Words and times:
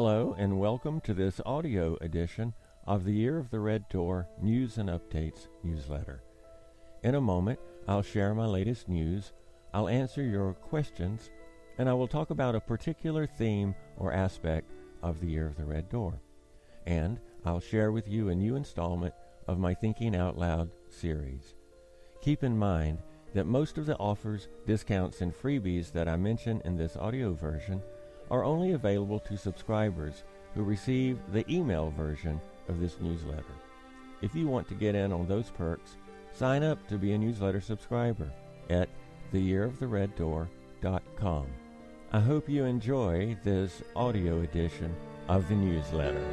Hello, 0.00 0.36
and 0.38 0.60
welcome 0.60 1.00
to 1.00 1.12
this 1.12 1.40
audio 1.44 1.98
edition 2.00 2.54
of 2.86 3.04
the 3.04 3.12
Year 3.12 3.36
of 3.36 3.50
the 3.50 3.58
Red 3.58 3.88
Door 3.88 4.28
News 4.40 4.78
and 4.78 4.88
Updates 4.88 5.48
newsletter. 5.64 6.22
In 7.02 7.16
a 7.16 7.20
moment, 7.20 7.58
I'll 7.88 8.02
share 8.02 8.32
my 8.32 8.46
latest 8.46 8.88
news, 8.88 9.32
I'll 9.74 9.88
answer 9.88 10.22
your 10.22 10.54
questions, 10.54 11.32
and 11.78 11.88
I 11.88 11.94
will 11.94 12.06
talk 12.06 12.30
about 12.30 12.54
a 12.54 12.60
particular 12.60 13.26
theme 13.26 13.74
or 13.96 14.12
aspect 14.12 14.70
of 15.02 15.18
the 15.18 15.26
Year 15.26 15.48
of 15.48 15.56
the 15.56 15.64
Red 15.64 15.88
Door. 15.88 16.20
And 16.86 17.18
I'll 17.44 17.58
share 17.58 17.90
with 17.90 18.06
you 18.06 18.28
a 18.28 18.36
new 18.36 18.54
installment 18.54 19.14
of 19.48 19.58
my 19.58 19.74
Thinking 19.74 20.14
Out 20.14 20.38
Loud 20.38 20.70
series. 20.88 21.56
Keep 22.20 22.44
in 22.44 22.56
mind 22.56 22.98
that 23.34 23.46
most 23.46 23.78
of 23.78 23.86
the 23.86 23.96
offers, 23.96 24.46
discounts, 24.64 25.22
and 25.22 25.34
freebies 25.34 25.90
that 25.90 26.08
I 26.08 26.14
mention 26.14 26.62
in 26.64 26.76
this 26.76 26.96
audio 26.96 27.32
version 27.32 27.82
are 28.30 28.44
only 28.44 28.72
available 28.72 29.20
to 29.20 29.36
subscribers 29.36 30.24
who 30.54 30.62
receive 30.62 31.18
the 31.32 31.44
email 31.52 31.92
version 31.96 32.40
of 32.68 32.80
this 32.80 33.00
newsletter. 33.00 33.44
If 34.22 34.34
you 34.34 34.48
want 34.48 34.66
to 34.68 34.74
get 34.74 34.94
in 34.94 35.12
on 35.12 35.26
those 35.26 35.50
perks, 35.50 35.96
sign 36.32 36.62
up 36.62 36.86
to 36.88 36.96
be 36.98 37.12
a 37.12 37.18
newsletter 37.18 37.60
subscriber 37.60 38.32
at 38.70 38.88
theyearofthereddoor.com. 39.32 41.46
I 42.10 42.20
hope 42.20 42.48
you 42.48 42.64
enjoy 42.64 43.36
this 43.44 43.82
audio 43.94 44.40
edition 44.40 44.96
of 45.28 45.46
the 45.48 45.54
newsletter. 45.54 46.24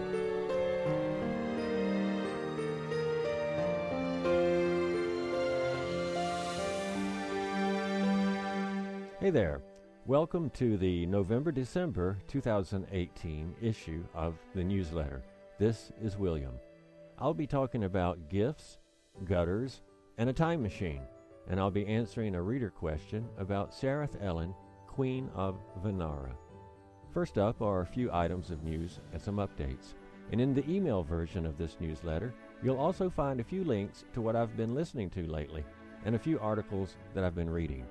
Hey 9.20 9.31
there. 9.31 9.61
Welcome 10.08 10.52
to 10.52 10.78
the 10.78 11.08
November 11.08 11.52
December 11.52 12.20
2018 12.28 13.56
issue 13.59 14.03
of 14.14 14.36
the 14.53 14.64
newsletter. 14.64 15.23
This 15.58 15.92
is 16.00 16.16
William. 16.16 16.59
I'll 17.17 17.34
be 17.34 17.48
talking 17.48 17.86
about 17.86 18.30
gifts, 18.30 18.78
gutters, 19.28 19.81
and 20.20 20.30
a 20.30 20.33
time 20.33 20.61
machine, 20.61 21.02
and 21.50 21.59
I'll 21.59 21.72
be 21.72 21.88
answering 21.88 22.36
a 22.36 22.42
reader 22.44 22.70
question 22.70 23.28
about 23.39 23.72
Serith 23.72 24.23
Ellyn, 24.23 24.53
Queen 24.86 25.28
of 25.33 25.58
Venara. 25.83 26.36
First 27.11 27.39
up 27.39 27.64
are 27.64 27.81
a 27.81 27.88
few 27.88 28.11
items 28.14 28.52
of 28.52 28.61
news 28.61 29.00
and 29.11 29.20
some 29.20 29.38
updates. 29.38 29.95
And 30.31 30.39
in 30.39 30.53
the 30.53 30.70
email 30.70 31.02
version 31.02 31.48
of 31.48 31.58
this 31.58 31.78
newsletter, 31.80 32.31
you'll 32.61 32.78
also 32.78 33.09
find 33.09 33.39
a 33.39 33.44
few 33.44 33.64
links 33.64 34.06
to 34.14 34.22
what 34.22 34.36
I've 34.36 34.56
been 34.56 34.76
listening 34.76 35.09
to 35.11 35.26
lately 35.26 35.66
and 36.06 36.14
a 36.14 36.20
few 36.20 36.39
articles 36.39 36.95
that 37.16 37.23
I've 37.23 37.33
been 37.33 37.50
reading. 37.50 37.88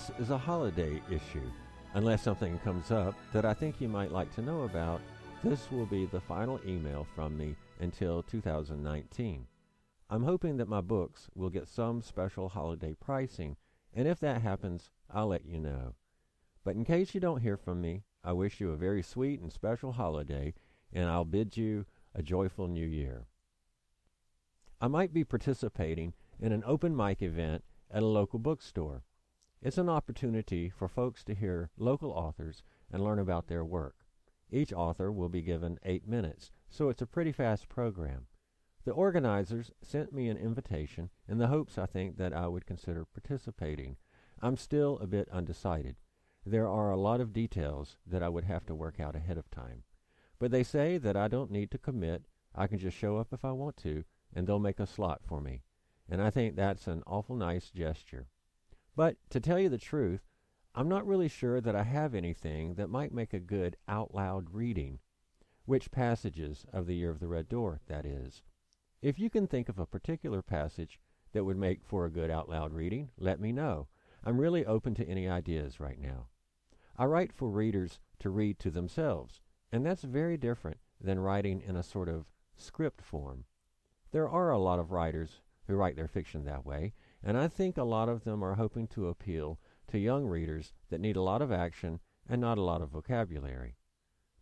This 0.00 0.18
is 0.18 0.30
a 0.30 0.38
holiday 0.38 1.02
issue. 1.10 1.50
Unless 1.92 2.22
something 2.22 2.58
comes 2.60 2.90
up 2.90 3.14
that 3.34 3.44
I 3.44 3.52
think 3.52 3.82
you 3.82 3.88
might 3.88 4.10
like 4.10 4.34
to 4.34 4.40
know 4.40 4.62
about, 4.62 5.02
this 5.44 5.70
will 5.70 5.84
be 5.84 6.06
the 6.06 6.22
final 6.22 6.58
email 6.66 7.06
from 7.14 7.36
me 7.36 7.54
until 7.80 8.22
2019. 8.22 9.46
I'm 10.08 10.22
hoping 10.22 10.56
that 10.56 10.70
my 10.70 10.80
books 10.80 11.28
will 11.34 11.50
get 11.50 11.68
some 11.68 12.00
special 12.00 12.48
holiday 12.48 12.96
pricing, 12.98 13.56
and 13.92 14.08
if 14.08 14.18
that 14.20 14.40
happens, 14.40 14.88
I'll 15.12 15.26
let 15.26 15.44
you 15.44 15.60
know. 15.60 15.92
But 16.64 16.76
in 16.76 16.84
case 16.86 17.14
you 17.14 17.20
don't 17.20 17.42
hear 17.42 17.58
from 17.58 17.82
me, 17.82 18.04
I 18.24 18.32
wish 18.32 18.58
you 18.58 18.70
a 18.70 18.78
very 18.78 19.02
sweet 19.02 19.40
and 19.40 19.52
special 19.52 19.92
holiday, 19.92 20.54
and 20.94 21.10
I'll 21.10 21.26
bid 21.26 21.58
you 21.58 21.84
a 22.14 22.22
joyful 22.22 22.68
new 22.68 22.86
year. 22.86 23.26
I 24.80 24.88
might 24.88 25.12
be 25.12 25.24
participating 25.24 26.14
in 26.40 26.52
an 26.52 26.64
open 26.64 26.96
mic 26.96 27.20
event 27.20 27.64
at 27.90 28.02
a 28.02 28.06
local 28.06 28.38
bookstore. 28.38 29.02
It's 29.62 29.76
an 29.76 29.90
opportunity 29.90 30.70
for 30.70 30.88
folks 30.88 31.22
to 31.24 31.34
hear 31.34 31.68
local 31.76 32.12
authors 32.12 32.62
and 32.90 33.04
learn 33.04 33.18
about 33.18 33.46
their 33.46 33.62
work. 33.62 34.06
Each 34.50 34.72
author 34.72 35.12
will 35.12 35.28
be 35.28 35.42
given 35.42 35.78
eight 35.84 36.08
minutes, 36.08 36.50
so 36.70 36.88
it's 36.88 37.02
a 37.02 37.06
pretty 37.06 37.30
fast 37.30 37.68
program. 37.68 38.26
The 38.86 38.92
organizers 38.92 39.70
sent 39.82 40.14
me 40.14 40.30
an 40.30 40.38
invitation 40.38 41.10
in 41.28 41.36
the 41.36 41.48
hopes, 41.48 41.76
I 41.76 41.84
think, 41.84 42.16
that 42.16 42.32
I 42.32 42.48
would 42.48 42.64
consider 42.64 43.04
participating. 43.04 43.98
I'm 44.40 44.56
still 44.56 44.98
a 44.98 45.06
bit 45.06 45.28
undecided. 45.28 45.96
There 46.46 46.66
are 46.66 46.90
a 46.90 46.96
lot 46.96 47.20
of 47.20 47.34
details 47.34 47.98
that 48.06 48.22
I 48.22 48.30
would 48.30 48.44
have 48.44 48.64
to 48.64 48.74
work 48.74 48.98
out 48.98 49.14
ahead 49.14 49.36
of 49.36 49.50
time. 49.50 49.82
But 50.38 50.52
they 50.52 50.62
say 50.62 50.96
that 50.96 51.18
I 51.18 51.28
don't 51.28 51.50
need 51.50 51.70
to 51.72 51.78
commit. 51.78 52.24
I 52.54 52.66
can 52.66 52.78
just 52.78 52.96
show 52.96 53.18
up 53.18 53.28
if 53.30 53.44
I 53.44 53.52
want 53.52 53.76
to, 53.78 54.04
and 54.34 54.46
they'll 54.46 54.58
make 54.58 54.80
a 54.80 54.86
slot 54.86 55.20
for 55.22 55.42
me. 55.42 55.64
And 56.08 56.22
I 56.22 56.30
think 56.30 56.56
that's 56.56 56.86
an 56.86 57.02
awful 57.06 57.36
nice 57.36 57.70
gesture. 57.70 58.28
But 59.00 59.16
to 59.30 59.40
tell 59.40 59.58
you 59.58 59.70
the 59.70 59.78
truth, 59.78 60.28
I'm 60.74 60.86
not 60.86 61.06
really 61.06 61.28
sure 61.28 61.62
that 61.62 61.74
I 61.74 61.84
have 61.84 62.14
anything 62.14 62.74
that 62.74 62.90
might 62.90 63.14
make 63.14 63.32
a 63.32 63.40
good 63.40 63.78
out 63.88 64.14
loud 64.14 64.52
reading. 64.52 64.98
Which 65.64 65.90
passages 65.90 66.66
of 66.70 66.84
the 66.84 66.96
Year 66.96 67.10
of 67.10 67.18
the 67.18 67.26
Red 67.26 67.48
Door, 67.48 67.80
that 67.86 68.04
is. 68.04 68.42
If 69.00 69.18
you 69.18 69.30
can 69.30 69.46
think 69.46 69.70
of 69.70 69.78
a 69.78 69.86
particular 69.86 70.42
passage 70.42 71.00
that 71.32 71.44
would 71.44 71.56
make 71.56 71.82
for 71.82 72.04
a 72.04 72.10
good 72.10 72.30
out 72.30 72.50
loud 72.50 72.74
reading, 72.74 73.08
let 73.16 73.40
me 73.40 73.52
know. 73.52 73.88
I'm 74.22 74.38
really 74.38 74.66
open 74.66 74.94
to 74.96 75.08
any 75.08 75.26
ideas 75.26 75.80
right 75.80 75.98
now. 75.98 76.26
I 76.98 77.06
write 77.06 77.32
for 77.32 77.48
readers 77.48 78.00
to 78.18 78.28
read 78.28 78.58
to 78.58 78.70
themselves, 78.70 79.40
and 79.72 79.86
that's 79.86 80.02
very 80.02 80.36
different 80.36 80.76
than 81.00 81.20
writing 81.20 81.62
in 81.62 81.74
a 81.74 81.82
sort 81.82 82.10
of 82.10 82.26
script 82.54 83.00
form. 83.00 83.46
There 84.10 84.28
are 84.28 84.50
a 84.50 84.58
lot 84.58 84.78
of 84.78 84.92
writers 84.92 85.40
who 85.66 85.76
write 85.76 85.96
their 85.96 86.06
fiction 86.06 86.44
that 86.44 86.66
way, 86.66 86.92
and 87.22 87.36
I 87.36 87.48
think 87.48 87.76
a 87.76 87.84
lot 87.84 88.08
of 88.08 88.24
them 88.24 88.42
are 88.42 88.54
hoping 88.54 88.86
to 88.88 89.08
appeal 89.08 89.58
to 89.88 89.98
young 89.98 90.26
readers 90.26 90.72
that 90.88 91.00
need 91.00 91.16
a 91.16 91.22
lot 91.22 91.42
of 91.42 91.52
action 91.52 92.00
and 92.28 92.40
not 92.40 92.58
a 92.58 92.62
lot 92.62 92.80
of 92.80 92.90
vocabulary. 92.90 93.76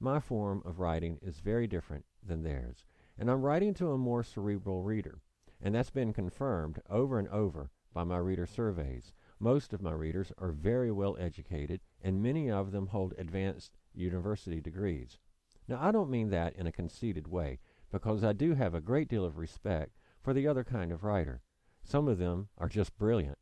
My 0.01 0.21
form 0.21 0.63
of 0.65 0.79
writing 0.79 1.19
is 1.23 1.41
very 1.41 1.67
different 1.67 2.05
than 2.23 2.43
theirs, 2.43 2.85
and 3.19 3.31
I'm 3.31 3.43
writing 3.43 3.75
to 3.75 3.91
a 3.91 3.99
more 3.99 4.23
cerebral 4.23 4.83
reader, 4.83 5.21
and 5.61 5.75
that's 5.75 5.91
been 5.91 6.13
confirmed 6.13 6.81
over 6.89 7.19
and 7.19 7.29
over 7.29 7.71
by 7.93 8.05
my 8.05 8.19
reader 8.19 8.47
surveys. 8.47 9.13
Most 9.41 9.73
of 9.73 9.83
my 9.83 9.93
readers 9.93 10.33
are 10.39 10.53
very 10.53 10.93
well 10.93 11.17
educated, 11.19 11.81
and 12.01 12.23
many 12.23 12.51
of 12.51 12.71
them 12.71 12.89
hold 12.89 13.15
advanced 13.19 13.77
university 13.95 14.61
degrees. 14.61 15.19
Now, 15.67 15.79
I 15.81 15.91
don't 15.91 16.11
mean 16.11 16.31
that 16.31 16.55
in 16.55 16.67
a 16.67 16.73
conceited 16.73 17.27
way, 17.27 17.59
because 17.91 18.23
I 18.23 18.33
do 18.33 18.55
have 18.55 18.75
a 18.75 18.81
great 18.81 19.09
deal 19.09 19.25
of 19.25 19.39
respect 19.39 19.99
for 20.21 20.33
the 20.33 20.47
other 20.47 20.63
kind 20.63 20.93
of 20.93 21.03
writer. 21.03 21.43
Some 21.89 22.07
of 22.07 22.19
them 22.19 22.49
are 22.59 22.69
just 22.69 22.99
brilliant, 22.99 23.39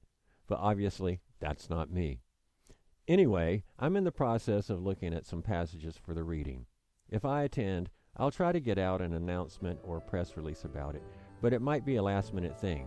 but 0.46 0.60
obviously 0.60 1.20
that's 1.40 1.68
not 1.68 1.90
me. 1.90 2.20
Anyway, 3.08 3.64
I'm 3.76 3.96
in 3.96 4.04
the 4.04 4.12
process 4.12 4.70
of 4.70 4.80
looking 4.80 5.12
at 5.12 5.26
some 5.26 5.42
passages 5.42 5.96
for 6.00 6.14
the 6.14 6.22
reading. 6.22 6.66
If 7.10 7.24
I 7.24 7.42
attend, 7.42 7.90
I'll 8.16 8.30
try 8.30 8.52
to 8.52 8.60
get 8.60 8.78
out 8.78 9.00
an 9.00 9.14
announcement 9.14 9.80
or 9.82 9.98
press 9.98 10.36
release 10.36 10.62
about 10.62 10.94
it, 10.94 11.02
but 11.42 11.52
it 11.52 11.60
might 11.60 11.84
be 11.84 11.96
a 11.96 12.02
last 12.04 12.32
minute 12.32 12.56
thing. 12.60 12.86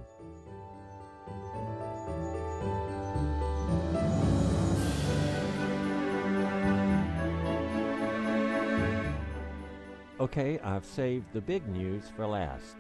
Okay, 10.22 10.58
I've 10.60 10.86
saved 10.86 11.34
the 11.34 11.42
big 11.42 11.68
news 11.68 12.04
for 12.16 12.26
last. 12.26 12.78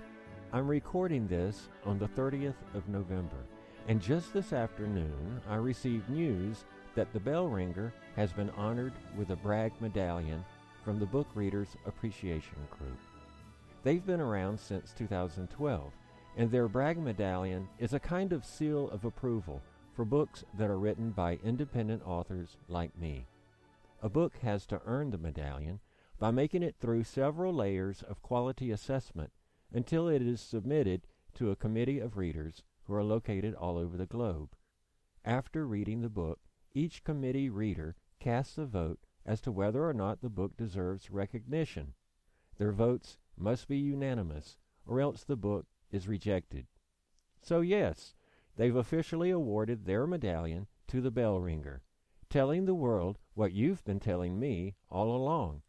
I'm 0.52 0.68
recording 0.68 1.28
this 1.28 1.70
on 1.86 2.00
the 2.00 2.08
30th 2.08 2.56
of 2.74 2.90
November, 2.90 3.38
and 3.88 4.02
just 4.02 4.34
this 4.34 4.52
afternoon 4.52 5.40
I 5.48 5.58
received 5.58 6.10
news 6.10 6.66
that 6.96 7.14
the 7.14 7.20
Bell 7.20 7.46
Ringer 7.46 7.94
has 8.16 8.34
been 8.34 8.50
honored 8.58 8.94
with 9.16 9.30
a 9.30 9.36
B.R.A.G. 9.36 9.76
Medallion 9.80 10.44
from 10.84 10.98
the 10.98 11.06
Book 11.06 11.28
Readers 11.36 11.76
Appreciation 11.86 12.58
Group. 12.72 12.98
They've 13.84 14.04
been 14.04 14.20
around 14.20 14.60
since 14.60 14.92
2012, 14.98 15.92
and 16.36 16.50
their 16.50 16.68
B.R.A.G. 16.68 17.00
Medallion 17.00 17.70
is 17.78 17.94
a 17.94 18.00
kind 18.00 18.34
of 18.34 18.44
seal 18.44 18.90
of 18.90 19.06
approval 19.06 19.62
for 19.94 20.04
books 20.04 20.44
that 20.58 20.72
are 20.72 20.80
written 20.80 21.12
by 21.12 21.38
independent 21.44 22.02
authors 22.08 22.58
like 22.68 22.98
me. 22.98 23.28
A 24.02 24.10
book 24.10 24.34
has 24.42 24.66
to 24.66 24.82
earn 24.88 25.12
the 25.12 25.20
medallion 25.20 25.80
by 26.18 26.32
making 26.32 26.64
it 26.64 26.74
through 26.80 27.04
several 27.04 27.54
layers 27.54 28.02
of 28.02 28.24
quality 28.24 28.72
assessment 28.72 29.30
until 29.74 30.08
it 30.08 30.22
is 30.22 30.42
submitted 30.42 31.08
to 31.36 31.52
a 31.52 31.56
committee 31.56 32.00
of 32.00 32.18
readers 32.18 32.64
who 32.84 32.94
are 32.94 33.04
located 33.04 33.54
all 33.54 33.78
over 33.78 33.98
the 33.98 34.06
globe. 34.06 34.56
After 35.24 35.68
reading 35.68 36.02
the 36.02 36.10
book, 36.10 36.40
each 36.74 37.04
committee 37.04 37.50
reader 37.50 37.96
casts 38.20 38.58
a 38.58 38.66
vote 38.66 39.00
as 39.26 39.42
to 39.42 39.52
whether 39.52 39.88
or 39.88 39.94
not 39.94 40.22
the 40.22 40.30
book 40.30 40.58
deserves 40.58 41.12
recognition. 41.12 41.94
Their 42.58 42.72
votes 42.72 43.18
must 43.38 43.68
be 43.68 43.78
unanimous, 43.78 44.58
or 44.86 45.00
else 45.00 45.24
the 45.24 45.36
book 45.38 45.68
is 45.92 46.08
rejected. 46.08 46.68
So, 47.42 47.62
yes, 47.62 48.16
they've 48.56 48.76
officially 48.76 49.30
awarded 49.30 49.86
their 49.86 50.08
medallion 50.08 50.68
to 50.88 51.00
the 51.00 51.12
bell 51.12 51.40
ringer. 51.40 51.84
telling 52.30 52.66
the 52.66 52.76
world 52.76 53.18
what 53.34 53.54
you've 53.54 53.84
been 53.84 54.00
telling 54.00 54.40
me 54.40 54.76
all 54.90 55.16
along 55.16 55.62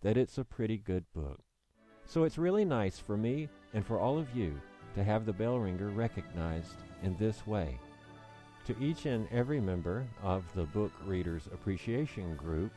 that 0.00 0.16
it's 0.16 0.38
a 0.38 0.44
pretty 0.44 0.78
good 0.78 1.04
book. 1.12 1.40
So 2.06 2.24
it's 2.24 2.38
really 2.38 2.64
nice 2.64 2.98
for 2.98 3.16
me 3.16 3.48
and 3.74 3.84
for 3.84 3.98
all 4.00 4.16
of 4.18 4.34
you 4.34 4.58
to 4.94 5.04
have 5.04 5.26
the 5.26 5.32
bell 5.32 5.58
ringer 5.58 5.90
recognized 5.90 6.76
in 7.02 7.16
this 7.16 7.46
way. 7.46 7.78
To 8.66 8.76
each 8.80 9.06
and 9.06 9.28
every 9.30 9.60
member 9.60 10.06
of 10.22 10.44
the 10.54 10.64
Book 10.64 10.92
Readers 11.04 11.46
Appreciation 11.52 12.34
Group, 12.36 12.72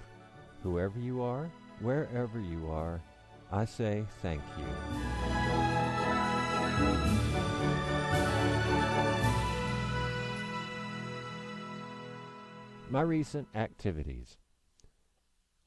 whoever 0.62 1.00
you 1.00 1.22
are, 1.22 1.50
wherever 1.80 2.40
you 2.40 2.70
are, 2.70 3.02
I 3.52 3.66
say 3.66 4.04
thank 4.22 4.42
you. 4.58 4.66
My 12.90 13.02
recent 13.02 13.48
activities. 13.56 14.38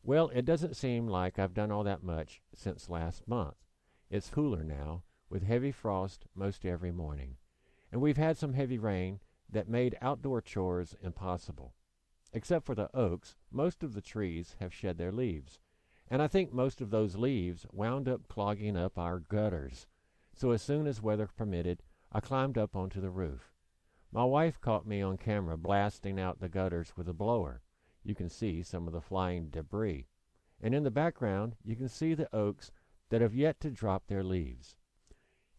Well, 0.05 0.31
it 0.31 0.45
doesn't 0.45 0.77
seem 0.77 1.07
like 1.07 1.39
I've 1.39 1.55
done 1.55 1.71
all 1.71 1.85
that 1.85 2.03
much 2.03 2.43
since 2.53 2.91
last 2.91 3.29
month. 3.29 3.55
It's 4.11 4.31
cooler 4.31 4.65
now, 4.65 5.05
with 5.31 5.45
heavy 5.45 5.71
frost 5.71 6.27
most 6.35 6.65
every 6.65 6.91
morning, 6.91 7.37
and 7.93 8.01
we've 8.01 8.17
had 8.17 8.37
some 8.37 8.55
heavy 8.55 8.79
rain 8.79 9.21
that 9.49 9.69
made 9.69 9.97
outdoor 10.03 10.41
chores 10.41 10.97
impossible. 11.03 11.75
Except 12.33 12.67
for 12.67 12.75
the 12.75 12.91
oaks, 12.97 13.37
most 13.51 13.85
of 13.85 13.95
the 13.95 14.01
trees 14.01 14.57
have 14.59 14.75
shed 14.75 14.99
their 14.99 15.13
leaves, 15.13 15.61
and 16.09 16.21
I 16.21 16.27
think 16.27 16.53
most 16.53 16.81
of 16.81 16.91
those 16.91 17.15
leaves 17.15 17.65
wound 17.71 18.09
up 18.09 18.27
clogging 18.27 18.77
up 18.77 18.99
our 18.99 19.21
gutters. 19.21 19.87
So 20.35 20.51
as 20.51 20.63
soon 20.63 20.89
as 20.89 21.01
weather 21.01 21.29
permitted, 21.29 21.83
I 22.11 22.19
climbed 22.19 22.59
up 22.59 22.75
onto 22.75 23.01
the 23.01 23.11
roof. 23.11 23.53
My 24.11 24.25
wife 24.25 24.61
caught 24.61 24.87
me 24.87 25.01
on 25.01 25.17
camera 25.17 25.57
blasting 25.57 26.19
out 26.19 26.41
the 26.41 26.49
gutters 26.49 26.97
with 26.97 27.09
a 27.09 27.15
blower. 27.15 27.63
You 28.05 28.15
can 28.15 28.29
see 28.29 28.63
some 28.63 28.87
of 28.87 28.93
the 28.93 29.01
flying 29.01 29.49
debris. 29.49 30.09
And 30.61 30.75
in 30.75 30.83
the 30.83 30.91
background, 30.91 31.57
you 31.65 31.77
can 31.77 31.89
see 31.89 32.15
the 32.15 32.35
oaks 32.35 32.71
that 33.11 33.21
have 33.21 33.35
yet 33.35 33.61
to 33.61 33.71
drop 33.71 34.07
their 34.07 34.25
leaves. 34.25 34.77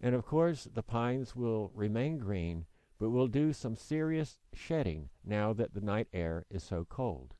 And 0.01 0.15
of 0.15 0.25
course, 0.25 0.67
the 0.73 0.83
pines 0.83 1.35
will 1.35 1.71
remain 1.73 2.17
green 2.17 2.65
but 2.99 3.09
will 3.09 3.27
do 3.27 3.51
some 3.51 3.75
serious 3.75 4.37
shedding 4.53 5.09
now 5.25 5.51
that 5.51 5.73
the 5.73 5.81
night 5.81 6.07
air 6.13 6.45
is 6.49 6.63
so 6.63 6.85
cold. 6.85 7.33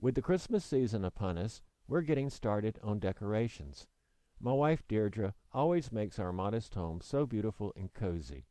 With 0.00 0.14
the 0.14 0.22
Christmas 0.22 0.64
season 0.64 1.04
upon 1.04 1.38
us, 1.38 1.60
we're 1.88 2.02
getting 2.02 2.30
started 2.30 2.78
on 2.82 2.98
decorations. 2.98 3.88
My 4.40 4.52
wife 4.52 4.86
Deirdre 4.86 5.34
always 5.52 5.90
makes 5.90 6.18
our 6.18 6.32
modest 6.32 6.74
home 6.74 7.00
so 7.02 7.26
beautiful 7.26 7.72
and 7.74 7.92
cozy. 7.92 8.46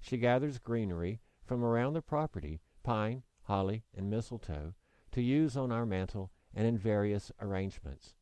She 0.00 0.16
gathers 0.16 0.58
greenery 0.58 1.20
from 1.44 1.62
around 1.62 1.92
the 1.92 2.02
property, 2.02 2.60
pine, 2.82 3.24
holly, 3.44 3.84
and 3.96 4.10
mistletoe, 4.10 4.74
to 5.12 5.22
use 5.22 5.56
on 5.56 5.72
our 5.72 5.86
mantel 5.86 6.30
and 6.54 6.66
in 6.66 6.78
various 6.78 7.32
arrangements. 7.40 8.14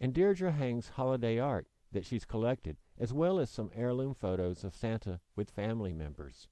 And 0.00 0.14
Deirdre 0.14 0.52
hangs 0.52 0.90
holiday 0.90 1.38
art 1.38 1.66
that 1.92 2.04
she's 2.04 2.24
collected 2.24 2.76
as 2.98 3.12
well 3.12 3.38
as 3.38 3.50
some 3.50 3.70
heirloom 3.74 4.14
photos 4.14 4.64
of 4.64 4.74
Santa 4.74 5.20
with 5.36 5.50
family 5.50 5.92
members. 5.92 6.48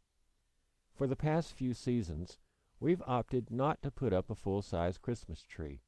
For 0.95 1.07
the 1.07 1.17
past 1.17 1.53
few 1.53 1.75
seasons, 1.75 2.39
we've 2.81 3.03
opted 3.07 3.51
not 3.51 3.83
to 3.83 3.91
put 3.91 4.13
up 4.13 4.31
a 4.31 4.35
full 4.35 4.63
size 4.63 4.99
Christmas 4.99 5.43
tree. 5.43 5.83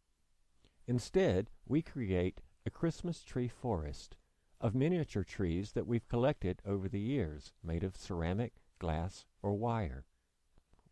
Instead, 0.86 1.50
we 1.66 1.82
create 1.82 2.40
a 2.66 2.70
Christmas 2.70 3.22
tree 3.22 3.48
forest 3.48 4.16
of 4.60 4.74
miniature 4.74 5.24
trees 5.24 5.72
that 5.72 5.86
we've 5.86 6.08
collected 6.08 6.60
over 6.66 6.88
the 6.88 7.00
years, 7.00 7.52
made 7.62 7.84
of 7.84 7.96
ceramic, 7.96 8.54
glass, 8.78 9.24
or 9.42 9.54
wire. 9.54 10.04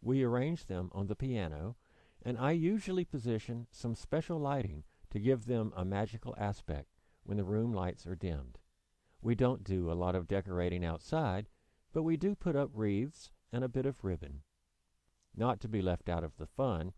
We 0.07 0.23
arrange 0.23 0.67
them 0.67 0.91
on 0.93 1.09
the 1.09 1.17
piano, 1.17 1.75
and 2.23 2.39
I 2.39 2.53
usually 2.53 3.05
position 3.05 3.67
some 3.73 3.97
special 3.97 4.39
lighting 4.39 4.85
to 5.11 5.19
give 5.19 5.47
them 5.47 5.73
a 5.75 5.85
magical 5.85 6.33
aspect 6.39 6.91
when 7.25 7.39
the 7.39 7.43
room 7.43 7.73
lights 7.73 8.07
are 8.07 8.15
dimmed. 8.15 8.59
We 9.21 9.35
don't 9.35 9.65
do 9.65 9.91
a 9.91 9.99
lot 9.99 10.15
of 10.15 10.29
decorating 10.29 10.85
outside, 10.85 11.49
but 11.93 12.05
we 12.05 12.17
do 12.17 12.37
put 12.37 12.55
up 12.55 12.71
wreaths 12.73 13.33
and 13.53 13.65
a 13.65 13.69
bit 13.69 13.85
of 13.85 14.05
ribbon. 14.05 14.43
Not 15.35 15.59
to 15.63 15.69
be 15.69 15.83
left 15.83 16.09
out 16.09 16.23
of 16.23 16.37
the 16.37 16.47
fun, 16.47 16.93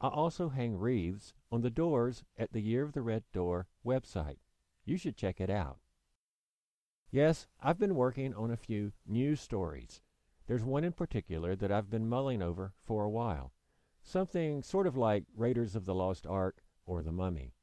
I 0.00 0.08
also 0.08 0.48
hang 0.48 0.78
wreaths 0.78 1.34
on 1.52 1.60
the 1.60 1.68
doors 1.68 2.24
at 2.38 2.54
the 2.54 2.62
Year 2.62 2.82
of 2.82 2.94
the 2.94 3.02
Red 3.02 3.24
Door 3.34 3.66
website. 3.84 4.38
You 4.86 4.96
should 4.96 5.18
check 5.18 5.38
it 5.38 5.50
out. 5.50 5.80
Yes, 7.10 7.46
I've 7.60 7.78
been 7.78 7.94
working 7.94 8.32
on 8.32 8.50
a 8.50 8.56
few 8.56 8.92
news 9.06 9.42
stories. 9.42 10.00
There's 10.46 10.64
one 10.64 10.84
in 10.84 10.92
particular 10.92 11.56
that 11.56 11.72
I've 11.72 11.88
been 11.88 12.08
mulling 12.08 12.42
over 12.42 12.74
for 12.82 13.04
a 13.04 13.10
while. 13.10 13.52
Something 14.02 14.62
sort 14.62 14.86
of 14.86 14.96
like 14.96 15.24
Raiders 15.34 15.74
of 15.74 15.86
the 15.86 15.94
Lost 15.94 16.26
Ark 16.26 16.62
or 16.84 17.02
The 17.02 17.12
Mummy. 17.12 17.54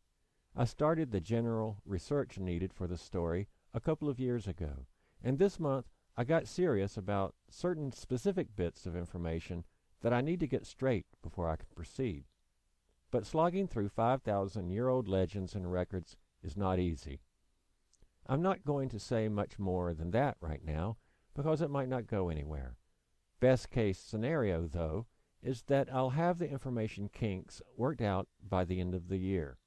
I 0.56 0.66
started 0.66 1.12
the 1.12 1.22
general 1.22 1.78
research 1.86 2.40
needed 2.40 2.74
for 2.74 2.88
the 2.88 2.98
story 2.98 3.48
a 3.74 3.80
couple 3.80 4.10
of 4.10 4.20
years 4.20 4.48
ago, 4.48 4.88
and 5.24 5.38
this 5.38 5.60
month 5.60 5.86
I 6.18 6.24
got 6.24 6.48
serious 6.48 6.98
about 6.98 7.36
certain 7.50 7.92
specific 7.92 8.56
bits 8.56 8.88
of 8.88 8.96
information 8.96 9.64
that 10.02 10.12
I 10.12 10.22
need 10.22 10.40
to 10.40 10.48
get 10.48 10.66
straight 10.66 11.06
before 11.22 11.48
I 11.48 11.58
can 11.58 11.68
proceed. 11.76 12.26
But 13.12 13.28
slogging 13.28 13.68
through 13.68 13.90
5,000 13.90 14.72
year 14.72 14.90
old 14.90 15.08
legends 15.08 15.54
and 15.54 15.72
records 15.72 16.18
is 16.42 16.58
not 16.58 16.80
easy. 16.80 17.22
I'm 18.26 18.42
not 18.42 18.66
going 18.66 18.90
to 18.90 19.00
say 19.00 19.30
much 19.30 19.60
more 19.60 19.94
than 19.94 20.12
that 20.12 20.38
right 20.42 20.64
now 20.66 20.98
because 21.34 21.62
it 21.62 21.70
might 21.70 21.90
not 21.90 22.08
go 22.08 22.30
anywhere. 22.30 22.76
Best 23.40 23.70
case 23.70 24.00
scenario, 24.00 24.68
though, 24.68 25.08
is 25.42 25.64
that 25.64 25.90
I'll 25.92 26.12
have 26.12 26.38
the 26.38 26.50
information 26.50 27.10
kinks 27.12 27.62
worked 27.76 28.02
out 28.02 28.28
by 28.48 28.66
the 28.66 28.80
end 28.80 28.94
of 28.94 29.08
the 29.08 29.18
year 29.18 29.58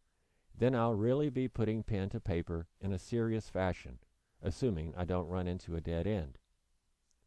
then 0.56 0.75
I'll 0.75 0.94
really 0.94 1.31
be 1.31 1.49
putting 1.49 1.82
pen 1.82 2.08
to 2.11 2.20
paper 2.20 2.69
in 2.81 2.93
a 2.93 2.99
serious 2.99 3.49
fashion, 3.49 3.99
assuming 4.40 4.94
I 4.96 5.05
don't 5.05 5.28
run 5.28 5.49
into 5.49 5.75
a 5.75 5.81
dead 5.81 6.06
end. 6.06 6.38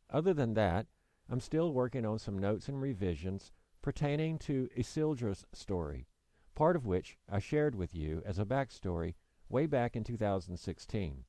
Other 0.10 0.34
than 0.34 0.54
that, 0.54 0.88
I'm 1.30 1.42
still 1.42 1.74
working 1.74 2.06
on 2.06 2.20
some 2.20 2.40
notes 2.40 2.70
and 2.70 2.82
revisions 2.82 3.52
pertaining 3.82 4.40
to 4.40 4.70
Isildra's 4.76 5.46
story, 5.52 6.08
part 6.56 6.78
of 6.78 6.86
which 6.86 7.18
I 7.30 7.40
shared 7.40 7.76
with 7.76 7.94
you 7.94 8.22
as 8.26 8.40
a 8.40 8.46
backstory 8.46 9.16
way 9.50 9.66
back 9.66 9.96
in 9.96 10.06
2016. 10.06 11.26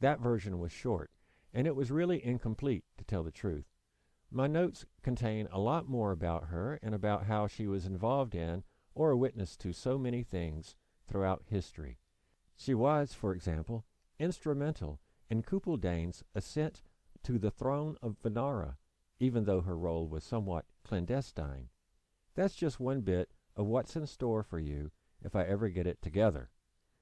That 0.00 0.20
version 0.20 0.58
was 0.58 0.72
short, 0.72 1.10
and 1.52 1.66
it 1.66 1.76
was 1.76 1.90
really 1.90 2.24
incomplete, 2.24 2.84
to 2.96 3.04
tell 3.04 3.22
the 3.22 3.30
truth. 3.30 3.66
My 4.30 4.46
notes 4.46 4.84
contain 5.02 5.48
a 5.50 5.58
lot 5.58 5.88
more 5.88 6.12
about 6.12 6.48
her 6.48 6.78
and 6.82 6.94
about 6.94 7.26
how 7.26 7.46
she 7.46 7.66
was 7.66 7.86
involved 7.86 8.34
in 8.34 8.64
or 8.94 9.10
a 9.10 9.16
witness 9.16 9.56
to 9.58 9.72
so 9.72 9.96
many 9.96 10.22
things 10.22 10.76
throughout 11.08 11.44
history. 11.46 11.98
She 12.56 12.74
was, 12.74 13.14
for 13.14 13.32
example, 13.32 13.84
instrumental 14.18 15.00
in 15.30 15.42
Kupeldane's 15.42 16.22
ascent 16.34 16.82
to 17.22 17.38
the 17.38 17.50
throne 17.50 17.96
of 18.02 18.16
Venara, 18.22 18.76
even 19.20 19.44
though 19.44 19.62
her 19.62 19.78
role 19.78 20.08
was 20.08 20.24
somewhat 20.24 20.66
clandestine. 20.84 21.68
That's 22.34 22.54
just 22.54 22.80
one 22.80 23.00
bit 23.00 23.30
of 23.56 23.66
what's 23.66 23.96
in 23.96 24.06
store 24.06 24.42
for 24.42 24.58
you 24.58 24.90
if 25.22 25.34
I 25.34 25.44
ever 25.44 25.68
get 25.68 25.86
it 25.86 26.02
together. 26.02 26.50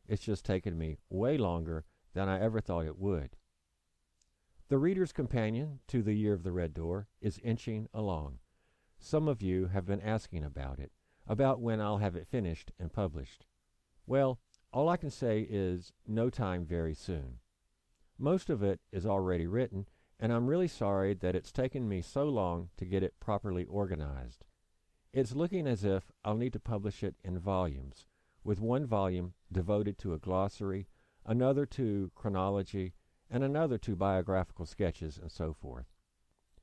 It's 0.09 0.23
just 0.23 0.45
taken 0.45 0.79
me 0.79 0.99
way 1.11 1.37
longer 1.37 1.85
than 2.15 2.29
I 2.29 2.41
ever 2.41 2.61
thought 2.61 2.87
it 2.87 2.99
would. 2.99 3.37
The 4.69 4.79
Reader's 4.79 5.13
Companion 5.13 5.79
to 5.87 6.03
the 6.03 6.15
Year 6.15 6.33
of 6.33 6.43
the 6.43 6.51
Red 6.51 6.75
Door 6.75 7.07
is 7.21 7.39
inching 7.45 7.87
along. 7.95 8.41
Some 8.99 9.29
of 9.29 9.41
you 9.41 9.67
have 9.69 9.87
been 9.87 10.01
asking 10.01 10.43
about 10.43 10.81
it, 10.81 10.91
about 11.25 11.61
when 11.61 11.81
I'll 11.81 11.99
have 11.99 12.17
it 12.17 12.27
finished 12.27 12.73
and 12.77 12.93
published. 12.93 13.47
Well, 14.09 14.41
all 14.73 14.89
I 14.89 14.97
can 14.97 15.11
say 15.11 15.47
is 15.49 15.93
no 16.05 16.31
time 16.31 16.65
very 16.67 16.95
soon. 16.95 17.39
Most 18.19 18.51
of 18.51 18.65
it 18.65 18.81
is 18.91 19.07
already 19.07 19.47
written, 19.47 19.87
and 20.19 20.33
I'm 20.33 20.49
really 20.49 20.67
sorry 20.67 21.15
that 21.15 21.37
it's 21.37 21.53
taken 21.53 21.89
me 21.89 22.03
so 22.03 22.25
long 22.25 22.71
to 22.77 22.85
get 22.85 23.05
it 23.05 23.21
properly 23.21 23.67
organized. 23.67 24.45
It's 25.13 25.37
looking 25.37 25.69
as 25.69 25.85
if 25.85 26.11
I'll 26.25 26.37
need 26.37 26.53
to 26.55 26.59
publish 26.59 27.05
it 27.05 27.15
in 27.23 27.39
volumes, 27.39 28.05
with 28.43 28.61
one 28.61 28.85
volume 28.85 29.35
devoted 29.53 29.97
to 29.99 30.13
a 30.13 30.19
glossary, 30.19 30.89
another 31.25 31.67
to 31.67 32.11
chronology, 32.17 32.95
and 33.31 33.43
another 33.43 33.79
two 33.79 33.97
biographical 33.97 34.67
sketches 34.67 35.19
and 35.21 35.31
so 35.31 35.53
forth. 35.53 35.87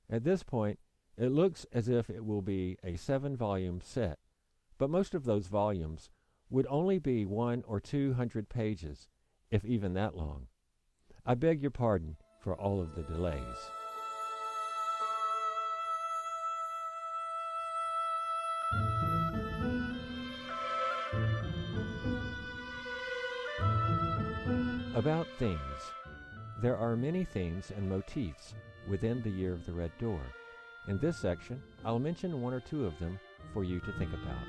At 0.09 0.23
this 0.23 0.43
point, 0.43 0.79
it 1.17 1.29
looks 1.29 1.65
as 1.71 1.87
if 1.87 2.09
it 2.09 2.25
will 2.25 2.41
be 2.41 2.77
a 2.83 2.95
seven 2.95 3.35
volume 3.37 3.81
set, 3.81 4.19
but 4.77 4.89
most 4.89 5.13
of 5.13 5.25
those 5.25 5.47
volumes 5.47 6.09
would 6.49 6.67
only 6.69 6.99
be 6.99 7.25
one 7.25 7.63
or 7.67 7.79
two 7.79 8.13
hundred 8.13 8.49
pages, 8.49 9.07
if 9.49 9.63
even 9.65 9.93
that 9.93 10.15
long. 10.15 10.47
I 11.25 11.35
beg 11.35 11.61
your 11.61 11.71
pardon 11.71 12.17
for 12.39 12.55
all 12.55 12.81
of 12.81 12.95
the 12.95 13.03
delays. 13.03 13.41
About 24.95 25.27
themes. 25.39 25.92
There 26.61 26.77
are 26.77 26.95
many 26.95 27.23
themes 27.23 27.71
and 27.75 27.89
motifs 27.89 28.53
within 28.87 29.21
the 29.21 29.29
Year 29.29 29.53
of 29.53 29.65
the 29.65 29.73
Red 29.73 29.91
Door. 29.97 30.21
In 30.87 30.97
this 30.99 31.17
section, 31.17 31.61
I'll 31.83 31.99
mention 31.99 32.41
one 32.41 32.53
or 32.53 32.59
two 32.59 32.85
of 32.85 32.97
them 32.99 33.19
for 33.53 33.63
you 33.63 33.79
to 33.81 33.91
think 33.93 34.11
about. 34.13 34.43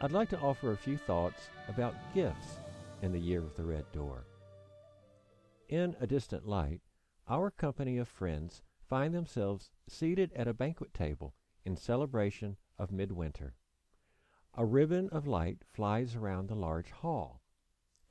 I'd 0.00 0.12
like 0.12 0.28
to 0.30 0.40
offer 0.40 0.72
a 0.72 0.76
few 0.76 0.98
thoughts 0.98 1.48
about 1.68 1.94
gifts 2.14 2.58
in 3.02 3.12
the 3.12 3.18
year 3.18 3.42
of 3.42 3.56
the 3.56 3.64
Red 3.64 3.90
Door. 3.92 4.26
In 5.68 5.96
a 6.00 6.06
distant 6.06 6.46
light, 6.46 6.80
our 7.26 7.50
company 7.50 7.98
of 7.98 8.06
friends 8.06 8.62
find 8.88 9.14
themselves 9.14 9.70
seated 9.88 10.32
at 10.34 10.46
a 10.46 10.54
banquet 10.54 10.94
table 10.94 11.34
in 11.64 11.76
celebration 11.76 12.56
of 12.78 12.92
midwinter. 12.92 13.54
A 14.54 14.64
ribbon 14.64 15.08
of 15.10 15.26
light 15.26 15.64
flies 15.72 16.14
around 16.14 16.48
the 16.48 16.54
large 16.54 16.90
hall. 16.90 17.42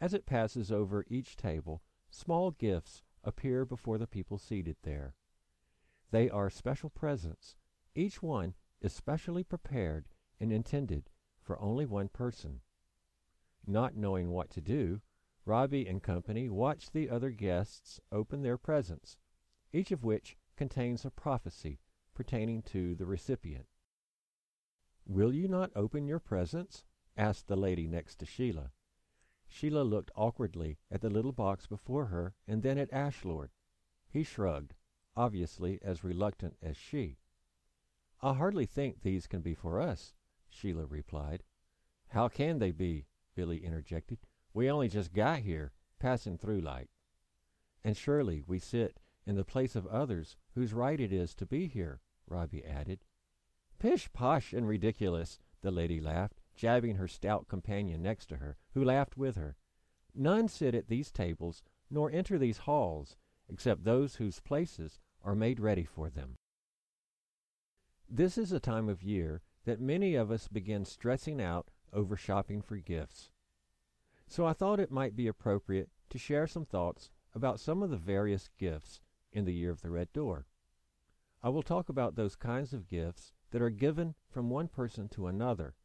As 0.01 0.13
it 0.13 0.25
passes 0.25 0.71
over 0.71 1.05
each 1.07 1.37
table, 1.37 1.81
small 2.09 2.51
gifts 2.51 3.01
appear 3.23 3.65
before 3.65 3.97
the 3.97 4.07
people 4.07 4.37
seated 4.37 4.77
there. 4.83 5.15
They 6.11 6.29
are 6.29 6.49
special 6.49 6.89
presents. 6.89 7.55
Each 7.95 8.21
one 8.21 8.55
is 8.81 8.93
specially 8.93 9.43
prepared 9.43 10.07
and 10.39 10.51
intended 10.51 11.09
for 11.41 11.59
only 11.61 11.85
one 11.85 12.09
person. 12.09 12.61
Not 13.65 13.95
knowing 13.95 14.31
what 14.31 14.49
to 14.51 14.61
do, 14.61 15.01
Robbie 15.45 15.87
and 15.87 16.01
company 16.01 16.49
watch 16.49 16.91
the 16.91 17.09
other 17.09 17.31
guests 17.31 17.99
open 18.11 18.41
their 18.41 18.57
presents, 18.57 19.17
each 19.71 19.91
of 19.91 20.03
which 20.03 20.37
contains 20.55 21.05
a 21.05 21.11
prophecy 21.11 21.79
pertaining 22.13 22.61
to 22.63 22.95
the 22.95 23.05
recipient. 23.05 23.67
Will 25.05 25.33
you 25.33 25.47
not 25.47 25.71
open 25.75 26.07
your 26.07 26.19
presents? 26.19 26.83
asked 27.15 27.47
the 27.47 27.55
lady 27.55 27.87
next 27.87 28.17
to 28.17 28.25
Sheila. 28.25 28.71
Sheila 29.47 29.83
looked 29.83 30.11
awkwardly 30.15 30.79
at 30.91 31.01
the 31.01 31.09
little 31.09 31.31
box 31.31 31.67
before 31.67 32.05
her 32.07 32.33
and 32.47 32.63
then 32.63 32.77
at 32.77 32.91
Ashlord. 32.91 33.49
He 34.09 34.23
shrugged, 34.23 34.73
obviously 35.15 35.79
as 35.81 36.03
reluctant 36.03 36.57
as 36.61 36.75
she. 36.77 37.19
I 38.21 38.33
hardly 38.33 38.65
think 38.65 39.01
these 39.01 39.27
can 39.27 39.41
be 39.41 39.53
for 39.53 39.79
us, 39.79 40.13
Sheila 40.49 40.85
replied. 40.85 41.43
How 42.09 42.27
can 42.27 42.59
they 42.59 42.71
be? 42.71 43.07
Billy 43.35 43.63
interjected. 43.63 44.19
We 44.53 44.69
only 44.69 44.87
just 44.87 45.13
got 45.13 45.39
here, 45.39 45.73
passing 45.99 46.37
through 46.37 46.61
like. 46.61 46.89
And 47.83 47.95
surely 47.95 48.41
we 48.47 48.57
sit 48.57 48.99
in 49.25 49.35
the 49.35 49.43
place 49.43 49.75
of 49.75 49.85
others 49.87 50.37
whose 50.53 50.73
right 50.73 50.99
it 50.99 51.11
is 51.11 51.35
to 51.35 51.45
be 51.45 51.67
here, 51.67 52.01
Robbie 52.27 52.63
added. 52.63 53.03
Pish 53.79 54.11
posh 54.13 54.53
and 54.53 54.67
ridiculous, 54.67 55.39
the 55.61 55.71
lady 55.71 55.99
laughed, 55.99 56.41
jabbing 56.55 56.95
her 56.95 57.07
stout 57.07 57.47
companion 57.47 58.01
next 58.01 58.27
to 58.27 58.37
her, 58.37 58.57
who 58.73 58.83
laughed 58.83 59.17
with 59.17 59.35
her. 59.35 59.55
None 60.13 60.47
sit 60.47 60.73
at 60.73 60.87
these 60.87 61.11
tables, 61.11 61.63
nor 61.89 62.09
enter 62.11 62.37
these 62.37 62.59
halls, 62.59 63.17
except 63.49 63.83
those 63.83 64.15
whose 64.15 64.39
places 64.39 64.99
are 65.23 65.35
made 65.35 65.59
ready 65.59 65.83
for 65.83 66.09
them. 66.09 66.37
This 68.09 68.37
is 68.37 68.51
a 68.51 68.59
time 68.59 68.87
of 68.87 69.03
year 69.03 69.41
that 69.65 69.81
many 69.81 70.15
of 70.15 70.31
us 70.31 70.47
begin 70.47 70.85
stressing 70.85 71.41
out 71.41 71.69
over 71.91 72.15
shopping 72.15 72.61
for 72.61 72.77
gifts. 72.77 73.31
So 74.27 74.45
I 74.45 74.53
thought 74.53 74.79
it 74.79 74.91
might 74.91 75.15
be 75.15 75.27
appropriate 75.27 75.89
to 76.09 76.17
share 76.17 76.47
some 76.47 76.65
thoughts 76.65 77.11
about 77.33 77.59
some 77.59 77.83
of 77.83 77.89
the 77.89 77.97
various 77.97 78.49
gifts 78.57 79.01
in 79.31 79.45
the 79.45 79.53
year 79.53 79.71
of 79.71 79.81
the 79.81 79.89
red 79.89 80.13
door. 80.13 80.45
I 81.43 81.49
will 81.49 81.63
talk 81.63 81.89
about 81.89 82.15
those 82.15 82.35
kinds 82.35 82.73
of 82.73 82.87
gifts 82.87 83.33
that 83.51 83.61
are 83.61 83.69
given 83.69 84.15
from 84.29 84.49
one 84.49 84.67
person 84.67 85.09
to 85.09 85.27
another, 85.27 85.75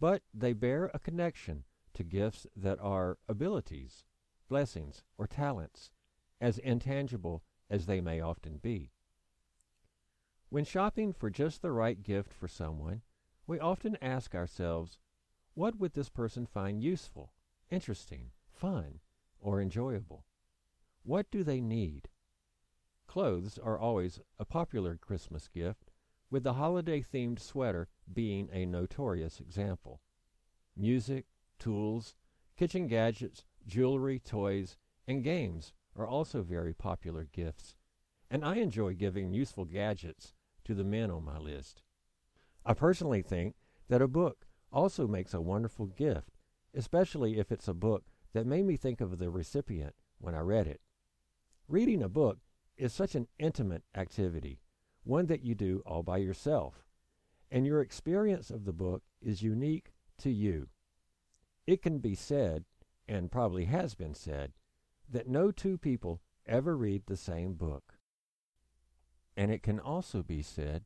but 0.00 0.22
they 0.32 0.52
bear 0.52 0.90
a 0.94 0.98
connection 0.98 1.64
to 1.94 2.04
gifts 2.04 2.46
that 2.54 2.78
are 2.80 3.18
abilities, 3.28 4.04
blessings, 4.48 5.02
or 5.16 5.26
talents, 5.26 5.90
as 6.40 6.58
intangible 6.58 7.42
as 7.68 7.86
they 7.86 8.00
may 8.00 8.20
often 8.20 8.58
be. 8.58 8.92
When 10.50 10.64
shopping 10.64 11.12
for 11.12 11.28
just 11.28 11.60
the 11.60 11.72
right 11.72 12.02
gift 12.02 12.32
for 12.32 12.48
someone, 12.48 13.02
we 13.46 13.58
often 13.58 13.98
ask 14.00 14.34
ourselves, 14.34 14.98
what 15.54 15.78
would 15.78 15.94
this 15.94 16.08
person 16.08 16.46
find 16.46 16.82
useful, 16.82 17.32
interesting, 17.70 18.30
fun, 18.50 19.00
or 19.40 19.60
enjoyable? 19.60 20.24
What 21.02 21.30
do 21.30 21.42
they 21.42 21.60
need? 21.60 22.08
Clothes 23.06 23.58
are 23.58 23.78
always 23.78 24.20
a 24.38 24.44
popular 24.44 24.96
Christmas 24.96 25.48
gift, 25.48 25.90
with 26.30 26.44
the 26.44 26.54
holiday 26.54 27.02
themed 27.02 27.40
sweater 27.40 27.88
being 28.12 28.48
a 28.52 28.66
notorious 28.66 29.40
example. 29.40 30.00
Music, 30.76 31.26
tools, 31.58 32.14
kitchen 32.56 32.86
gadgets, 32.86 33.44
jewelry, 33.66 34.18
toys, 34.18 34.76
and 35.06 35.24
games 35.24 35.72
are 35.96 36.06
also 36.06 36.42
very 36.42 36.72
popular 36.72 37.28
gifts, 37.32 37.74
and 38.30 38.44
I 38.44 38.56
enjoy 38.56 38.94
giving 38.94 39.32
useful 39.32 39.64
gadgets 39.64 40.34
to 40.64 40.74
the 40.74 40.84
men 40.84 41.10
on 41.10 41.24
my 41.24 41.38
list. 41.38 41.82
I 42.64 42.74
personally 42.74 43.22
think 43.22 43.56
that 43.88 44.02
a 44.02 44.08
book 44.08 44.46
also 44.70 45.06
makes 45.06 45.32
a 45.32 45.40
wonderful 45.40 45.86
gift, 45.86 46.38
especially 46.74 47.38
if 47.38 47.50
it's 47.50 47.68
a 47.68 47.74
book 47.74 48.04
that 48.34 48.46
made 48.46 48.66
me 48.66 48.76
think 48.76 49.00
of 49.00 49.18
the 49.18 49.30
recipient 49.30 49.94
when 50.18 50.34
I 50.34 50.40
read 50.40 50.66
it. 50.66 50.80
Reading 51.66 52.02
a 52.02 52.08
book 52.08 52.38
is 52.76 52.92
such 52.92 53.14
an 53.14 53.28
intimate 53.38 53.82
activity, 53.94 54.60
one 55.04 55.26
that 55.26 55.42
you 55.42 55.54
do 55.54 55.82
all 55.86 56.02
by 56.02 56.18
yourself, 56.18 56.84
and 57.50 57.66
your 57.66 57.80
experience 57.80 58.50
of 58.50 58.64
the 58.64 58.72
book 58.72 59.02
is 59.22 59.42
unique 59.42 59.92
to 60.18 60.30
you. 60.30 60.68
It 61.66 61.82
can 61.82 61.98
be 61.98 62.14
said, 62.14 62.64
and 63.06 63.30
probably 63.30 63.66
has 63.66 63.94
been 63.94 64.14
said, 64.14 64.52
that 65.10 65.28
no 65.28 65.50
two 65.50 65.78
people 65.78 66.20
ever 66.46 66.76
read 66.76 67.02
the 67.06 67.16
same 67.16 67.54
book. 67.54 67.94
And 69.36 69.50
it 69.50 69.62
can 69.62 69.78
also 69.78 70.22
be 70.22 70.42
said 70.42 70.84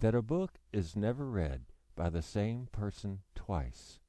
that 0.00 0.14
a 0.14 0.22
book 0.22 0.58
is 0.72 0.96
never 0.96 1.26
read 1.26 1.62
by 1.94 2.10
the 2.10 2.22
same 2.22 2.68
person 2.72 3.20
twice. 3.34 4.00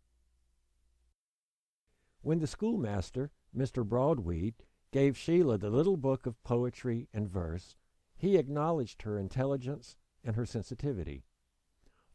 When 2.22 2.40
the 2.40 2.48
schoolmaster, 2.48 3.30
Mr. 3.56 3.88
Broadweed, 3.88 4.56
gave 4.92 5.18
Sheila 5.18 5.58
the 5.58 5.70
little 5.70 5.98
book 5.98 6.26
of 6.26 6.44
poetry 6.44 7.08
and 7.14 7.30
verse, 7.30 7.76
he 8.18 8.38
acknowledged 8.38 9.04
her 9.04 9.20
intelligence 9.20 9.98
and 10.24 10.36
her 10.36 10.46
sensitivity. 10.46 11.24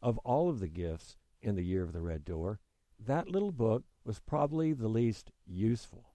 Of 0.03 0.17
all 0.19 0.49
of 0.49 0.61
the 0.61 0.69
gifts 0.69 1.17
in 1.43 1.57
the 1.57 1.65
year 1.65 1.83
of 1.83 1.93
the 1.93 2.01
Red 2.01 2.25
Door, 2.25 2.59
that 2.99 3.29
little 3.29 3.53
book 3.53 3.85
was 4.03 4.19
probably 4.19 4.73
the 4.73 4.89
least 4.89 5.31
useful. 5.47 6.15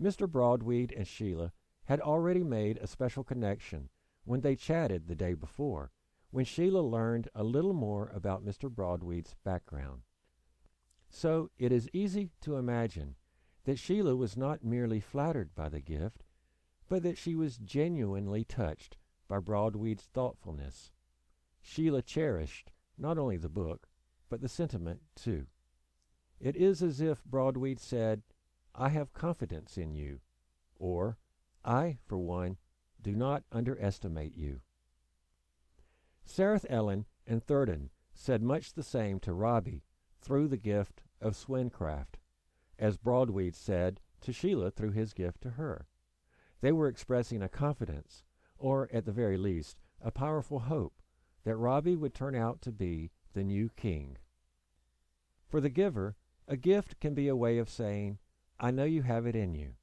Mr. 0.00 0.26
Broadweed 0.26 0.92
and 0.96 1.06
Sheila 1.06 1.52
had 1.84 2.00
already 2.00 2.42
made 2.42 2.78
a 2.78 2.86
special 2.86 3.24
connection 3.24 3.90
when 4.24 4.40
they 4.40 4.56
chatted 4.56 5.06
the 5.06 5.14
day 5.14 5.34
before, 5.34 5.90
when 6.30 6.44
Sheila 6.44 6.80
learned 6.80 7.28
a 7.34 7.44
little 7.44 7.74
more 7.74 8.10
about 8.14 8.44
Mr. 8.44 8.70
Broadweed's 8.70 9.34
background. 9.44 10.02
So 11.10 11.50
it 11.58 11.72
is 11.72 11.90
easy 11.92 12.30
to 12.42 12.56
imagine 12.56 13.16
that 13.64 13.78
Sheila 13.78 14.16
was 14.16 14.36
not 14.36 14.64
merely 14.64 15.00
flattered 15.00 15.54
by 15.54 15.68
the 15.68 15.80
gift, 15.80 16.24
but 16.88 17.02
that 17.02 17.18
she 17.18 17.34
was 17.34 17.58
genuinely 17.58 18.44
touched 18.44 18.96
by 19.26 19.40
Broadweed's 19.40 20.04
thoughtfulness. 20.04 20.90
Sheila 21.60 22.00
cherished 22.00 22.72
not 22.98 23.18
only 23.18 23.36
the 23.36 23.48
book, 23.48 23.88
but 24.28 24.40
the 24.40 24.48
sentiment 24.48 25.00
too. 25.14 25.46
It 26.40 26.56
is 26.56 26.82
as 26.82 27.00
if 27.00 27.24
Broadweed 27.24 27.80
said, 27.80 28.22
I 28.74 28.90
have 28.90 29.12
confidence 29.12 29.76
in 29.76 29.94
you, 29.94 30.20
or 30.76 31.18
I, 31.64 31.98
for 32.06 32.18
one, 32.18 32.58
do 33.00 33.14
not 33.14 33.44
underestimate 33.50 34.36
you. 34.36 34.60
Serith 36.26 36.66
Ellyn 36.68 37.06
and 37.26 37.42
Thurden 37.42 37.90
said 38.12 38.42
much 38.42 38.72
the 38.72 38.82
same 38.82 39.18
to 39.20 39.32
Robbie 39.32 39.84
through 40.20 40.48
the 40.48 40.56
gift 40.56 41.02
of 41.20 41.36
Swincraft, 41.36 42.18
as 42.78 42.96
Broadweed 42.96 43.54
said 43.54 44.00
to 44.20 44.32
Sheila 44.32 44.70
through 44.70 44.92
his 44.92 45.12
gift 45.12 45.40
to 45.42 45.50
her. 45.50 45.86
They 46.60 46.72
were 46.72 46.88
expressing 46.88 47.42
a 47.42 47.48
confidence, 47.48 48.24
or 48.58 48.88
at 48.92 49.04
the 49.04 49.12
very 49.12 49.36
least, 49.36 49.78
a 50.00 50.10
powerful 50.10 50.60
hope, 50.60 50.97
that 51.44 51.56
Robbie 51.56 51.96
would 51.96 52.14
turn 52.14 52.34
out 52.34 52.62
to 52.62 52.72
be 52.72 53.10
the 53.34 53.44
new 53.44 53.70
king. 53.76 54.18
For 55.48 55.60
the 55.60 55.70
giver, 55.70 56.16
a 56.46 56.56
gift 56.56 57.00
can 57.00 57.14
be 57.14 57.28
a 57.28 57.36
way 57.36 57.58
of 57.58 57.70
saying, 57.70 58.18
I 58.58 58.70
know 58.70 58.84
you 58.84 59.02
have 59.02 59.26
it 59.26 59.36
in 59.36 59.54
you. 59.54 59.74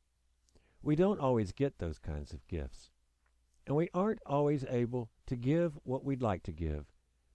We 0.82 0.96
don't 0.96 1.20
always 1.20 1.52
get 1.52 1.80
those 1.80 1.98
kinds 1.98 2.34
of 2.34 2.48
gifts 2.48 2.92
and 3.68 3.76
we 3.76 3.90
aren't 3.94 4.22
always 4.26 4.64
able 4.70 5.10
to 5.28 5.36
give 5.36 5.80
what 5.84 6.04
we'd 6.04 6.22
like 6.22 6.44
to 6.44 6.52
give, 6.52 6.86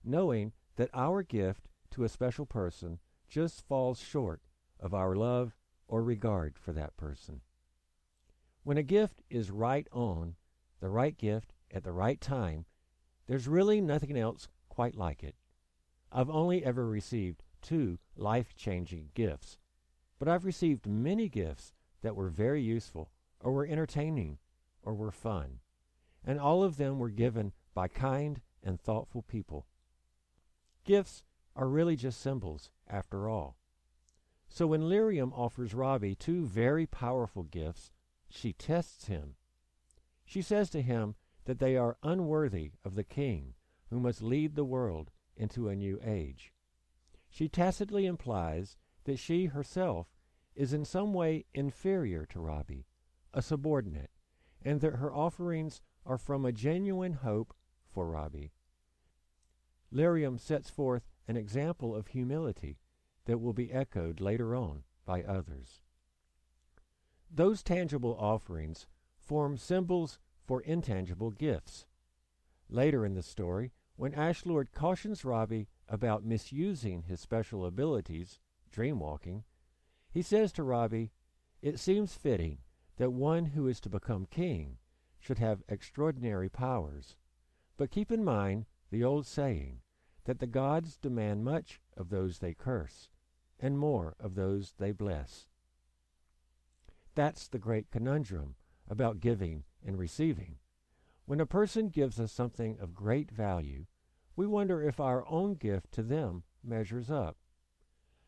knowing 0.03 0.53
that 0.77 0.89
our 0.93 1.23
gift 1.23 1.67
to 1.91 2.03
a 2.03 2.09
special 2.09 2.45
person 2.45 2.99
just 3.27 3.67
falls 3.67 3.99
short 3.99 4.41
of 4.79 4.93
our 4.93 5.15
love 5.15 5.55
or 5.87 6.01
regard 6.01 6.57
for 6.57 6.71
that 6.71 6.95
person. 6.95 7.41
When 8.63 8.77
a 8.77 8.83
gift 8.83 9.21
is 9.29 9.51
right 9.51 9.87
on, 9.91 10.35
the 10.79 10.89
right 10.89 11.17
gift 11.17 11.53
at 11.71 11.83
the 11.83 11.91
right 11.91 12.19
time, 12.21 12.65
there's 13.31 13.47
really 13.47 13.81
nothing 13.81 14.17
else 14.17 14.47
quite 14.69 14.95
like 14.95 15.23
it. 15.23 15.35
I've 16.11 16.29
only 16.29 16.63
ever 16.63 16.85
received 16.85 17.43
two 17.61 17.97
life 18.15 18.55
changing 18.55 19.09
gifts, 19.13 19.57
but 20.19 20.27
I've 20.27 20.45
received 20.45 20.85
many 20.85 21.29
gifts 21.29 21.73
that 22.01 22.15
were 22.15 22.29
very 22.29 22.61
useful, 22.61 23.09
or 23.39 23.51
were 23.51 23.65
entertaining, 23.65 24.37
or 24.83 24.93
were 24.93 25.11
fun 25.11 25.59
and 26.23 26.39
all 26.39 26.63
of 26.63 26.77
them 26.77 26.99
were 26.99 27.09
given 27.09 27.51
by 27.73 27.87
kind 27.87 28.41
and 28.63 28.79
thoughtful 28.79 29.21
people. 29.23 29.65
Gifts 30.83 31.23
are 31.55 31.67
really 31.67 31.95
just 31.95 32.21
symbols, 32.21 32.69
after 32.87 33.27
all. 33.27 33.57
So 34.47 34.67
when 34.67 34.89
Liriam 34.89 35.31
offers 35.33 35.73
Robbie 35.73 36.15
two 36.15 36.45
very 36.45 36.85
powerful 36.85 37.43
gifts, 37.43 37.91
she 38.29 38.53
tests 38.53 39.07
him. 39.07 39.35
She 40.25 40.41
says 40.41 40.69
to 40.71 40.81
him 40.81 41.15
that 41.51 41.59
they 41.59 41.75
are 41.75 41.97
unworthy 42.01 42.71
of 42.85 42.95
the 42.95 43.03
king 43.03 43.53
who 43.89 43.99
must 43.99 44.21
lead 44.21 44.55
the 44.55 44.63
world 44.63 45.11
into 45.35 45.67
a 45.67 45.75
new 45.75 45.99
age. 46.01 46.53
She 47.29 47.49
tacitly 47.49 48.05
implies 48.05 48.77
that 49.03 49.19
she 49.19 49.47
herself 49.47 50.07
is 50.55 50.71
in 50.71 50.85
some 50.85 51.11
way 51.11 51.43
inferior 51.53 52.25
to 52.27 52.39
Robbie, 52.39 52.85
a 53.33 53.41
subordinate, 53.41 54.11
and 54.61 54.79
that 54.79 54.95
her 54.95 55.13
offerings 55.13 55.81
are 56.05 56.17
from 56.17 56.45
a 56.45 56.53
genuine 56.53 57.15
hope 57.15 57.53
for 57.93 58.07
Robbie. 58.07 58.53
Liriam 59.91 60.37
sets 60.37 60.69
forth 60.69 61.09
an 61.27 61.35
example 61.35 61.93
of 61.93 62.07
humility 62.07 62.79
that 63.25 63.39
will 63.39 63.51
be 63.51 63.73
echoed 63.73 64.21
later 64.21 64.55
on 64.55 64.83
by 65.05 65.21
others. 65.21 65.81
Those 67.29 67.61
tangible 67.61 68.15
offerings 68.17 68.87
form 69.19 69.57
symbols 69.57 70.17
for 70.45 70.61
intangible 70.61 71.31
gifts. 71.31 71.85
Later 72.69 73.05
in 73.05 73.13
the 73.13 73.23
story, 73.23 73.71
when 73.95 74.13
Ashlord 74.13 74.71
cautions 74.71 75.25
Robbie 75.25 75.67
about 75.87 76.25
misusing 76.25 77.03
his 77.03 77.19
special 77.19 77.65
abilities, 77.65 78.39
dreamwalking, 78.73 79.43
he 80.09 80.21
says 80.21 80.51
to 80.53 80.63
Robbie, 80.63 81.11
It 81.61 81.79
seems 81.79 82.15
fitting 82.15 82.59
that 82.97 83.11
one 83.11 83.45
who 83.47 83.67
is 83.67 83.79
to 83.81 83.89
become 83.89 84.25
king 84.25 84.77
should 85.19 85.37
have 85.37 85.63
extraordinary 85.69 86.49
powers. 86.49 87.15
But 87.77 87.91
keep 87.91 88.11
in 88.11 88.23
mind 88.23 88.65
the 88.89 89.03
old 89.03 89.25
saying 89.25 89.81
that 90.25 90.39
the 90.39 90.47
gods 90.47 90.97
demand 90.97 91.43
much 91.43 91.81
of 91.95 92.09
those 92.09 92.39
they 92.39 92.53
curse, 92.53 93.09
and 93.59 93.77
more 93.77 94.15
of 94.19 94.35
those 94.35 94.73
they 94.77 94.91
bless. 94.91 95.47
That's 97.15 97.47
the 97.47 97.59
great 97.59 97.91
conundrum 97.91 98.55
about 98.89 99.19
giving 99.19 99.63
and 99.85 99.97
receiving. 99.97 100.57
When 101.25 101.39
a 101.39 101.45
person 101.45 101.89
gives 101.89 102.19
us 102.19 102.31
something 102.31 102.77
of 102.79 102.93
great 102.93 103.31
value, 103.31 103.85
we 104.35 104.47
wonder 104.47 104.81
if 104.81 104.99
our 104.99 105.27
own 105.27 105.55
gift 105.55 105.91
to 105.93 106.03
them 106.03 106.43
measures 106.63 107.09
up. 107.09 107.37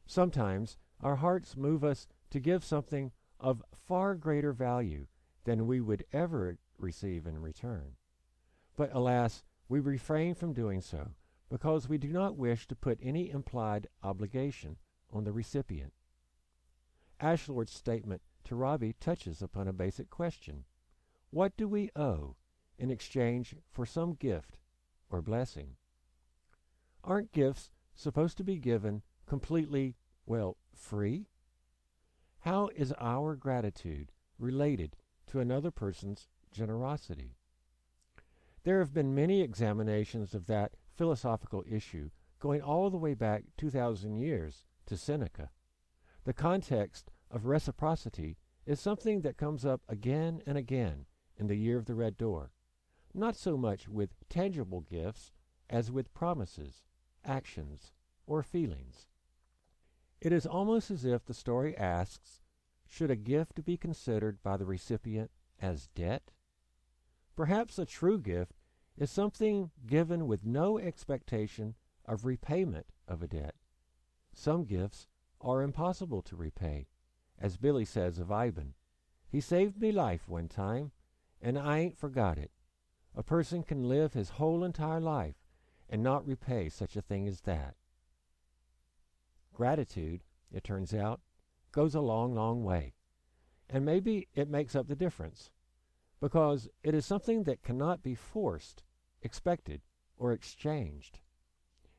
Sometimes 0.05 0.77
our 1.01 1.17
hearts 1.17 1.57
move 1.57 1.83
us 1.83 2.07
to 2.29 2.39
give 2.39 2.63
something 2.63 3.11
of 3.39 3.63
far 3.87 4.15
greater 4.15 4.53
value 4.53 5.07
than 5.43 5.67
we 5.67 5.81
would 5.81 6.05
ever 6.13 6.57
receive 6.77 7.25
in 7.25 7.41
return. 7.41 7.95
But 8.75 8.93
alas, 8.93 9.43
we 9.67 9.79
refrain 9.79 10.35
from 10.35 10.53
doing 10.53 10.81
so 10.81 11.11
because 11.49 11.87
we 11.87 11.97
do 11.97 12.07
not 12.07 12.37
wish 12.37 12.67
to 12.67 12.75
put 12.75 12.99
any 13.01 13.29
implied 13.29 13.87
obligation 14.01 14.77
on 15.11 15.23
the 15.23 15.31
recipient. 15.31 15.93
Ashlord's 17.19 17.73
statement 17.73 18.21
to 18.45 18.55
Robbie 18.55 18.95
touches 18.99 19.41
upon 19.41 19.67
a 19.67 19.73
basic 19.73 20.09
question. 20.09 20.65
What 21.33 21.57
do 21.57 21.67
we 21.67 21.89
owe 21.95 22.35
in 22.77 22.91
exchange 22.91 23.55
for 23.71 23.87
some 23.87 24.13
gift 24.13 24.59
or 25.09 25.19
blessing? 25.19 25.77
Aren't 27.03 27.31
gifts 27.31 27.71
supposed 27.95 28.37
to 28.37 28.43
be 28.43 28.59
given 28.59 29.01
completely, 29.25 29.95
well, 30.27 30.57
free? 30.75 31.25
How 32.41 32.69
is 32.75 32.93
our 32.99 33.35
gratitude 33.35 34.11
related 34.37 34.95
to 35.25 35.39
another 35.39 35.71
person's 35.71 36.27
generosity? 36.51 37.35
There 38.63 38.77
have 38.77 38.93
been 38.93 39.15
many 39.15 39.41
examinations 39.41 40.35
of 40.35 40.45
that 40.45 40.75
philosophical 40.95 41.63
issue 41.67 42.11
going 42.39 42.61
all 42.61 42.91
the 42.91 42.97
way 42.97 43.15
back 43.15 43.45
2,000 43.57 44.17
years 44.17 44.67
to 44.85 44.95
Seneca. 44.95 45.49
The 46.25 46.33
context 46.33 47.09
of 47.31 47.47
reciprocity 47.47 48.37
is 48.67 48.79
something 48.79 49.21
that 49.21 49.35
comes 49.35 49.65
up 49.65 49.81
again 49.89 50.43
and 50.45 50.59
again 50.59 51.07
in 51.37 51.47
the 51.47 51.55
year 51.55 51.77
of 51.77 51.85
the 51.85 51.95
red 51.95 52.17
door, 52.17 52.51
not 53.13 53.35
so 53.35 53.57
much 53.57 53.87
with 53.87 54.15
tangible 54.29 54.81
gifts 54.81 55.31
as 55.69 55.91
with 55.91 56.13
promises, 56.13 56.83
actions, 57.25 57.91
or 58.25 58.43
feelings. 58.43 59.07
It 60.21 60.31
is 60.31 60.45
almost 60.45 60.89
as 60.89 61.03
if 61.03 61.25
the 61.25 61.33
story 61.33 61.75
asks 61.77 62.41
Should 62.87 63.11
a 63.11 63.15
gift 63.15 63.65
be 63.65 63.77
considered 63.77 64.41
by 64.41 64.57
the 64.57 64.65
recipient 64.65 65.31
as 65.59 65.87
debt? 65.87 66.31
Perhaps 67.35 67.79
a 67.79 67.85
true 67.85 68.19
gift 68.19 68.53
is 68.97 69.09
something 69.09 69.71
given 69.85 70.27
with 70.27 70.45
no 70.45 70.77
expectation 70.77 71.75
of 72.05 72.25
repayment 72.25 72.85
of 73.07 73.23
a 73.23 73.27
debt. 73.27 73.55
Some 74.33 74.65
gifts 74.65 75.07
are 75.41 75.61
impossible 75.61 76.21
to 76.23 76.35
repay, 76.35 76.87
as 77.37 77.57
Billy 77.57 77.85
says 77.85 78.19
of 78.19 78.31
Ivan. 78.31 78.75
He 79.27 79.41
saved 79.41 79.81
me 79.81 79.91
life 79.91 80.29
one 80.29 80.47
time, 80.47 80.91
and 81.43 81.59
I 81.59 81.79
ain't 81.79 81.97
forgot 81.97 82.37
it. 82.37 82.51
A 83.15 83.21
person 83.21 83.61
can 83.61 83.83
live 83.83 84.13
his 84.13 84.29
whole 84.29 84.63
entire 84.63 85.01
life 85.01 85.35
and 85.89 86.01
not 86.01 86.25
repay 86.25 86.69
such 86.69 86.95
a 86.95 87.01
thing 87.01 87.27
as 87.27 87.41
that. 87.41 87.75
Gratitude, 89.53 90.23
it 90.51 90.63
turns 90.63 90.93
out, 90.95 91.19
goes 91.71 91.93
a 91.93 92.01
long, 92.01 92.33
long 92.33 92.63
way. 92.63 92.93
And 93.69 93.85
maybe 93.85 94.29
it 94.33 94.49
makes 94.49 94.75
up 94.75 94.87
the 94.87 94.95
difference, 94.95 95.51
because 96.21 96.69
it 96.81 96.95
is 96.95 97.05
something 97.05 97.43
that 97.43 97.61
cannot 97.61 98.01
be 98.01 98.15
forced, 98.15 98.83
expected, 99.21 99.81
or 100.17 100.31
exchanged. 100.31 101.19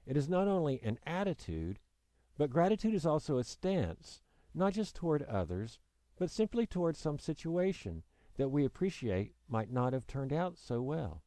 It 0.06 0.16
is 0.16 0.28
not 0.28 0.48
only 0.48 0.80
an 0.82 0.98
attitude, 1.06 1.78
but 2.38 2.50
gratitude 2.50 2.94
is 2.94 3.06
also 3.06 3.38
a 3.38 3.44
stance, 3.44 4.22
not 4.54 4.72
just 4.72 4.96
toward 4.96 5.22
others, 5.24 5.78
but 6.18 6.30
simply 6.30 6.66
toward 6.66 6.96
some 6.96 7.18
situation 7.18 8.02
that 8.36 8.48
we 8.48 8.64
appreciate 8.64 9.34
might 9.48 9.70
not 9.70 9.92
have 9.92 10.06
turned 10.06 10.32
out 10.32 10.58
so 10.58 10.82
well. 10.82 11.22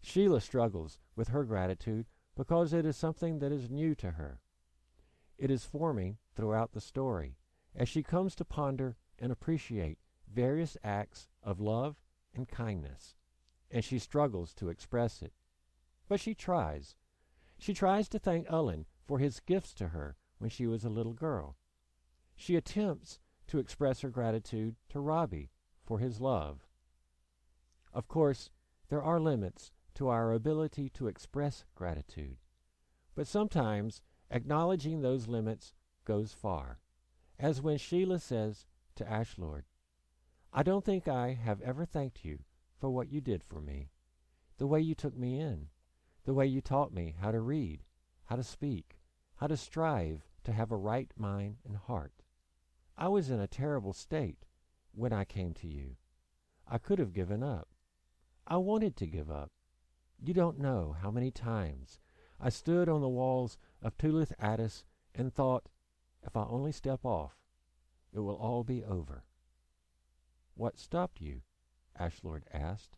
Sheila 0.00 0.40
struggles 0.40 0.98
with 1.16 1.28
her 1.28 1.44
gratitude 1.44 2.06
because 2.36 2.72
it 2.72 2.86
is 2.86 2.96
something 2.96 3.40
that 3.40 3.52
is 3.52 3.68
new 3.68 3.94
to 3.96 4.12
her. 4.12 4.40
It 5.36 5.50
is 5.50 5.64
forming 5.64 6.18
throughout 6.34 6.72
the 6.72 6.80
story 6.80 7.36
as 7.74 7.88
she 7.88 8.02
comes 8.02 8.34
to 8.36 8.44
ponder 8.44 8.96
and 9.18 9.30
appreciate 9.30 9.98
various 10.32 10.76
acts 10.82 11.28
of 11.42 11.60
love 11.60 11.96
and 12.34 12.48
kindness, 12.48 13.16
and 13.70 13.84
she 13.84 13.98
struggles 13.98 14.54
to 14.54 14.68
express 14.68 15.22
it. 15.22 15.32
But 16.08 16.20
she 16.20 16.34
tries. 16.34 16.96
She 17.58 17.74
tries 17.74 18.08
to 18.10 18.18
thank 18.18 18.46
Ullin 18.48 18.86
for 19.04 19.18
his 19.18 19.40
gifts 19.40 19.74
to 19.74 19.88
her 19.88 20.16
when 20.38 20.50
she 20.50 20.66
was 20.66 20.84
a 20.84 20.90
little 20.90 21.12
girl. 21.12 21.56
She 22.36 22.56
attempts 22.56 23.18
to 23.48 23.58
express 23.58 24.00
her 24.02 24.10
gratitude 24.10 24.76
to 24.90 25.00
Robbie 25.00 25.50
for 25.88 25.98
his 25.98 26.20
love. 26.20 26.68
Of 27.94 28.08
course, 28.08 28.50
there 28.90 29.02
are 29.02 29.18
limits 29.18 29.72
to 29.94 30.08
our 30.08 30.34
ability 30.34 30.90
to 30.90 31.08
express 31.08 31.64
gratitude, 31.74 32.36
but 33.14 33.26
sometimes 33.26 34.02
acknowledging 34.30 35.00
those 35.00 35.28
limits 35.28 35.72
goes 36.04 36.34
far, 36.34 36.78
as 37.38 37.62
when 37.62 37.78
Sheila 37.78 38.18
says 38.18 38.66
to 38.96 39.04
Ashlord, 39.04 39.62
I 40.52 40.62
don't 40.62 40.84
think 40.84 41.08
I 41.08 41.32
have 41.32 41.62
ever 41.62 41.86
thanked 41.86 42.22
you 42.22 42.40
for 42.78 42.90
what 42.90 43.10
you 43.10 43.22
did 43.22 43.42
for 43.42 43.62
me, 43.62 43.88
the 44.58 44.66
way 44.66 44.82
you 44.82 44.94
took 44.94 45.16
me 45.16 45.40
in, 45.40 45.68
the 46.26 46.34
way 46.34 46.46
you 46.46 46.60
taught 46.60 46.92
me 46.92 47.14
how 47.18 47.30
to 47.30 47.40
read, 47.40 47.82
how 48.26 48.36
to 48.36 48.44
speak, 48.44 48.98
how 49.36 49.46
to 49.46 49.56
strive 49.56 50.28
to 50.44 50.52
have 50.52 50.70
a 50.70 50.76
right 50.76 51.10
mind 51.16 51.56
and 51.64 51.78
heart. 51.78 52.12
I 52.94 53.08
was 53.08 53.30
in 53.30 53.40
a 53.40 53.46
terrible 53.46 53.94
state 53.94 54.44
when 54.98 55.12
I 55.12 55.24
came 55.24 55.54
to 55.54 55.68
you. 55.68 55.96
I 56.66 56.78
could 56.78 56.98
have 56.98 57.12
given 57.12 57.42
up. 57.42 57.68
I 58.46 58.56
wanted 58.56 58.96
to 58.96 59.06
give 59.06 59.30
up. 59.30 59.52
You 60.20 60.34
don't 60.34 60.58
know 60.58 60.96
how 61.00 61.10
many 61.10 61.30
times 61.30 62.00
I 62.40 62.48
stood 62.48 62.88
on 62.88 63.00
the 63.00 63.08
walls 63.08 63.56
of 63.80 63.96
Tulith 63.96 64.32
Addis 64.38 64.84
and 65.14 65.32
thought, 65.32 65.68
if 66.22 66.36
I 66.36 66.44
only 66.44 66.72
step 66.72 67.04
off, 67.04 67.36
it 68.12 68.20
will 68.20 68.34
all 68.34 68.64
be 68.64 68.84
over. 68.84 69.24
What 70.54 70.78
stopped 70.78 71.20
you? 71.20 71.42
Ashlord 71.98 72.42
asked. 72.52 72.96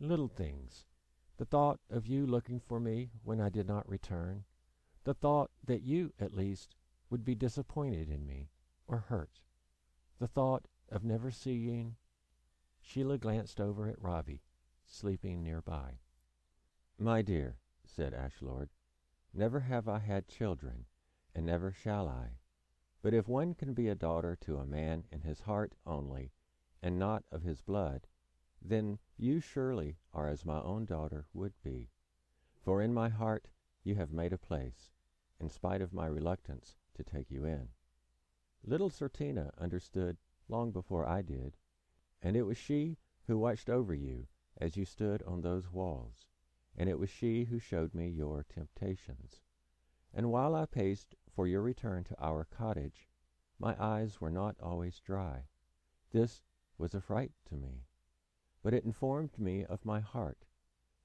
Little 0.00 0.28
things. 0.28 0.86
The 1.38 1.44
thought 1.44 1.78
of 1.88 2.06
you 2.06 2.26
looking 2.26 2.60
for 2.60 2.80
me 2.80 3.10
when 3.22 3.40
I 3.40 3.48
did 3.48 3.68
not 3.68 3.88
return. 3.88 4.44
The 5.04 5.14
thought 5.14 5.50
that 5.64 5.82
you, 5.82 6.12
at 6.20 6.34
least, 6.34 6.74
would 7.10 7.24
be 7.24 7.34
disappointed 7.34 8.08
in 8.08 8.26
me 8.26 8.50
or 8.86 8.98
hurt. 9.08 9.40
The 10.18 10.28
thought 10.28 10.66
of 10.92 11.04
never 11.04 11.30
seeing. 11.30 11.96
Sheila 12.80 13.16
glanced 13.16 13.60
over 13.60 13.88
at 13.88 14.00
Robbie, 14.00 14.42
sleeping 14.86 15.42
nearby. 15.42 15.98
My 16.98 17.22
dear, 17.22 17.56
said 17.84 18.12
Ashlord, 18.12 18.68
never 19.32 19.60
have 19.60 19.88
I 19.88 19.98
had 19.98 20.28
children, 20.28 20.84
and 21.34 21.46
never 21.46 21.72
shall 21.72 22.08
I. 22.08 22.38
But 23.00 23.14
if 23.14 23.26
one 23.26 23.54
can 23.54 23.72
be 23.72 23.88
a 23.88 23.94
daughter 23.94 24.36
to 24.42 24.58
a 24.58 24.66
man 24.66 25.04
in 25.10 25.22
his 25.22 25.40
heart 25.40 25.74
only, 25.86 26.32
and 26.82 26.98
not 26.98 27.24
of 27.32 27.42
his 27.42 27.62
blood, 27.62 28.06
then 28.60 28.98
you 29.16 29.40
surely 29.40 29.96
are 30.12 30.28
as 30.28 30.44
my 30.44 30.60
own 30.60 30.84
daughter 30.84 31.26
would 31.32 31.54
be. 31.62 31.90
For 32.60 32.82
in 32.82 32.92
my 32.92 33.08
heart 33.08 33.48
you 33.82 33.94
have 33.94 34.12
made 34.12 34.32
a 34.32 34.38
place, 34.38 34.92
in 35.40 35.48
spite 35.48 35.80
of 35.80 35.92
my 35.92 36.06
reluctance 36.06 36.76
to 36.94 37.02
take 37.02 37.30
you 37.30 37.44
in. 37.44 37.68
Little 38.64 38.90
Certina 38.90 39.50
understood 39.58 40.18
long 40.52 40.70
before 40.70 41.08
I 41.08 41.22
did, 41.22 41.56
and 42.20 42.36
it 42.36 42.42
was 42.42 42.58
she 42.58 42.98
who 43.26 43.38
watched 43.38 43.70
over 43.70 43.94
you 43.94 44.28
as 44.58 44.76
you 44.76 44.84
stood 44.84 45.22
on 45.22 45.40
those 45.40 45.72
walls, 45.72 46.26
and 46.76 46.88
it 46.88 46.98
was 46.98 47.08
she 47.08 47.44
who 47.44 47.58
showed 47.58 47.94
me 47.94 48.08
your 48.08 48.44
temptations. 48.44 49.40
And 50.12 50.30
while 50.30 50.54
I 50.54 50.66
paced 50.66 51.14
for 51.34 51.46
your 51.46 51.62
return 51.62 52.04
to 52.04 52.22
our 52.22 52.44
cottage, 52.44 53.08
my 53.58 53.74
eyes 53.82 54.20
were 54.20 54.30
not 54.30 54.56
always 54.60 55.00
dry. 55.00 55.44
This 56.10 56.42
was 56.76 56.94
a 56.94 57.00
fright 57.00 57.32
to 57.46 57.56
me, 57.56 57.86
but 58.62 58.74
it 58.74 58.84
informed 58.84 59.38
me 59.38 59.64
of 59.64 59.86
my 59.86 60.00
heart, 60.00 60.44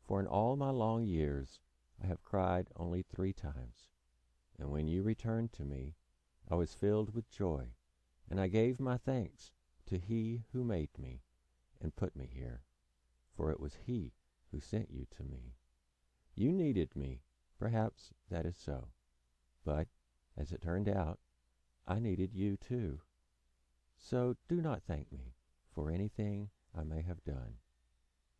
for 0.03 0.19
in 0.19 0.27
all 0.27 0.57
my 0.57 0.71
long 0.71 1.05
years 1.05 1.61
I 2.03 2.07
have 2.07 2.21
cried 2.21 2.67
only 2.75 3.01
three 3.01 3.33
times. 3.33 3.87
And 4.59 4.71
when 4.71 4.87
you 4.87 5.03
returned 5.03 5.53
to 5.53 5.63
me, 5.63 5.95
I 6.49 6.55
was 6.55 6.73
filled 6.73 7.13
with 7.13 7.29
joy, 7.29 7.69
and 8.29 8.39
I 8.39 8.47
gave 8.47 8.79
my 8.79 8.97
thanks 8.97 9.51
to 9.87 9.97
He 9.97 10.43
who 10.51 10.63
made 10.63 10.89
me 10.97 11.21
and 11.81 11.95
put 11.95 12.15
me 12.15 12.29
here, 12.31 12.61
for 13.35 13.51
it 13.51 13.59
was 13.59 13.77
He 13.85 14.13
who 14.51 14.59
sent 14.59 14.91
you 14.91 15.05
to 15.17 15.23
me. 15.23 15.55
You 16.35 16.51
needed 16.51 16.95
me, 16.95 17.21
perhaps 17.59 18.11
that 18.29 18.45
is 18.45 18.57
so, 18.57 18.89
but, 19.65 19.87
as 20.37 20.51
it 20.51 20.61
turned 20.61 20.89
out, 20.89 21.19
I 21.87 21.99
needed 21.99 22.33
you 22.33 22.57
too. 22.57 22.99
So 23.97 24.35
do 24.47 24.61
not 24.61 24.83
thank 24.83 25.11
me 25.11 25.33
for 25.73 25.89
anything 25.89 26.49
I 26.77 26.83
may 26.83 27.01
have 27.01 27.23
done, 27.23 27.55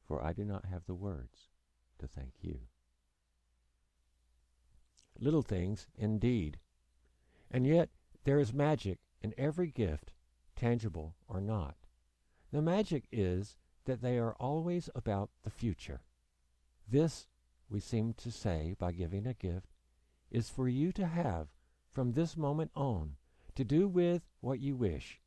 for 0.08 0.24
I 0.24 0.34
do 0.34 0.46
not 0.46 0.66
have 0.66 0.86
the 0.86 0.96
words 0.96 1.50
to 2.00 2.08
thank 2.08 2.34
you. 2.42 2.60
Little 5.20 5.42
things, 5.42 5.88
indeed. 5.96 6.60
And 7.50 7.66
yet 7.66 7.90
there 8.24 8.40
is 8.40 8.54
magic 8.54 9.00
in 9.22 9.34
every 9.38 9.72
gift, 9.72 10.12
tangible 10.56 11.16
or 11.28 11.42
not. 11.42 11.76
The 12.52 12.62
magic 12.62 13.08
is 13.12 13.58
that 13.86 14.02
they 14.02 14.18
are 14.18 14.36
always 14.40 14.90
about 14.96 15.30
the 15.44 15.50
future. 15.50 16.02
This, 16.90 17.28
we 17.70 17.80
seem 17.80 18.14
to 18.14 18.32
say 18.32 18.76
by 18.78 18.92
giving 18.92 19.26
a 19.28 19.34
gift, 19.34 19.74
is 20.30 20.50
for 20.50 20.68
you 20.68 20.92
to 20.94 21.08
have 21.08 21.48
from 21.90 22.12
this 22.12 22.38
moment 22.38 22.72
on, 22.76 23.16
to 23.56 23.64
do 23.64 23.88
with 23.88 24.22
what 24.40 24.60
you 24.60 24.76
wish, 24.76 25.20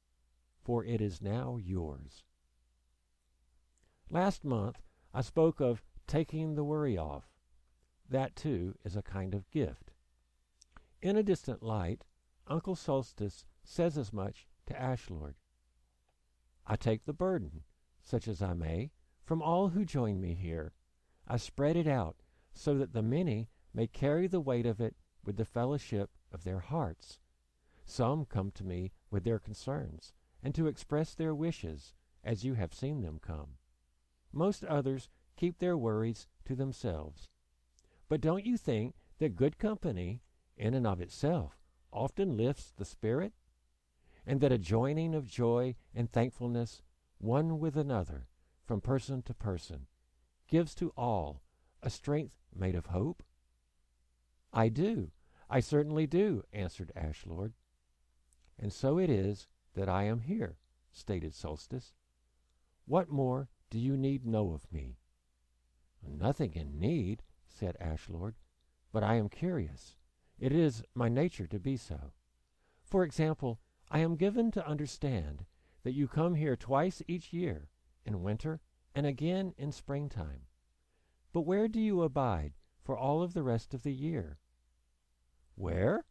for 0.62 0.84
it 0.84 1.00
is 1.00 1.20
now 1.20 1.58
yours. 1.60 2.22
Last 4.08 4.44
month 4.44 4.80
I 5.12 5.22
spoke 5.22 5.60
of 5.60 5.82
taking 6.06 6.54
the 6.54 6.64
worry 6.64 6.96
off. 6.96 7.24
That, 8.08 8.34
too, 8.34 8.74
is 8.84 8.96
a 8.96 9.02
kind 9.02 9.34
of 9.34 9.50
gift. 9.50 9.92
In 11.00 11.16
a 11.16 11.22
distant 11.22 11.62
light, 11.62 12.04
Uncle 12.46 12.74
Solstice 12.74 13.44
says 13.62 13.98
as 13.98 14.12
much 14.12 14.46
to 14.66 14.74
Ashlord. 14.74 15.34
I 16.66 16.76
take 16.76 17.04
the 17.04 17.12
burden, 17.12 17.62
such 18.00 18.28
as 18.28 18.40
I 18.40 18.54
may, 18.54 18.92
from 19.24 19.42
all 19.42 19.68
who 19.68 19.84
join 19.84 20.20
me 20.20 20.34
here. 20.34 20.72
I 21.26 21.36
spread 21.36 21.76
it 21.76 21.86
out 21.86 22.16
so 22.52 22.76
that 22.78 22.92
the 22.92 23.02
many 23.02 23.48
may 23.72 23.86
carry 23.86 24.26
the 24.26 24.40
weight 24.40 24.66
of 24.66 24.80
it 24.80 24.96
with 25.24 25.36
the 25.36 25.44
fellowship 25.44 26.10
of 26.32 26.44
their 26.44 26.60
hearts. 26.60 27.18
Some 27.84 28.24
come 28.24 28.50
to 28.52 28.64
me 28.64 28.92
with 29.10 29.24
their 29.24 29.38
concerns, 29.38 30.12
and 30.42 30.54
to 30.54 30.66
express 30.66 31.14
their 31.14 31.34
wishes, 31.34 31.92
as 32.24 32.44
you 32.44 32.54
have 32.54 32.74
seen 32.74 33.02
them 33.02 33.18
come. 33.20 33.56
Most 34.32 34.64
others 34.64 35.08
keep 35.36 35.58
their 35.58 35.76
worries 35.76 36.26
to 36.44 36.54
themselves. 36.54 37.28
But 38.08 38.20
don't 38.20 38.44
you 38.44 38.56
think 38.56 38.94
that 39.18 39.36
good 39.36 39.58
company, 39.58 40.22
in 40.56 40.74
and 40.74 40.86
of 40.86 41.00
itself, 41.00 41.58
often 41.92 42.36
lifts 42.36 42.72
the 42.76 42.84
spirit? 42.84 43.32
And 44.30 44.40
that 44.40 44.52
a 44.52 44.58
joining 44.58 45.12
of 45.12 45.26
joy 45.26 45.74
and 45.92 46.08
thankfulness, 46.08 46.82
one 47.18 47.58
with 47.58 47.76
another, 47.76 48.28
from 48.64 48.80
person 48.80 49.20
to 49.22 49.34
person, 49.34 49.88
gives 50.46 50.72
to 50.72 50.92
all 50.96 51.42
a 51.82 51.90
strength 51.90 52.36
made 52.54 52.76
of 52.76 52.86
hope? 52.86 53.24
I 54.52 54.68
do, 54.68 55.10
I 55.48 55.58
certainly 55.58 56.06
do, 56.06 56.44
answered 56.52 56.92
Ashlord. 56.94 57.54
And 58.56 58.72
so 58.72 58.98
it 58.98 59.10
is 59.10 59.48
that 59.74 59.88
I 59.88 60.04
am 60.04 60.20
here, 60.20 60.58
stated 60.92 61.34
Solstice. 61.34 61.94
What 62.86 63.10
more 63.10 63.48
do 63.68 63.80
you 63.80 63.96
need 63.96 64.24
know 64.24 64.52
of 64.52 64.72
me? 64.72 64.98
Nothing 66.06 66.52
in 66.52 66.78
need, 66.78 67.24
said 67.48 67.76
Ashlord, 67.80 68.34
but 68.92 69.02
I 69.02 69.16
am 69.16 69.28
curious. 69.28 69.96
It 70.38 70.52
is 70.52 70.84
my 70.94 71.08
nature 71.08 71.48
to 71.48 71.58
be 71.58 71.76
so. 71.76 72.12
For 72.84 73.02
example, 73.02 73.58
I 73.90 73.98
am 73.98 74.16
given 74.16 74.50
to 74.52 74.66
understand 74.66 75.44
that 75.82 75.94
you 75.94 76.06
come 76.06 76.36
here 76.36 76.56
twice 76.56 77.02
each 77.08 77.32
year, 77.32 77.70
in 78.04 78.22
winter 78.22 78.60
and 78.94 79.04
again 79.06 79.54
in 79.58 79.72
springtime. 79.72 80.42
But 81.32 81.42
where 81.42 81.68
do 81.68 81.80
you 81.80 82.02
abide 82.02 82.54
for 82.84 82.96
all 82.96 83.22
of 83.22 83.34
the 83.34 83.42
rest 83.42 83.74
of 83.74 83.82
the 83.82 83.92
year? 83.92 84.38
Where? 85.54 86.04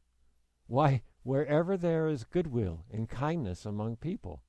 Why, 0.68 1.04
wherever 1.24 1.78
there 1.78 2.08
is 2.08 2.24
goodwill 2.24 2.86
and 2.92 3.10
kindness 3.10 3.66
among 3.66 3.98
people. 3.98 4.44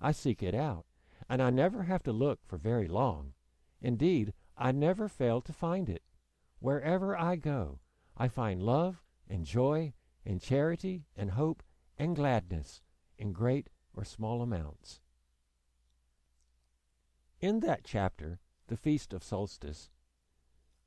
I 0.00 0.12
seek 0.12 0.42
it 0.42 0.54
out, 0.54 0.86
and 1.28 1.40
I 1.40 1.50
never 1.50 1.84
have 1.84 2.02
to 2.04 2.12
look 2.12 2.40
for 2.44 2.56
very 2.56 2.88
long. 2.88 3.34
Indeed, 3.80 4.32
I 4.56 4.72
never 4.72 5.08
fail 5.08 5.40
to 5.42 5.52
find 5.52 5.88
it. 5.88 6.02
Wherever 6.58 7.16
I 7.16 7.36
go, 7.36 7.80
I 8.16 8.28
find 8.28 8.62
love 8.62 9.02
and 9.28 9.44
joy 9.44 9.94
and 10.24 10.40
charity 10.40 11.06
and 11.16 11.30
hope 11.30 11.62
and 11.98 12.16
gladness 12.16 12.80
in 13.18 13.32
great 13.32 13.70
or 13.94 14.04
small 14.04 14.42
amounts. 14.42 15.00
In 17.40 17.60
that 17.60 17.84
chapter, 17.84 18.40
The 18.68 18.76
Feast 18.76 19.12
of 19.12 19.24
Solstice, 19.24 19.90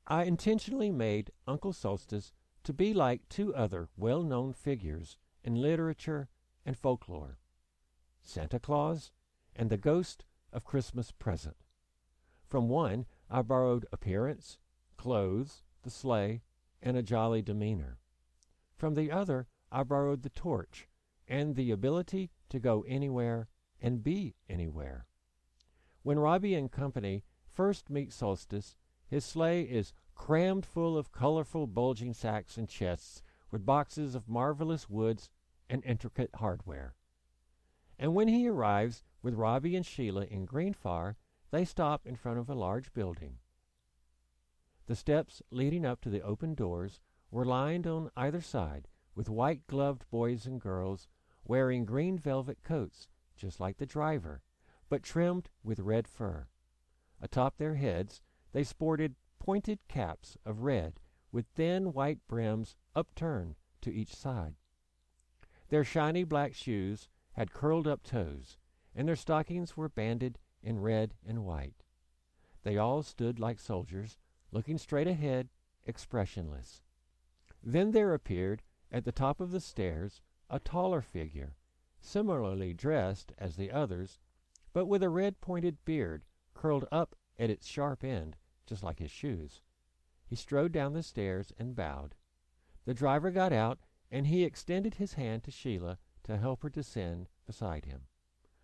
I 0.06 0.24
intentionally 0.24 0.90
made 0.90 1.30
Uncle 1.46 1.72
Solstice 1.72 2.32
to 2.64 2.72
be 2.72 2.94
like 2.94 3.28
two 3.28 3.54
other 3.54 3.88
well 3.96 4.22
known 4.22 4.52
figures 4.52 5.16
in 5.44 5.54
literature 5.54 6.28
and 6.64 6.76
folklore 6.76 7.38
Santa 8.22 8.58
Claus 8.58 9.12
and 9.54 9.70
the 9.70 9.76
Ghost 9.76 10.24
of 10.52 10.64
Christmas 10.64 11.12
Present. 11.12 11.56
From 12.46 12.68
one, 12.68 13.06
I 13.30 13.42
borrowed 13.42 13.86
appearance, 13.92 14.58
clothes, 14.96 15.62
the 15.82 15.90
sleigh, 15.90 16.42
and 16.82 16.96
a 16.96 17.02
jolly 17.02 17.42
demeanor. 17.42 17.98
From 18.76 18.94
the 18.94 19.10
other, 19.10 19.46
I 19.70 19.82
borrowed 19.82 20.22
the 20.22 20.30
torch 20.30 20.88
and 21.28 21.54
the 21.54 21.70
ability 21.70 22.30
to 22.48 22.58
go 22.58 22.84
anywhere 22.86 23.48
and 23.80 24.02
be 24.02 24.34
anywhere. 24.48 25.06
When 26.02 26.18
Robbie 26.18 26.54
and 26.54 26.70
company 26.70 27.24
first 27.46 27.90
meet 27.90 28.12
Solstice, 28.12 28.76
his 29.08 29.24
sleigh 29.24 29.62
is 29.62 29.92
crammed 30.14 30.64
full 30.64 30.96
of 30.96 31.12
colorful 31.12 31.66
bulging 31.66 32.14
sacks 32.14 32.56
and 32.56 32.68
chests 32.68 33.22
with 33.50 33.66
boxes 33.66 34.14
of 34.14 34.28
marvelous 34.28 34.88
woods 34.88 35.30
and 35.68 35.84
intricate 35.84 36.30
hardware. 36.36 36.94
And 37.98 38.14
when 38.14 38.28
he 38.28 38.48
arrives 38.48 39.02
with 39.22 39.34
Robbie 39.34 39.76
and 39.76 39.84
Sheila 39.84 40.24
in 40.24 40.46
Greenfar, 40.46 41.16
they 41.50 41.64
stop 41.64 42.06
in 42.06 42.16
front 42.16 42.38
of 42.38 42.50
a 42.50 42.54
large 42.54 42.92
building. 42.92 43.38
The 44.86 44.96
steps 44.96 45.42
leading 45.50 45.84
up 45.84 46.00
to 46.02 46.10
the 46.10 46.22
open 46.22 46.54
doors 46.54 47.00
were 47.30 47.44
lined 47.44 47.86
on 47.86 48.10
either 48.16 48.40
side 48.40 48.88
with 49.14 49.28
white 49.28 49.66
gloved 49.66 50.08
boys 50.10 50.46
and 50.46 50.60
girls 50.60 51.08
wearing 51.48 51.84
green 51.84 52.18
velvet 52.18 52.58
coats, 52.62 53.08
just 53.36 53.60
like 53.60 53.78
the 53.78 53.86
driver, 53.86 54.42
but 54.88 55.02
trimmed 55.02 55.48
with 55.62 55.80
red 55.80 56.08
fur. 56.08 56.48
Atop 57.20 57.56
their 57.56 57.76
heads 57.76 58.20
they 58.52 58.64
sported 58.64 59.14
pointed 59.38 59.78
caps 59.88 60.36
of 60.44 60.62
red 60.62 60.98
with 61.30 61.46
thin 61.54 61.92
white 61.92 62.18
brims 62.26 62.76
upturned 62.94 63.56
to 63.82 63.92
each 63.92 64.14
side. 64.14 64.54
Their 65.68 65.84
shiny 65.84 66.24
black 66.24 66.54
shoes 66.54 67.08
had 67.32 67.52
curled 67.52 67.86
up 67.86 68.02
toes, 68.02 68.56
and 68.94 69.06
their 69.06 69.16
stockings 69.16 69.76
were 69.76 69.88
banded 69.88 70.38
in 70.62 70.80
red 70.80 71.14
and 71.26 71.44
white. 71.44 71.84
They 72.62 72.78
all 72.78 73.02
stood 73.02 73.38
like 73.38 73.60
soldiers, 73.60 74.16
looking 74.50 74.78
straight 74.78 75.06
ahead, 75.06 75.48
expressionless. 75.84 76.82
Then 77.62 77.90
there 77.90 78.14
appeared, 78.14 78.62
at 78.90 79.04
the 79.04 79.12
top 79.12 79.40
of 79.40 79.50
the 79.50 79.60
stairs, 79.60 80.22
a 80.48 80.58
taller 80.58 81.00
figure, 81.00 81.56
similarly 82.00 82.72
dressed 82.72 83.32
as 83.38 83.56
the 83.56 83.70
others, 83.70 84.18
but 84.72 84.86
with 84.86 85.02
a 85.02 85.08
red 85.08 85.40
pointed 85.40 85.84
beard 85.84 86.24
curled 86.54 86.86
up 86.92 87.16
at 87.38 87.50
its 87.50 87.66
sharp 87.66 88.04
end, 88.04 88.36
just 88.66 88.82
like 88.82 88.98
his 88.98 89.10
shoes. 89.10 89.60
He 90.26 90.36
strode 90.36 90.72
down 90.72 90.92
the 90.92 91.02
stairs 91.02 91.52
and 91.58 91.76
bowed. 91.76 92.14
The 92.84 92.94
driver 92.94 93.30
got 93.30 93.52
out, 93.52 93.78
and 94.10 94.26
he 94.26 94.44
extended 94.44 94.94
his 94.94 95.14
hand 95.14 95.44
to 95.44 95.50
Sheila 95.50 95.98
to 96.24 96.36
help 96.36 96.62
her 96.62 96.70
descend 96.70 97.28
beside 97.46 97.84
him. 97.84 98.02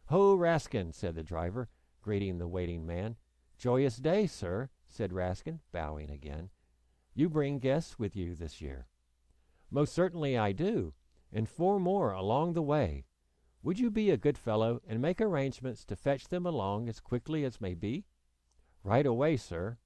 Ho, 0.07 0.37
Raskin, 0.37 0.93
said 0.93 1.15
the 1.15 1.23
driver, 1.23 1.69
greeting 2.01 2.39
the 2.39 2.49
waiting 2.49 2.87
man. 2.87 3.17
Joyous 3.59 3.97
day, 3.97 4.27
sir, 4.27 4.71
said 4.89 5.13
Raskin, 5.13 5.61
bowing 5.71 6.11
again. 6.11 6.51
You 7.15 7.29
bring 7.29 7.59
guests 7.59 7.99
with 7.99 8.17
you 8.17 8.35
this 8.35 8.61
year. 8.61 8.89
Most 9.71 9.93
certainly 9.93 10.37
I 10.37 10.53
do, 10.53 10.95
and 11.33 11.49
four 11.49 11.81
more 11.81 12.13
along 12.13 12.53
the 12.53 12.63
way. 12.63 13.05
Would 13.63 13.79
you 13.79 13.91
be 13.91 14.11
a 14.11 14.17
good 14.17 14.37
fellow 14.37 14.81
and 14.87 15.01
make 15.01 15.21
arrangements 15.21 15.85
to 15.87 15.97
fetch 15.97 16.29
them 16.29 16.45
along 16.45 16.89
as 16.89 17.01
quickly 17.01 17.45
as 17.45 17.61
may 17.61 17.75
be? 17.75 18.05
Right 18.83 19.07
away, 19.07 19.37
sir. 19.37 19.79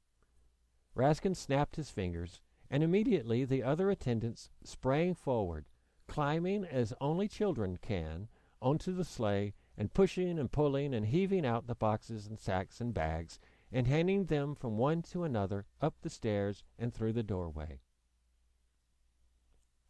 Raskin 0.94 1.37
snapped 1.37 1.76
his 1.76 1.90
fingers, 1.90 2.40
and 2.70 2.82
immediately 2.82 3.44
the 3.44 3.62
other 3.62 3.90
attendants 3.90 4.50
sprang 4.64 5.14
forward, 5.14 5.66
climbing 6.09 6.64
as 6.64 6.94
only 7.00 7.28
children 7.28 7.76
can 7.76 8.28
onto 8.62 8.92
the 8.94 9.04
sleigh 9.04 9.52
and 9.76 9.92
pushing 9.92 10.38
and 10.38 10.50
pulling 10.50 10.94
and 10.94 11.06
heaving 11.06 11.44
out 11.44 11.66
the 11.66 11.74
boxes 11.74 12.26
and 12.26 12.38
sacks 12.38 12.80
and 12.80 12.94
bags 12.94 13.38
and 13.70 13.87
handing 13.87 14.24
them 14.24 14.54
from 14.54 14.78
one 14.78 15.02
to 15.02 15.24
another 15.24 15.66
up 15.82 15.94
the 16.00 16.09
stairs 16.09 16.64
and 16.78 16.94
through 16.94 17.12
the 17.12 17.22
doorway. 17.22 17.80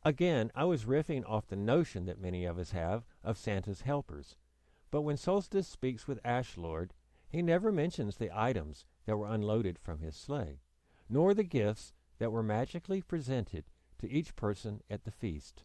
Again, 0.06 0.52
I 0.54 0.62
was 0.66 0.84
riffing 0.84 1.28
off 1.28 1.48
the 1.48 1.56
notion 1.56 2.04
that 2.04 2.20
many 2.20 2.44
of 2.44 2.60
us 2.60 2.70
have 2.70 3.04
of 3.24 3.36
Santa's 3.36 3.80
helpers. 3.80 4.36
But 4.92 5.02
when 5.02 5.16
Solstice 5.16 5.66
speaks 5.66 6.06
with 6.06 6.22
Ashlord, 6.22 6.92
he 7.28 7.42
never 7.42 7.72
mentions 7.72 8.16
the 8.16 8.30
items 8.32 8.84
that 9.06 9.16
were 9.16 9.26
unloaded 9.26 9.80
from 9.80 9.98
his 9.98 10.14
sleigh, 10.14 10.60
nor 11.08 11.34
the 11.34 11.42
gifts 11.42 11.92
that 12.20 12.30
were 12.30 12.44
magically 12.44 13.02
presented 13.02 13.64
to 13.98 14.08
each 14.08 14.36
person 14.36 14.80
at 14.88 15.02
the 15.02 15.10
feast. 15.10 15.64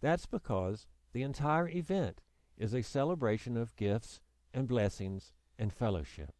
That's 0.00 0.26
because 0.26 0.88
the 1.12 1.22
entire 1.22 1.68
event 1.68 2.20
is 2.56 2.74
a 2.74 2.82
celebration 2.82 3.56
of 3.56 3.76
gifts 3.76 4.20
and 4.52 4.66
blessings 4.66 5.32
and 5.56 5.72
fellowship. 5.72 6.34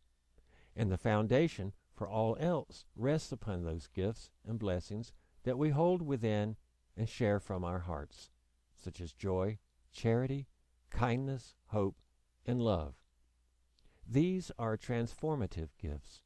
And 0.75 0.91
the 0.91 0.99
foundation 0.99 1.73
for 1.95 2.09
all 2.09 2.37
else 2.41 2.85
rests 2.97 3.31
upon 3.31 3.63
those 3.63 3.87
gifts 3.87 4.29
and 4.45 4.59
blessings 4.59 5.13
that 5.45 5.57
we 5.57 5.71
hold 5.71 6.03
within 6.03 6.57
and 6.99 7.09
share 7.09 7.39
from 7.39 7.65
our 7.65 7.79
hearts, 7.79 8.31
such 8.77 9.01
as 9.01 9.13
joy, 9.13 9.59
charity, 9.93 10.49
kindness, 10.91 11.55
hope, 11.69 11.97
and 12.45 12.61
love. 12.61 12.95
These 14.07 14.51
are 14.59 14.77
transformative 14.77 15.69
gifts, 15.81 16.23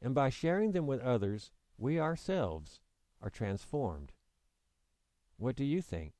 and 0.00 0.14
by 0.14 0.30
sharing 0.30 0.72
them 0.72 0.86
with 0.86 1.00
others, 1.00 1.50
we 1.76 2.00
ourselves 2.00 2.80
are 3.20 3.30
transformed. 3.30 4.12
What 5.36 5.54
do 5.54 5.64
you 5.64 5.82
think? 5.82 6.14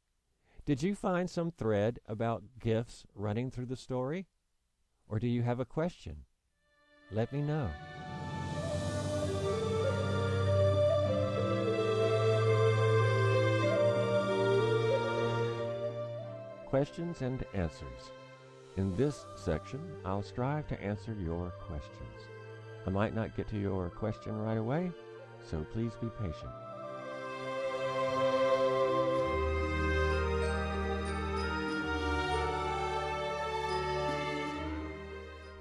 Did 0.66 0.82
you 0.82 0.94
find 0.94 1.30
some 1.30 1.50
thread 1.50 2.00
about 2.06 2.42
gifts 2.60 3.04
running 3.14 3.50
through 3.50 3.66
the 3.66 3.76
story? 3.76 4.26
Or 5.08 5.18
do 5.18 5.28
you 5.28 5.42
have 5.42 5.60
a 5.60 5.64
question? 5.64 6.24
Let 7.12 7.32
me 7.32 7.40
know. 7.40 7.70
Questions 16.66 17.22
and 17.22 17.44
answers. 17.54 18.10
In 18.76 18.94
this 18.96 19.24
section, 19.36 19.80
I'll 20.04 20.22
strive 20.22 20.66
to 20.66 20.82
answer 20.82 21.14
your 21.14 21.50
questions. 21.66 22.28
I 22.86 22.90
might 22.90 23.14
not 23.14 23.36
get 23.36 23.48
to 23.48 23.58
your 23.58 23.88
question 23.88 24.36
right 24.36 24.58
away, 24.58 24.90
so 25.48 25.64
please 25.72 25.92
be 26.00 26.08
patient. 26.20 26.50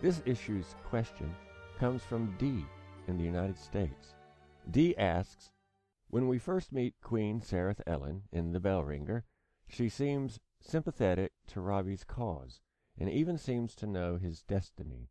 This 0.02 0.22
issue's 0.26 0.76
question 0.84 1.34
comes 1.80 2.04
from 2.04 2.36
D 2.38 2.66
in 3.08 3.18
the 3.18 3.24
United 3.24 3.58
States. 3.58 4.16
D 4.70 4.98
asks, 4.98 5.52
When 6.10 6.28
we 6.28 6.40
first 6.40 6.74
meet 6.74 6.96
Queen 7.02 7.42
Serith 7.42 7.82
Ellyn 7.88 8.22
in 8.32 8.52
The 8.54 8.60
Bell 8.60 8.84
Ringer, 8.84 9.24
she 9.68 9.90
seems 9.90 10.40
sympathetic 10.60 11.34
to 11.48 11.62
Robbie's 11.62 12.04
cause, 12.04 12.62
and 12.98 13.10
even 13.10 13.38
seems 13.38 13.76
to 13.76 13.88
know 13.88 14.18
his 14.18 14.42
destiny. 14.42 15.10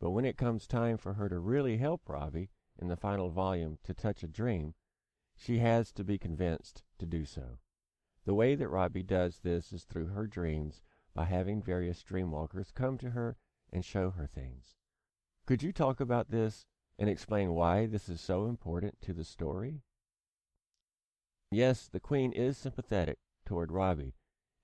But 0.00 0.10
when 0.10 0.24
it 0.24 0.36
comes 0.36 0.66
time 0.66 0.96
for 0.96 1.14
her 1.14 1.28
to 1.28 1.38
really 1.38 1.78
help 1.78 2.08
Robbie 2.08 2.50
in 2.80 2.88
the 2.88 2.96
final 2.96 3.30
volume 3.30 3.78
to 3.84 3.94
touch 3.94 4.22
a 4.22 4.28
dream, 4.28 4.74
she 5.34 5.58
has 5.58 5.92
to 5.92 6.04
be 6.04 6.18
convinced 6.18 6.82
to 6.98 7.06
do 7.06 7.24
so. 7.24 7.58
The 8.24 8.34
way 8.34 8.54
that 8.54 8.68
Robbie 8.68 9.02
does 9.02 9.38
this 9.38 9.72
is 9.72 9.84
through 9.84 10.08
her 10.08 10.26
dreams 10.26 10.82
by 11.14 11.24
having 11.24 11.62
various 11.62 12.02
dreamwalkers 12.02 12.74
come 12.74 12.98
to 12.98 13.10
her 13.10 13.36
and 13.72 13.84
show 13.84 14.10
her 14.10 14.26
things. 14.26 14.76
Could 15.46 15.62
you 15.62 15.72
talk 15.72 16.00
about 16.00 16.30
this 16.30 16.66
and 16.98 17.08
explain 17.08 17.52
why 17.52 17.86
this 17.86 18.08
is 18.08 18.20
so 18.20 18.46
important 18.46 19.00
to 19.02 19.12
the 19.12 19.24
story? 19.24 19.82
Yes, 21.50 21.88
the 21.88 22.00
Queen 22.00 22.32
is 22.32 22.58
sympathetic 22.58 23.18
toward 23.46 23.72
Robbie. 23.72 24.14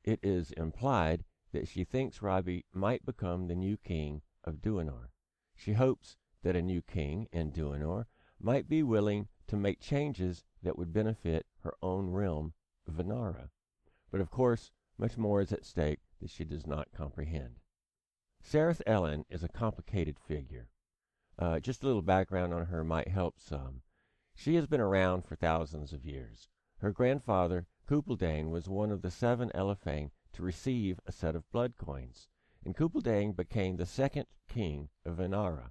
It 0.04 0.20
is 0.22 0.52
implied 0.52 1.24
that 1.52 1.66
she 1.66 1.82
thinks 1.82 2.20
Robbie 2.20 2.66
might 2.72 3.06
become 3.06 3.46
the 3.46 3.54
new 3.54 3.78
king 3.78 4.20
of 4.44 4.60
Duanor. 4.60 5.08
She 5.56 5.72
hopes 5.72 6.18
that 6.42 6.54
a 6.54 6.60
new 6.62 6.82
king 6.82 7.26
in 7.32 7.52
Duanor 7.52 8.06
might 8.38 8.68
be 8.68 8.82
willing 8.82 9.28
to 9.46 9.56
make 9.56 9.80
changes 9.80 10.44
that 10.62 10.76
would 10.76 10.92
benefit 10.92 11.46
her 11.60 11.74
own 11.80 12.10
realm, 12.10 12.52
Venara. 12.86 13.48
But 14.10 14.20
of 14.20 14.30
course, 14.30 14.72
much 14.98 15.16
more 15.16 15.40
is 15.40 15.52
at 15.52 15.64
stake 15.64 16.00
that 16.20 16.30
she 16.30 16.44
does 16.44 16.66
not 16.66 16.92
comprehend. 16.92 17.60
Serith 18.42 18.82
Ellyn 18.86 19.24
is 19.30 19.42
a 19.42 19.48
complicated 19.48 20.18
figure. 20.18 20.68
Uh, 21.38 21.60
just 21.60 21.82
a 21.82 21.86
little 21.86 22.02
background 22.02 22.52
on 22.52 22.66
her 22.66 22.84
might 22.84 23.08
help 23.08 23.40
some. 23.40 23.80
She 24.34 24.56
has 24.56 24.66
been 24.66 24.80
around 24.82 25.24
for 25.24 25.34
thousands 25.34 25.94
of 25.94 26.04
years. 26.04 26.50
Her 26.78 26.92
grandfather, 26.92 27.66
Kupeldain, 27.86 28.48
was 28.48 28.66
one 28.66 28.90
of 28.90 29.02
the 29.02 29.10
seven 29.10 29.50
Elefang 29.54 30.10
to 30.32 30.42
receive 30.42 30.98
a 31.04 31.12
set 31.12 31.36
of 31.36 31.50
blood 31.50 31.76
coins, 31.76 32.28
and 32.64 32.74
Kupeldain 32.74 33.36
became 33.36 33.76
the 33.76 33.84
second 33.84 34.26
king 34.48 34.88
of 35.04 35.18
Venara. 35.18 35.70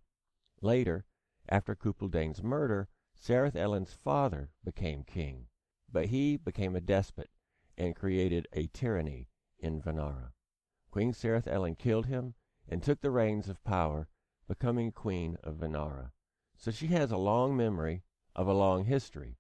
Later, 0.62 1.06
after 1.50 1.74
Kupeldain's 1.76 2.44
murder, 2.44 2.88
Serith 3.20 3.56
Ellyn's 3.56 3.94
father 3.94 4.52
became 4.64 5.04
king, 5.04 5.48
but 5.92 6.10
he 6.10 6.38
became 6.38 6.76
a 6.76 6.82
despot 6.82 7.32
and 7.80 7.96
created 7.96 8.48
a 8.54 8.68
tyranny 8.68 9.28
in 9.58 9.82
Venara. 9.82 10.34
Queen 10.92 11.14
Serith 11.14 11.48
Ellyn 11.48 11.76
killed 11.76 12.06
him 12.06 12.36
and 12.70 12.84
took 12.84 13.02
the 13.02 13.10
reins 13.10 13.50
of 13.50 13.64
power, 13.64 14.08
becoming 14.48 14.92
queen 14.92 15.36
of 15.44 15.56
Venara. 15.56 16.12
So 16.58 16.70
she 16.70 16.88
has 16.90 17.12
a 17.12 17.18
long 17.18 17.58
memory 17.58 18.04
of 18.36 18.48
a 18.48 18.54
long 18.54 18.86
history. 18.86 19.40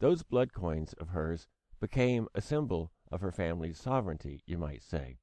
Those 0.00 0.24
blood 0.24 0.52
coins 0.52 0.94
of 0.94 1.10
hers 1.10 1.46
became 1.82 2.28
a 2.32 2.40
symbol 2.40 2.92
of 3.10 3.20
her 3.20 3.32
family's 3.32 3.76
sovereignty, 3.76 4.40
you 4.46 4.56
might 4.56 4.84
say. 4.84 5.18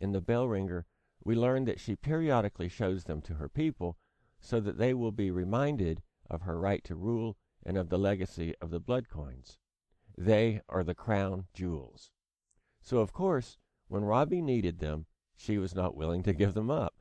In 0.00 0.10
the 0.10 0.20
bell 0.20 0.48
ringer, 0.48 0.86
we 1.22 1.36
learn 1.36 1.66
that 1.66 1.78
she 1.78 1.94
periodically 1.94 2.68
shows 2.68 3.04
them 3.04 3.22
to 3.22 3.34
her 3.34 3.48
people 3.48 3.96
so 4.40 4.58
that 4.58 4.76
they 4.76 4.92
will 4.92 5.12
be 5.12 5.30
reminded 5.30 6.02
of 6.28 6.42
her 6.42 6.58
right 6.58 6.82
to 6.82 6.96
rule 6.96 7.36
and 7.64 7.78
of 7.78 7.90
the 7.90 7.98
legacy 7.98 8.56
of 8.60 8.70
the 8.70 8.80
blood 8.80 9.08
coins. 9.08 9.56
They 10.18 10.62
are 10.68 10.82
the 10.82 10.96
crown 10.96 11.46
jewels. 11.54 12.10
So, 12.80 12.98
of 12.98 13.12
course, 13.12 13.56
when 13.86 14.04
Robbie 14.04 14.42
needed 14.42 14.80
them, 14.80 15.06
she 15.36 15.58
was 15.58 15.76
not 15.76 15.96
willing 15.96 16.24
to 16.24 16.34
give 16.34 16.54
them 16.54 16.72
up. 16.72 16.94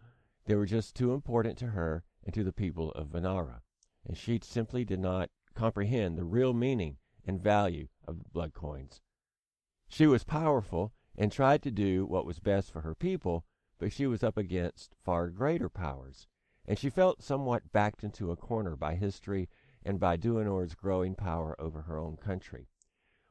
They 0.46 0.54
were 0.54 0.68
just 0.68 0.96
too 0.96 1.14
important 1.14 1.58
to 1.58 1.72
her 1.72 2.04
and 2.24 2.32
to 2.36 2.44
the 2.44 2.54
people 2.54 2.92
of 2.92 3.08
Venara, 3.08 3.62
and 4.06 4.16
she 4.16 4.40
simply 4.44 4.86
did 4.86 5.00
not 5.00 5.32
comprehend 5.56 6.16
the 6.16 6.24
real 6.24 6.54
meaning 6.54 6.98
and 7.26 7.42
value 7.42 7.88
of 8.08 8.20
the 8.20 8.30
blood 8.30 8.54
coins. 8.54 9.02
She 9.88 10.08
was 10.08 10.24
powerful 10.24 10.94
and 11.16 11.32
tried 11.32 11.62
to 11.64 11.72
do 11.72 12.06
what 12.06 12.26
was 12.26 12.40
best 12.40 12.72
for 12.72 12.82
her 12.82 12.96
people, 12.96 13.46
but 13.78 13.92
she 13.92 14.08
was 14.08 14.24
up 14.24 14.38
against 14.38 14.96
far 15.04 15.30
greater 15.30 15.70
powers, 15.70 16.28
and 16.66 16.78
she 16.78 16.90
felt 16.90 17.22
somewhat 17.22 17.72
backed 17.72 18.04
into 18.04 18.32
a 18.32 18.36
corner 18.36 18.76
by 18.76 18.96
history 18.96 19.50
and 19.86 20.00
by 20.00 20.18
Duanor's 20.18 20.76
growing 20.76 21.16
power 21.16 21.56
over 21.60 21.84
her 21.84 21.98
own 21.98 22.18
country. 22.18 22.68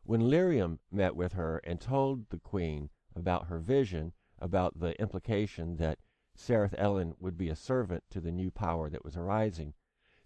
When 0.04 0.28
Lirium 0.28 0.78
met 0.90 1.16
with 1.16 1.32
her 1.32 1.58
and 1.58 1.80
told 1.80 2.28
the 2.30 2.38
queen 2.38 2.90
about 3.14 3.46
her 3.46 3.58
vision 3.58 4.12
about 4.38 4.80
the 4.80 5.00
implication 5.00 5.76
that 5.76 5.98
Serith 6.36 6.74
Ellyn 6.78 7.14
would 7.20 7.36
be 7.36 7.48
a 7.48 7.56
servant 7.56 8.04
to 8.10 8.20
the 8.20 8.32
new 8.32 8.50
power 8.50 8.90
that 8.90 9.04
was 9.04 9.16
arising. 9.16 9.74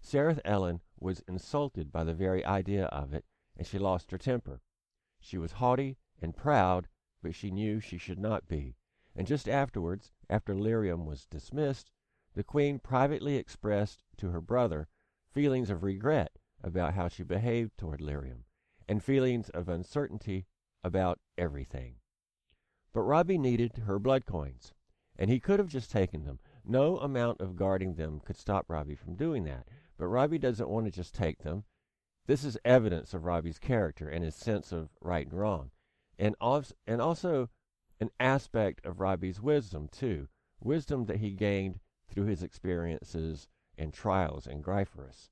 Serith 0.01 0.39
Ellyn 0.43 0.79
was 0.99 1.19
insulted 1.27 1.91
by 1.91 2.03
the 2.03 2.13
very 2.13 2.43
idea 2.45 2.85
of 2.85 3.13
it, 3.13 3.25
and 3.57 3.65
she 3.65 3.79
lost 3.79 4.11
her 4.11 4.17
temper. 4.17 4.61
She 5.19 5.37
was 5.37 5.53
haughty 5.53 5.97
and 6.21 6.37
proud, 6.37 6.87
but 7.21 7.35
she 7.35 7.51
knew 7.51 7.79
she 7.79 7.97
should 7.97 8.19
not 8.19 8.47
be. 8.47 8.75
And 9.15 9.25
just 9.25 9.49
afterwards, 9.49 10.11
after 10.29 10.53
Lirium 10.53 11.05
was 11.05 11.25
dismissed, 11.25 11.91
the 12.35 12.43
queen 12.43 12.77
privately 12.77 13.35
expressed 13.35 14.03
to 14.17 14.29
her 14.29 14.41
brother 14.41 14.87
feelings 15.31 15.69
of 15.69 15.83
regret 15.83 16.37
about 16.63 16.93
how 16.93 17.07
she 17.07 17.23
behaved 17.23 17.77
toward 17.77 17.99
Lirium, 17.99 18.43
and 18.87 19.03
feelings 19.03 19.49
of 19.49 19.67
uncertainty 19.67 20.45
about 20.83 21.19
everything. 21.37 21.95
But 22.93 23.01
Robbie 23.01 23.37
needed 23.37 23.83
her 23.85 23.99
blood 23.99 24.25
coins, 24.25 24.73
and 25.17 25.29
he 25.29 25.39
could 25.39 25.59
have 25.59 25.67
just 25.67 25.91
taken 25.91 26.23
them. 26.23 26.39
No 26.63 26.97
amount 26.99 27.41
of 27.41 27.55
guarding 27.55 27.95
them 27.95 28.19
could 28.19 28.37
stop 28.37 28.69
Robbie 28.69 28.95
from 28.95 29.15
doing 29.15 29.43
that. 29.45 29.67
But 29.97 30.07
Robbie 30.07 30.37
doesn't 30.37 30.69
want 30.69 30.85
to 30.85 30.91
just 30.91 31.15
take 31.15 31.39
them. 31.39 31.63
This 32.27 32.43
is 32.43 32.57
evidence 32.65 33.13
of 33.13 33.23
Robbie's 33.23 33.57
character 33.57 34.09
and 34.09 34.23
his 34.23 34.35
sense 34.35 34.73
of 34.73 34.89
right 35.01 35.25
and 35.25 35.33
wrong, 35.33 35.71
and 36.19 36.35
also, 36.41 37.49
an 37.99 38.11
aspect 38.19 38.85
of 38.85 38.99
Robbie's 38.99 39.41
wisdom 39.41 39.87
too, 39.87 40.27
wisdom 40.59 41.05
that 41.05 41.17
he 41.17 41.31
gained 41.31 41.79
through 42.09 42.25
his 42.25 42.43
experiences 42.43 43.47
and 43.77 43.93
trials 43.93 44.45
in 44.45 44.61
Gryphorus. 44.61 45.29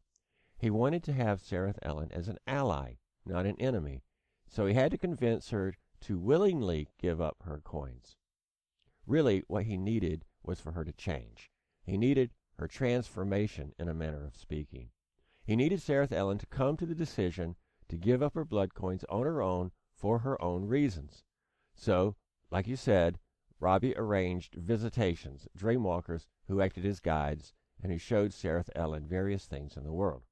He 0.58 0.70
wanted 0.70 1.04
to 1.04 1.14
have 1.14 1.42
Serith 1.42 1.80
Ellyn 1.84 2.12
as 2.12 2.30
an 2.30 2.38
ally, 2.48 2.94
not 3.26 3.46
an 3.46 3.60
enemy, 3.60 4.04
so 4.48 4.66
he 4.66 4.74
had 4.74 4.92
to 4.92 4.98
convince 4.98 5.50
her 5.50 5.76
to 6.02 6.18
willingly 6.18 6.88
give 6.98 7.20
up 7.20 7.44
her 7.44 7.60
coins. 7.60 8.16
Really, 9.06 9.44
what 9.48 9.66
he 9.66 9.76
needed 9.76 10.24
was 10.44 10.62
for 10.62 10.72
her 10.72 10.86
to 10.86 10.94
change. 10.94 11.52
He 11.84 11.98
needed 11.98 12.32
her 12.58 12.68
transformation, 12.68 13.74
in 13.78 13.90
a 13.90 13.94
manner 13.94 14.24
of 14.26 14.38
speaking. 14.38 14.92
He 15.46 15.56
needed 15.56 15.80
Serith 15.80 16.12
Ellyn 16.12 16.40
to 16.40 16.48
come 16.48 16.76
to 16.78 16.86
the 16.86 16.96
decision 16.96 17.56
to 17.88 17.98
give 17.98 18.24
up 18.24 18.34
her 18.34 18.44
blood 18.44 18.74
coins 18.74 19.06
on 19.10 19.24
her 19.24 19.42
own 19.42 19.72
for 19.96 20.20
her 20.20 20.42
own 20.42 20.66
reasons. 20.66 21.24
So, 21.76 22.16
like 22.50 22.68
you 22.68 22.76
said, 22.76 23.20
Robbie 23.60 23.96
arranged 23.96 24.56
visitations, 24.56 25.48
dreamwalkers 25.58 26.26
who 26.48 26.62
acted 26.62 26.86
as 26.86 27.00
guides 27.00 27.54
and 27.82 27.92
who 27.92 27.98
showed 27.98 28.32
Serith 28.32 28.70
Ellyn 28.76 29.08
various 29.08 29.46
things 29.46 29.78
in 29.78 29.84
the 29.84 29.94
world. 29.94 30.24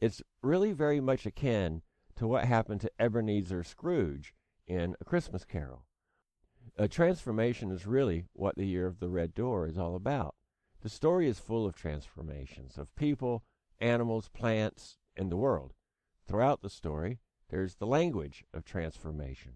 It's 0.00 0.22
really 0.42 0.72
very 0.72 1.00
much 1.00 1.26
akin 1.26 1.82
to 2.16 2.28
what 2.28 2.44
happened 2.44 2.80
to 2.82 2.92
Ebenezer 3.00 3.64
Scrooge 3.64 4.34
in 4.66 4.94
A 5.00 5.04
Christmas 5.04 5.44
Carol. 5.44 5.84
A 6.76 6.86
transformation 6.86 7.72
is 7.72 7.86
really 7.86 8.26
what 8.34 8.54
the 8.56 8.66
Year 8.66 8.86
of 8.86 9.00
the 9.00 9.08
Red 9.08 9.34
Door 9.34 9.66
is 9.66 9.78
all 9.78 9.96
about. 9.96 10.36
The 10.82 10.88
story 10.88 11.28
is 11.28 11.40
full 11.40 11.66
of 11.66 11.74
transformations 11.74 12.78
of 12.78 12.94
people, 12.94 13.42
animals, 13.80 14.28
plants, 14.28 14.96
and 15.16 15.30
the 15.30 15.36
world. 15.36 15.74
Throughout 16.26 16.62
the 16.62 16.70
story, 16.70 17.18
there's 17.48 17.76
the 17.76 17.86
language 17.86 18.44
of 18.52 18.64
transformation. 18.64 19.54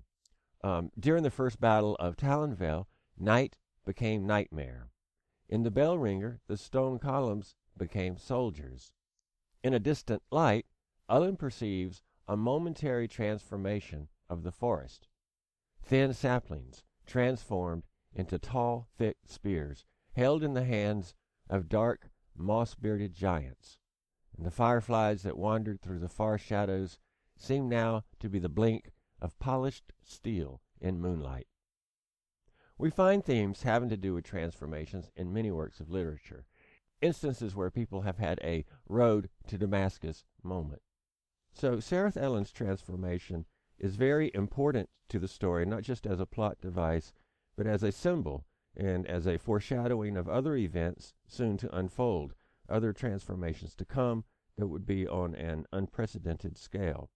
Um, 0.64 0.90
during 0.98 1.22
the 1.22 1.30
first 1.30 1.61
battle 1.61 1.96
of 1.96 2.16
Talonvale, 2.16 2.87
night 3.18 3.56
became 3.85 4.26
nightmare. 4.26 4.88
In 5.48 5.64
the 5.64 5.70
bell 5.70 5.98
ringer, 5.98 6.40
the 6.46 6.56
stone 6.56 6.98
columns 6.98 7.56
became 7.76 8.16
soldiers. 8.16 8.92
In 9.62 9.74
a 9.74 9.78
distant 9.78 10.22
light, 10.30 10.66
Ullin 11.08 11.37
perceives 11.37 12.02
a 12.26 12.37
momentary 12.37 13.08
transformation 13.08 14.08
of 14.30 14.42
the 14.42 14.52
forest. 14.52 15.08
Thin 15.82 16.14
saplings 16.14 16.85
transformed 17.06 17.82
into 18.14 18.38
tall, 18.38 18.88
thick 18.96 19.18
spears, 19.26 19.85
held 20.14 20.42
in 20.42 20.54
the 20.54 20.64
hands 20.64 21.14
of 21.50 21.68
dark, 21.68 22.08
moss 22.35 22.74
bearded 22.74 23.14
giants. 23.14 23.78
And 24.42 24.50
the 24.50 24.57
fireflies 24.57 25.22
that 25.22 25.38
wandered 25.38 25.81
through 25.81 26.00
the 26.00 26.09
far 26.09 26.37
shadows 26.37 26.98
seemed 27.37 27.70
now 27.70 28.02
to 28.18 28.28
be 28.28 28.40
the 28.40 28.48
blink 28.48 28.90
of 29.20 29.38
polished 29.38 29.92
steel 30.02 30.61
in 30.81 31.00
moonlight. 31.00 31.46
We 32.76 32.90
find 32.90 33.24
themes 33.24 33.62
having 33.62 33.88
to 33.90 33.96
do 33.96 34.14
with 34.14 34.24
transformations 34.24 35.12
in 35.14 35.33
many 35.33 35.52
works 35.52 35.78
of 35.78 35.90
literature 35.90 36.44
instances 37.00 37.55
where 37.55 37.70
people 37.70 38.00
have 38.00 38.18
had 38.18 38.40
a 38.42 38.64
road 38.88 39.28
to 39.46 39.57
Damascus 39.57 40.24
moment. 40.42 40.83
So 41.52 41.76
Serith 41.76 42.16
Ellyn's 42.16 42.50
transformation 42.50 43.46
is 43.78 43.94
very 43.94 44.33
important 44.35 44.90
to 45.11 45.20
the 45.20 45.28
story, 45.28 45.64
not 45.66 45.83
just 45.83 46.05
as 46.05 46.18
a 46.18 46.26
plot 46.26 46.61
device, 46.61 47.12
but 47.57 47.68
as 47.68 47.85
a 47.85 47.92
symbol 47.92 48.44
and 48.76 49.07
as 49.07 49.24
a 49.24 49.38
foreshadowing 49.38 50.16
of 50.16 50.28
other 50.28 50.57
events 50.57 51.14
soon 51.28 51.57
to 51.59 51.72
unfold, 51.72 52.35
other 52.68 52.92
transformations 52.92 53.76
to 53.76 53.85
come 53.85 54.24
that 54.62 54.68
would 54.68 54.87
be 54.87 55.09
on 55.09 55.35
an 55.35 55.66
unprecedented 55.72 56.57
scale. 56.57 57.11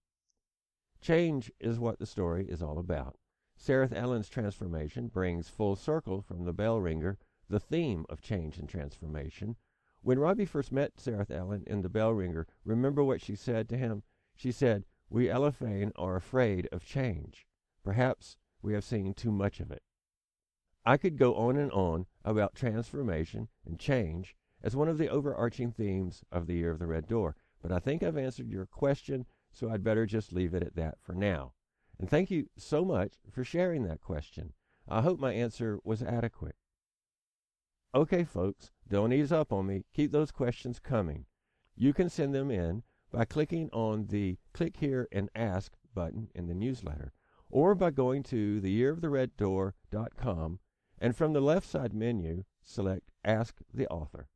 Change 1.00 1.52
is 1.60 1.78
what 1.78 2.00
the 2.00 2.06
story 2.06 2.44
is 2.48 2.60
all 2.60 2.76
about. 2.76 3.16
Serith 3.56 3.92
Ellyn's 3.92 4.28
transformation 4.28 5.06
brings 5.06 5.48
full 5.48 5.76
circle 5.76 6.20
from 6.20 6.44
the 6.44 6.52
bell 6.52 6.80
ringer 6.80 7.18
the 7.48 7.60
theme 7.60 8.04
of 8.08 8.20
change 8.20 8.58
and 8.58 8.68
transformation 8.68 9.54
when 10.02 10.18
Robbie 10.18 10.44
first 10.44 10.72
met 10.72 10.96
Serith 10.96 11.30
Ellyn 11.30 11.62
in 11.68 11.82
the 11.82 11.88
bell 11.88 12.12
ringer, 12.12 12.48
remember 12.64 13.04
what 13.04 13.20
she 13.20 13.36
said 13.36 13.68
to 13.68 13.76
him? 13.76 14.02
She 14.34 14.50
said, 14.50 14.84
We 15.08 15.30
Elephane 15.30 15.92
are 15.94 16.16
afraid 16.16 16.68
of 16.72 16.84
change. 16.84 17.46
Perhaps 17.84 18.36
we 18.60 18.72
have 18.74 18.82
seen 18.82 19.14
too 19.14 19.30
much 19.30 19.60
of 19.60 19.70
it. 19.70 19.82
I 20.84 20.96
could 20.96 21.16
go 21.16 21.36
on 21.36 21.56
and 21.56 21.70
on 21.70 22.06
about 22.24 22.56
transformation 22.56 23.48
and 23.64 23.78
change 23.78 24.34
as 24.66 24.74
one 24.74 24.88
of 24.88 24.98
the 24.98 25.08
overarching 25.08 25.70
themes 25.70 26.24
of 26.32 26.48
the 26.48 26.54
Year 26.54 26.72
of 26.72 26.80
the 26.80 26.88
Red 26.88 27.06
Door, 27.06 27.36
but 27.62 27.70
I 27.70 27.78
think 27.78 28.02
I've 28.02 28.16
answered 28.16 28.50
your 28.50 28.66
question, 28.66 29.24
so 29.52 29.70
I'd 29.70 29.84
better 29.84 30.06
just 30.06 30.32
leave 30.32 30.54
it 30.54 30.62
at 30.64 30.74
that 30.74 30.98
for 31.00 31.14
now. 31.14 31.52
And 32.00 32.10
thank 32.10 32.32
you 32.32 32.48
so 32.58 32.84
much 32.84 33.12
for 33.30 33.44
sharing 33.44 33.84
that 33.84 34.00
question. 34.00 34.54
I 34.88 35.02
hope 35.02 35.20
my 35.20 35.32
answer 35.32 35.78
was 35.84 36.02
adequate. 36.02 36.56
Okay, 37.94 38.24
folks, 38.24 38.72
don't 38.88 39.12
ease 39.12 39.30
up 39.30 39.52
on 39.52 39.68
me. 39.68 39.84
Keep 39.94 40.10
those 40.10 40.32
questions 40.32 40.80
coming. 40.80 41.26
You 41.76 41.94
can 41.94 42.10
send 42.10 42.34
them 42.34 42.50
in 42.50 42.82
by 43.12 43.24
clicking 43.24 43.70
on 43.72 44.08
the 44.08 44.36
Click 44.52 44.78
Here 44.78 45.06
and 45.12 45.30
Ask 45.36 45.74
button 45.94 46.28
in 46.34 46.48
the 46.48 46.54
newsletter, 46.54 47.12
or 47.48 47.76
by 47.76 47.92
going 47.92 48.24
to 48.24 48.60
theyearofthereddoor.com 48.60 50.58
and 50.98 51.14
from 51.16 51.34
the 51.34 51.40
left 51.40 51.68
side 51.68 51.94
menu, 51.94 52.42
select 52.64 53.12
Ask 53.24 53.58
the 53.72 53.86
Author. 53.86 54.26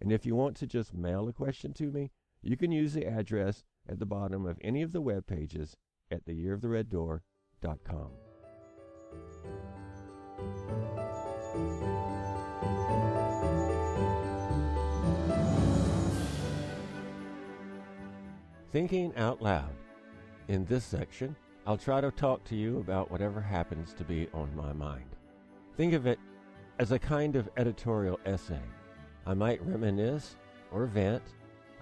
And 0.00 0.12
if 0.12 0.24
you 0.24 0.34
want 0.34 0.56
to 0.58 0.66
just 0.66 0.94
mail 0.94 1.28
a 1.28 1.32
question 1.32 1.72
to 1.74 1.90
me, 1.90 2.10
you 2.42 2.56
can 2.56 2.70
use 2.70 2.92
the 2.92 3.06
address 3.06 3.64
at 3.88 3.98
the 3.98 4.06
bottom 4.06 4.46
of 4.46 4.58
any 4.62 4.82
of 4.82 4.92
the 4.92 5.00
web 5.00 5.26
pages 5.26 5.76
at 6.10 6.24
theyearofthereddoor.com. 6.26 8.10
Thinking 18.70 19.14
Out 19.16 19.42
Loud. 19.42 19.74
In 20.48 20.64
this 20.66 20.84
section, 20.84 21.34
I'll 21.66 21.76
try 21.76 22.00
to 22.00 22.10
talk 22.10 22.44
to 22.44 22.56
you 22.56 22.78
about 22.78 23.10
whatever 23.10 23.40
happens 23.40 23.92
to 23.94 24.04
be 24.04 24.28
on 24.32 24.54
my 24.54 24.72
mind. 24.72 25.16
Think 25.76 25.94
of 25.94 26.06
it 26.06 26.18
as 26.78 26.92
a 26.92 26.98
kind 26.98 27.34
of 27.34 27.48
editorial 27.56 28.20
essay. 28.24 28.60
I 29.28 29.34
might 29.34 29.62
reminisce 29.62 30.36
or 30.72 30.86
vent, 30.86 31.22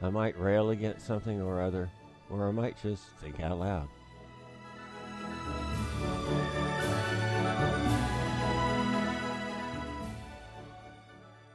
I 0.03 0.11
might 0.11 0.37
rail 0.37 0.71
against 0.71 1.07
something 1.07 1.41
or 1.41 1.63
other, 1.63 1.89
or 2.29 2.49
I 2.49 2.51
might 2.51 2.77
just 2.83 3.05
think 3.21 3.39
out 3.39 3.61
loud. 3.61 3.89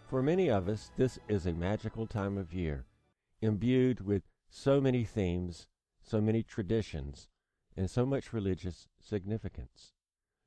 For 0.08 0.23
many 0.23 0.49
of 0.49 0.69
us, 0.69 0.91
this 0.95 1.19
is 1.27 1.45
a 1.45 1.51
magical 1.51 2.08
time 2.08 2.38
of 2.38 2.54
year, 2.54 2.86
imbued 3.41 3.99
with 3.99 4.23
so 4.49 4.80
many 4.80 5.04
themes, 5.04 5.67
so 6.01 6.21
many 6.21 6.41
traditions, 6.41 7.27
and 7.75 7.89
so 7.89 8.06
much 8.06 8.32
religious 8.32 8.88
significance. 8.97 9.91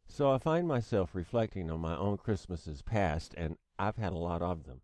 So 0.09 0.33
I 0.33 0.39
find 0.39 0.67
myself 0.67 1.15
reflecting 1.15 1.71
on 1.71 1.81
my 1.81 1.99
own 1.99 2.17
Christmases 2.17 2.81
past, 2.81 3.35
and 3.37 3.59
I've 3.79 3.97
had 3.97 4.15
a 4.15 4.17
lot 4.17 4.41
of 4.41 4.65
them. 4.65 4.81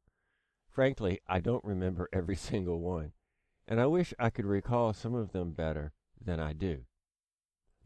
Frankly, 0.81 1.21
I 1.29 1.41
don't 1.41 1.63
remember 1.63 2.09
every 2.13 2.37
single 2.37 2.81
one, 2.81 3.13
and 3.69 3.79
I 3.79 3.85
wish 3.85 4.15
I 4.19 4.31
could 4.31 4.47
recall 4.47 4.95
some 4.95 5.15
of 5.15 5.33
them 5.33 5.51
better 5.51 5.93
than 6.19 6.41
I 6.41 6.55
do. 6.55 6.87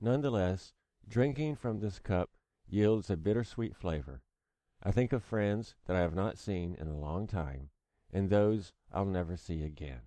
Nonetheless, 0.00 0.74
drinking 1.08 1.56
from 1.56 1.80
this 1.80 1.98
cup 1.98 2.30
yields 2.68 3.10
a 3.10 3.16
bittersweet 3.16 3.74
flavor. 3.74 4.22
I 4.80 4.92
think 4.92 5.12
of 5.12 5.24
friends 5.24 5.74
that 5.86 5.96
I 5.96 6.02
have 6.02 6.14
not 6.14 6.38
seen 6.38 6.76
in 6.78 6.86
a 6.86 6.96
long 6.96 7.26
time, 7.26 7.70
and 8.12 8.30
those 8.30 8.72
I'll 8.92 9.06
never 9.06 9.36
see 9.36 9.64
again 9.64 10.02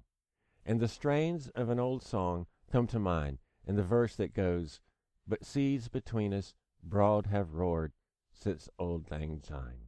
and 0.65 0.79
the 0.79 0.88
strains 0.88 1.49
of 1.49 1.69
an 1.69 1.81
old 1.81 2.03
song 2.03 2.47
come 2.71 2.88
to 2.88 2.99
mind 2.99 3.39
and 3.65 3.77
the 3.77 3.83
verse 3.83 4.15
that 4.15 4.33
goes, 4.33 4.79
But 5.27 5.45
seas 5.45 5.89
between 5.89 6.33
us 6.33 6.53
broad 6.81 7.25
have 7.25 7.55
roared 7.55 7.91
since 8.31 8.69
old 8.79 9.11
Lang 9.11 9.41
Syne. 9.41 9.86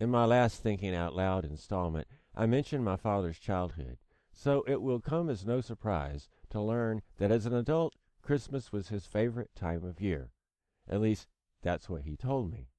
In 0.00 0.10
my 0.10 0.24
last 0.24 0.60
Thinking 0.60 0.92
Out 0.92 1.14
Loud 1.14 1.44
installment, 1.44 2.08
I 2.34 2.46
mentioned 2.46 2.84
my 2.84 2.96
father's 2.96 3.38
childhood, 3.38 3.98
so 4.32 4.64
it 4.66 4.82
will 4.82 4.98
come 4.98 5.30
as 5.30 5.46
no 5.46 5.60
surprise 5.60 6.28
to 6.50 6.60
learn 6.60 7.02
that 7.18 7.30
as 7.30 7.46
an 7.46 7.54
adult, 7.54 7.94
Christmas 8.20 8.72
was 8.72 8.88
his 8.88 9.06
favorite 9.06 9.54
time 9.54 9.84
of 9.84 10.00
year. 10.00 10.32
At 10.88 11.00
least, 11.00 11.28
that's 11.62 11.88
what 11.88 12.02
he 12.02 12.16
told 12.16 12.50
me. 12.50 12.70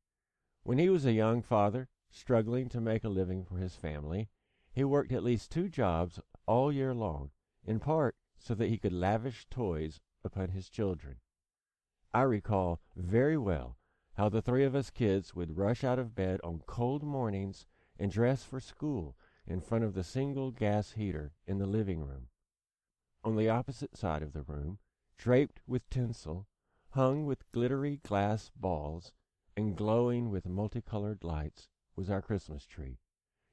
When 0.63 0.78
he 0.78 0.89
was 0.89 1.05
a 1.05 1.13
young 1.13 1.41
father, 1.41 1.88
struggling 2.11 2.68
to 2.70 2.82
make 2.82 3.05
a 3.05 3.09
living 3.09 3.45
for 3.45 3.59
his 3.59 3.76
family, 3.76 4.28
he 4.74 4.84
worked 4.84 5.13
at 5.13 5.24
least 5.24 5.51
two 5.51 5.70
jobs 5.70 6.20
all 6.45 6.70
year 6.70 6.93
long, 6.93 7.32
in 7.63 7.80
part 7.80 8.18
so 8.38 8.53
that 8.55 8.68
he 8.68 8.78
could 8.78 8.91
lavish 8.91 9.47
toys 9.49 10.01
upon 10.26 10.49
his 10.49 10.70
children. 10.70 11.22
I 12.13 12.24
recall 12.24 12.82
very 12.93 13.38
well 13.38 13.78
how 14.16 14.30
the 14.30 14.41
three 14.41 14.63
of 14.63 14.76
us 14.76 14.89
kids 14.89 15.36
would 15.36 15.57
rush 15.57 15.84
out 15.84 15.99
of 15.99 16.16
bed 16.16 16.39
on 16.43 16.61
cold 16.66 17.03
mornings 17.03 17.66
and 17.99 18.11
dress 18.11 18.43
for 18.43 18.59
school 18.59 19.16
in 19.45 19.59
front 19.59 19.84
of 19.84 19.93
the 19.93 20.03
single 20.03 20.51
gas 20.51 20.93
heater 20.93 21.34
in 21.45 21.57
the 21.57 21.68
living 21.68 22.01
room. 22.01 22.28
on 23.26 23.36
the 23.36 23.49
opposite 23.49 23.97
side 23.97 24.22
of 24.22 24.34
the 24.34 24.43
room, 24.43 24.78
draped 25.18 25.59
with 25.66 25.89
tinsel, 25.89 26.47
hung 26.91 27.26
with 27.26 27.51
glittery 27.51 27.97
glass 28.03 28.51
balls, 28.55 29.11
and 29.57 29.76
glowing 29.76 30.30
with 30.30 30.45
multicolored 30.45 31.24
lights, 31.24 31.68
was 31.95 32.09
our 32.09 32.22
Christmas 32.22 32.66
tree, 32.66 32.99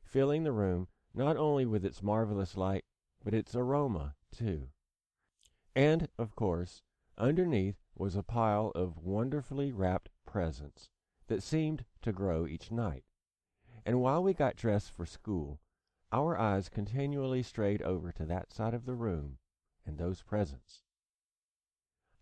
filling 0.03 0.45
the 0.45 0.53
room 0.53 0.87
not 1.15 1.37
only 1.37 1.65
with 1.65 1.85
its 1.85 2.03
marvelous 2.03 2.57
light, 2.57 2.85
but 3.25 3.35
its 3.35 3.55
aroma, 3.55 4.15
too. 4.31 4.69
And, 5.75 6.09
of 6.19 6.37
course, 6.37 6.83
underneath 7.17 7.77
was 7.95 8.15
a 8.15 8.23
pile 8.23 8.73
of 8.75 8.99
wonderfully 8.99 9.73
wrapped 9.73 10.11
presents 10.33 10.89
that 11.29 11.43
seemed 11.43 11.85
to 12.01 12.11
grow 12.11 12.47
each 12.47 12.71
night. 12.71 13.05
And 13.85 14.01
while 14.01 14.23
we 14.23 14.33
got 14.33 14.57
dressed 14.57 14.91
for 14.91 15.05
school, 15.05 15.61
our 16.11 16.39
eyes 16.39 16.71
continually 16.71 17.43
strayed 17.43 17.83
over 17.83 18.11
to 18.13 18.25
that 18.25 18.53
side 18.53 18.73
of 18.73 18.87
the 18.87 18.95
room 18.95 19.39
and 19.87 19.99
those 19.99 20.23
presents. 20.23 20.83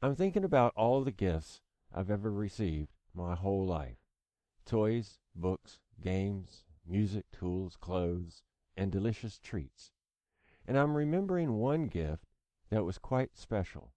I'm 0.03 0.17
thinking 0.17 0.45
about 0.45 0.73
all 0.77 1.03
the 1.05 1.13
gifts 1.13 1.61
I've 1.95 2.11
ever 2.11 2.33
received 2.33 2.91
my 3.15 3.35
whole 3.35 3.65
life 3.67 3.99
toys, 4.65 5.19
books, 5.35 5.79
games, 6.01 6.65
music, 6.87 7.27
tools, 7.33 7.77
clothes, 7.77 8.43
and 8.77 8.91
delicious 8.91 9.39
treats. 9.39 9.93
And 10.67 10.79
I'm 10.79 10.97
remembering 10.97 11.55
one 11.55 11.87
gift 11.87 12.25
that 12.71 12.85
was 12.85 12.99
quite 12.99 13.37
special. 13.37 13.93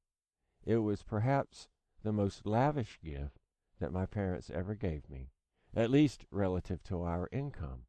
It 0.66 0.78
was 0.78 1.04
perhaps 1.04 1.68
the 2.04 2.12
most 2.12 2.46
lavish 2.46 3.00
gift 3.04 3.40
that 3.84 3.92
my 3.92 4.06
parents 4.06 4.50
ever 4.50 4.76
gave 4.76 5.10
me, 5.10 5.28
at 5.76 5.92
least 5.92 6.26
relative 6.32 6.82
to 6.82 7.04
our 7.04 7.28
income, 7.34 7.82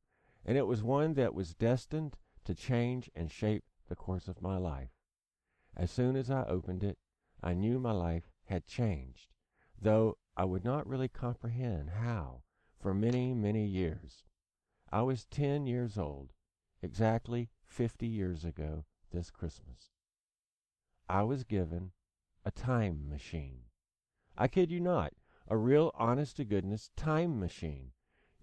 and 0.44 0.58
it 0.58 0.66
was 0.66 0.82
one 0.82 1.14
that 1.14 1.34
was 1.34 1.54
destined 1.54 2.16
to 2.44 2.52
change 2.52 3.08
and 3.14 3.30
shape 3.30 3.62
the 3.88 3.94
course 3.94 4.26
of 4.26 4.42
my 4.42 4.56
life. 4.56 4.90
As 5.76 5.92
soon 5.92 6.16
as 6.16 6.32
I 6.32 6.46
opened 6.46 6.82
it, 6.82 6.98
I 7.44 7.54
knew 7.54 7.78
my 7.78 7.92
life 7.92 8.32
had 8.46 8.66
changed, 8.66 9.28
though 9.80 10.18
I 10.36 10.44
would 10.46 10.64
not 10.64 10.84
really 10.84 11.06
comprehend 11.06 11.90
how 11.90 12.42
for 12.80 12.92
many, 12.92 13.32
many 13.32 13.64
years. 13.64 14.24
I 14.90 15.02
was 15.02 15.26
ten 15.26 15.64
years 15.64 15.96
old, 15.96 16.32
exactly 16.82 17.50
fifty 17.64 18.08
years 18.08 18.44
ago 18.44 18.84
this 19.12 19.30
Christmas. 19.30 19.90
I 21.08 21.22
was 21.22 21.44
given 21.44 21.92
a 22.44 22.50
time 22.50 23.08
machine. 23.08 23.66
I 24.36 24.48
kid 24.48 24.72
you 24.72 24.80
not, 24.80 25.12
a 25.48 25.56
real 25.56 25.90
honest 25.94 26.36
to 26.36 26.44
goodness 26.44 26.90
time 26.96 27.38
machine. 27.38 27.92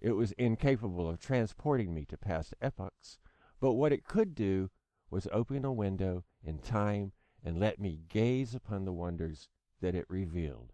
It 0.00 0.12
was 0.12 0.32
incapable 0.32 1.08
of 1.08 1.20
transporting 1.20 1.94
me 1.94 2.04
to 2.06 2.16
past 2.16 2.54
epochs, 2.60 3.18
but 3.60 3.72
what 3.74 3.92
it 3.92 4.04
could 4.04 4.34
do 4.34 4.70
was 5.10 5.28
open 5.32 5.64
a 5.64 5.72
window 5.72 6.24
in 6.42 6.58
time 6.58 7.12
and 7.44 7.58
let 7.58 7.78
me 7.78 8.00
gaze 8.08 8.54
upon 8.54 8.84
the 8.84 8.92
wonders 8.92 9.48
that 9.80 9.94
it 9.94 10.06
revealed. 10.08 10.72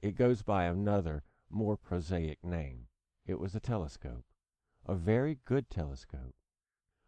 It 0.00 0.16
goes 0.16 0.42
by 0.42 0.64
another, 0.64 1.22
more 1.50 1.76
prosaic 1.76 2.42
name. 2.44 2.88
It 3.26 3.38
was 3.38 3.54
a 3.54 3.60
telescope, 3.60 4.24
a 4.86 4.94
very 4.94 5.38
good 5.44 5.70
telescope. 5.70 6.34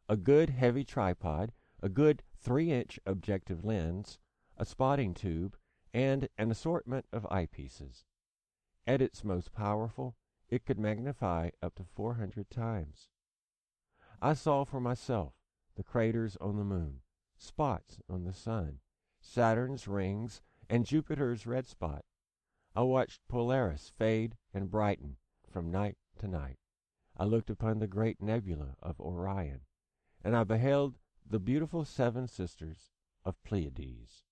A 0.08 0.16
good 0.16 0.50
heavy 0.50 0.84
tripod, 0.84 1.52
a 1.82 1.88
good 1.88 2.22
three 2.38 2.70
inch 2.70 2.98
objective 3.04 3.64
lens, 3.64 4.18
a 4.56 4.64
spotting 4.64 5.14
tube, 5.14 5.56
and 5.96 6.28
an 6.36 6.50
assortment 6.50 7.06
of 7.10 7.26
eyepieces. 7.30 8.04
At 8.86 9.00
its 9.00 9.24
most 9.24 9.50
powerful, 9.54 10.14
it 10.50 10.66
could 10.66 10.78
magnify 10.78 11.48
up 11.62 11.74
to 11.76 11.84
400 11.84 12.50
times. 12.50 13.08
I 14.20 14.34
saw 14.34 14.66
for 14.66 14.78
myself 14.78 15.32
the 15.74 15.82
craters 15.82 16.36
on 16.38 16.58
the 16.58 16.64
moon, 16.64 17.00
spots 17.38 17.98
on 18.10 18.24
the 18.24 18.34
sun, 18.34 18.80
Saturn's 19.22 19.88
rings, 19.88 20.42
and 20.68 20.84
Jupiter's 20.84 21.46
red 21.46 21.66
spot. 21.66 22.04
I 22.74 22.82
watched 22.82 23.26
Polaris 23.26 23.90
fade 23.96 24.36
and 24.52 24.70
brighten 24.70 25.16
from 25.50 25.70
night 25.70 25.96
to 26.18 26.28
night. 26.28 26.58
I 27.16 27.24
looked 27.24 27.48
upon 27.48 27.78
the 27.78 27.86
great 27.86 28.20
nebula 28.20 28.76
of 28.82 29.00
Orion, 29.00 29.62
and 30.22 30.36
I 30.36 30.44
beheld 30.44 30.98
the 31.26 31.40
beautiful 31.40 31.86
seven 31.86 32.28
sisters 32.28 32.90
of 33.24 33.42
Pleiades. 33.44 34.25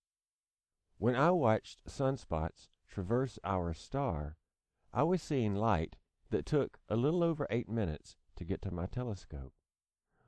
When 0.98 1.16
I 1.16 1.32
watched 1.32 1.84
sunspots 1.86 2.68
traverse 2.86 3.38
our 3.42 3.74
star, 3.74 4.36
I 4.92 5.02
was 5.02 5.20
seeing 5.22 5.56
light 5.56 5.96
that 6.30 6.46
took 6.46 6.78
a 6.88 6.96
little 6.96 7.24
over 7.24 7.48
eight 7.50 7.68
minutes 7.68 8.16
to 8.36 8.44
get 8.44 8.62
to 8.62 8.70
my 8.70 8.86
telescope. 8.86 9.52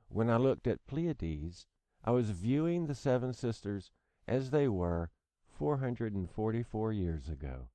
When 0.09 0.29
I 0.29 0.35
looked 0.35 0.67
at 0.67 0.85
Pleiades, 0.85 1.67
I 2.03 2.11
was 2.11 2.31
viewing 2.31 2.85
the 2.85 2.95
seven 2.95 3.33
sisters 3.33 3.91
as 4.27 4.51
they 4.51 4.67
were 4.67 5.09
444 5.45 6.93
years 6.93 7.29
ago. 7.29 7.69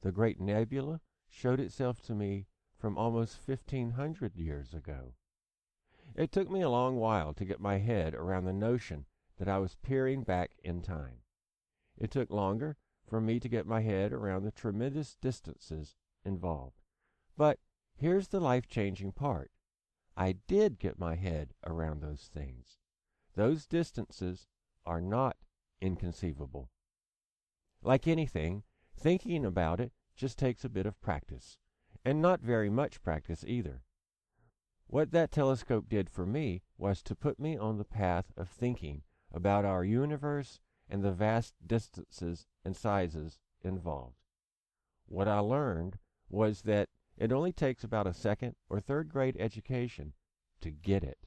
The 0.00 0.10
great 0.10 0.40
nebula 0.40 1.02
showed 1.28 1.60
itself 1.60 2.00
to 2.02 2.14
me 2.14 2.46
from 2.78 2.96
almost 2.96 3.46
1500 3.46 4.36
years 4.36 4.72
ago. 4.72 5.14
It 6.14 6.32
took 6.32 6.50
me 6.50 6.62
a 6.62 6.70
long 6.70 6.96
while 6.96 7.34
to 7.34 7.44
get 7.44 7.60
my 7.60 7.78
head 7.78 8.14
around 8.14 8.46
the 8.46 8.52
notion 8.52 9.04
that 9.38 9.48
I 9.48 9.58
was 9.58 9.76
peering 9.82 10.22
back 10.22 10.52
in 10.64 10.80
time. 10.82 11.22
It 12.00 12.10
took 12.10 12.30
longer 12.30 12.78
for 13.06 13.20
me 13.20 13.38
to 13.38 13.48
get 13.48 13.66
my 13.66 13.82
head 13.82 14.12
around 14.12 14.42
the 14.42 14.50
tremendous 14.50 15.16
distances 15.16 15.96
involved. 16.24 16.80
But 17.36 17.60
here's 17.94 18.28
the 18.28 18.40
life 18.40 18.66
changing 18.66 19.12
part. 19.12 19.50
I 20.16 20.32
did 20.32 20.78
get 20.78 20.98
my 20.98 21.14
head 21.14 21.52
around 21.66 22.00
those 22.00 22.30
things. 22.32 22.78
Those 23.34 23.66
distances 23.66 24.48
are 24.86 25.00
not 25.00 25.36
inconceivable. 25.80 26.70
Like 27.82 28.08
anything, 28.08 28.64
thinking 28.96 29.44
about 29.44 29.78
it 29.78 29.92
just 30.16 30.38
takes 30.38 30.64
a 30.64 30.68
bit 30.70 30.86
of 30.86 31.00
practice, 31.00 31.58
and 32.04 32.20
not 32.20 32.40
very 32.40 32.70
much 32.70 33.02
practice 33.02 33.44
either. 33.46 33.82
What 34.86 35.12
that 35.12 35.30
telescope 35.30 35.88
did 35.88 36.10
for 36.10 36.26
me 36.26 36.62
was 36.76 37.02
to 37.02 37.14
put 37.14 37.38
me 37.38 37.56
on 37.56 37.78
the 37.78 37.84
path 37.84 38.32
of 38.36 38.48
thinking 38.48 39.02
about 39.32 39.64
our 39.64 39.84
universe 39.84 40.60
and 40.90 41.02
the 41.02 41.12
vast 41.12 41.54
distances 41.64 42.46
and 42.64 42.76
sizes 42.76 43.38
involved. 43.62 44.16
What 45.06 45.28
I 45.28 45.38
learned 45.38 45.98
was 46.28 46.62
that 46.62 46.88
it 47.16 47.32
only 47.32 47.52
takes 47.52 47.84
about 47.84 48.06
a 48.06 48.14
second 48.14 48.56
or 48.68 48.80
third 48.80 49.08
grade 49.08 49.36
education 49.38 50.14
to 50.60 50.70
get 50.70 51.04
it. 51.04 51.18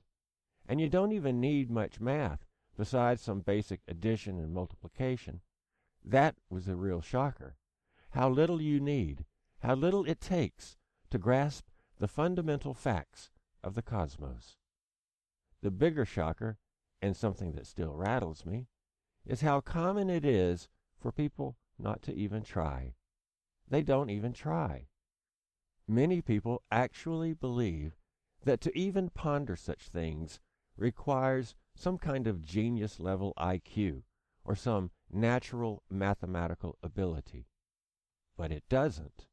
And 0.68 0.80
you 0.82 0.89
don't 0.89 1.11
even 1.11 1.39
need 1.39 1.70
much 1.70 1.99
math 1.99 2.45
besides 2.78 3.22
some 3.22 3.41
basic 3.41 3.82
addition 3.88 4.39
and 4.39 4.53
multiplication. 4.53 5.41
That 6.03 6.36
was 6.49 6.66
the 6.66 6.76
real 6.76 7.01
shocker. 7.01 7.55
How 8.11 8.30
little 8.30 8.61
you 8.61 8.80
need, 8.80 9.26
how 9.59 9.76
little 9.76 10.05
it 10.05 10.20
takes 10.20 10.78
to 11.09 11.18
grasp 11.18 11.66
the 11.99 12.07
fundamental 12.07 12.74
facts 12.74 13.30
of 13.64 13.76
the 13.76 13.82
cosmos. 13.82 14.57
The 15.61 15.72
bigger 15.72 16.05
shocker, 16.05 16.57
and 17.01 17.16
something 17.16 17.53
that 17.53 17.68
still 17.68 17.93
rattles 17.95 18.45
me, 18.45 18.68
is 19.26 19.41
how 19.41 19.61
common 19.61 20.09
it 20.09 20.26
is 20.26 20.67
for 20.99 21.11
people 21.11 21.57
not 21.80 22.01
to 22.03 22.13
even 22.13 22.43
try. 22.43 22.93
They 23.69 23.82
don't 23.82 24.09
even 24.09 24.34
try. 24.34 24.88
Many 25.88 26.21
people 26.21 26.63
actually 26.71 27.34
believe 27.34 27.97
that 28.43 28.61
to 28.61 28.78
even 28.78 29.09
ponder 29.09 29.55
such 29.55 29.89
things 29.89 30.39
requires 30.78 31.55
some 31.76 31.97
kind 31.97 32.28
of 32.28 32.41
genius 32.41 32.99
level 32.99 33.34
IQ 33.38 34.03
or 34.45 34.55
some 34.55 34.91
natural 35.11 35.84
mathematical 35.89 36.78
ability. 36.84 37.47
But 38.38 38.51
it 38.51 38.63
doesn't. 38.69 39.28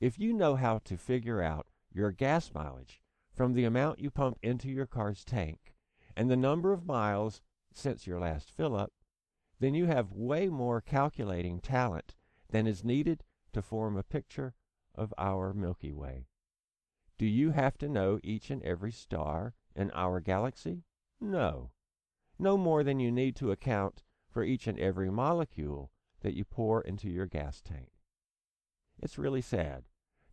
If 0.00 0.18
you 0.18 0.32
know 0.32 0.56
how 0.56 0.78
to 0.84 0.96
figure 0.96 1.42
out 1.42 1.66
your 1.92 2.10
gas 2.10 2.50
mileage 2.54 3.00
from 3.34 3.54
the 3.54 3.64
amount 3.64 4.00
you 4.00 4.10
pump 4.10 4.38
into 4.42 4.68
your 4.68 4.86
car's 4.86 5.24
tank 5.24 5.74
and 6.16 6.30
the 6.30 6.36
number 6.36 6.72
of 6.72 6.86
miles 6.86 7.40
since 7.72 8.06
your 8.06 8.20
last 8.20 8.50
fill 8.50 8.76
up, 8.76 8.92
then 9.62 9.74
you 9.74 9.86
have 9.86 10.10
way 10.10 10.48
more 10.48 10.80
calculating 10.80 11.60
talent 11.60 12.16
than 12.50 12.66
is 12.66 12.82
needed 12.82 13.22
to 13.52 13.62
form 13.62 13.96
a 13.96 14.02
picture 14.02 14.54
of 14.94 15.14
our 15.16 15.54
Milky 15.54 15.92
Way. 15.92 16.26
Do 17.16 17.26
you 17.26 17.52
have 17.52 17.78
to 17.78 17.88
know 17.88 18.18
each 18.24 18.50
and 18.50 18.60
every 18.64 18.90
star 18.90 19.54
in 19.76 19.92
our 19.92 20.18
galaxy? 20.18 20.82
No. 21.20 21.70
No 22.40 22.56
more 22.56 22.82
than 22.82 22.98
you 22.98 23.12
need 23.12 23.36
to 23.36 23.52
account 23.52 24.02
for 24.28 24.42
each 24.42 24.66
and 24.66 24.78
every 24.80 25.10
molecule 25.10 25.92
that 26.22 26.34
you 26.34 26.44
pour 26.44 26.80
into 26.80 27.08
your 27.08 27.26
gas 27.26 27.60
tank. 27.60 27.92
It's 29.00 29.18
really 29.18 29.42
sad. 29.42 29.84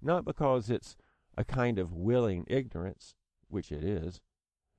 Not 0.02 0.26
because 0.26 0.72
it's 0.72 0.98
a 1.38 1.44
kind 1.44 1.78
of 1.78 1.94
willing 1.94 2.46
ignorance, 2.48 3.14
which 3.48 3.72
it 3.72 3.84
is, 3.84 4.22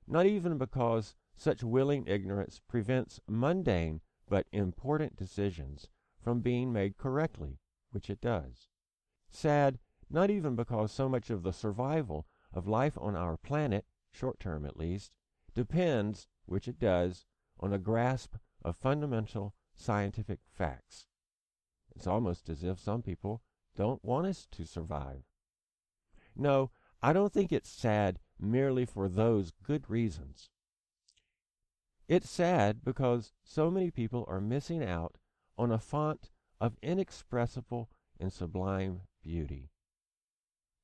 not 0.05 0.25
even 0.25 0.57
because 0.57 1.15
such 1.37 1.63
willing 1.63 2.05
ignorance 2.05 2.59
prevents 2.67 3.21
mundane 3.29 4.01
but 4.31 4.47
important 4.53 5.17
decisions 5.17 5.89
from 6.21 6.39
being 6.39 6.71
made 6.71 6.97
correctly, 6.97 7.59
which 7.91 8.09
it 8.09 8.21
does. 8.21 8.69
Sad, 9.29 9.77
not 10.09 10.29
even 10.29 10.55
because 10.55 10.89
so 10.89 11.09
much 11.09 11.29
of 11.29 11.43
the 11.43 11.51
survival 11.51 12.25
of 12.53 12.65
life 12.65 12.97
on 13.01 13.13
our 13.13 13.35
planet, 13.35 13.85
short 14.09 14.39
term 14.39 14.65
at 14.65 14.77
least, 14.77 15.11
depends, 15.53 16.29
which 16.45 16.69
it 16.69 16.79
does, 16.79 17.25
on 17.59 17.73
a 17.73 17.77
grasp 17.77 18.35
of 18.63 18.77
fundamental 18.77 19.53
scientific 19.75 20.39
facts. 20.49 21.07
It's 21.93 22.07
almost 22.07 22.47
as 22.47 22.63
if 22.63 22.79
some 22.79 23.01
people 23.01 23.41
don't 23.75 24.03
want 24.05 24.27
us 24.27 24.47
to 24.51 24.65
survive. 24.65 25.23
No, 26.37 26.71
I 27.01 27.11
don't 27.11 27.33
think 27.33 27.51
it's 27.51 27.69
sad 27.69 28.17
merely 28.39 28.85
for 28.85 29.09
those 29.09 29.51
good 29.51 29.89
reasons. 29.89 30.49
It's 32.11 32.29
sad 32.29 32.83
because 32.83 33.31
so 33.41 33.71
many 33.71 33.89
people 33.89 34.25
are 34.27 34.41
missing 34.41 34.83
out 34.83 35.17
on 35.57 35.71
a 35.71 35.79
font 35.79 36.29
of 36.59 36.75
inexpressible 36.81 37.89
and 38.19 38.33
sublime 38.33 39.03
beauty. 39.23 39.69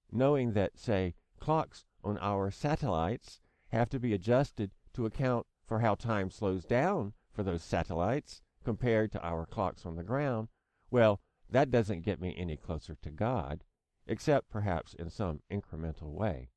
Knowing 0.10 0.54
that, 0.54 0.80
say, 0.80 1.16
clocks 1.38 1.84
on 2.02 2.18
our 2.20 2.50
satellites 2.50 3.42
have 3.74 3.90
to 3.90 4.00
be 4.00 4.14
adjusted 4.14 4.72
to 4.94 5.06
account 5.06 5.46
for 5.66 5.82
how 5.82 5.96
time 5.96 6.32
slows 6.32 6.64
down 6.64 7.12
for 7.30 7.44
those 7.44 7.62
satellites 7.62 8.42
compared 8.64 9.12
to 9.12 9.22
our 9.22 9.46
clocks 9.46 9.86
on 9.86 9.98
the 9.98 10.06
ground, 10.06 10.48
well, 10.90 11.20
that 11.50 11.70
doesn't 11.70 12.06
get 12.06 12.22
me 12.22 12.34
any 12.38 12.56
closer 12.56 12.96
to 13.02 13.12
God, 13.12 13.66
except 14.08 14.50
perhaps 14.50 14.94
in 14.94 15.10
some 15.10 15.42
incremental 15.52 16.14
way. 16.14 16.52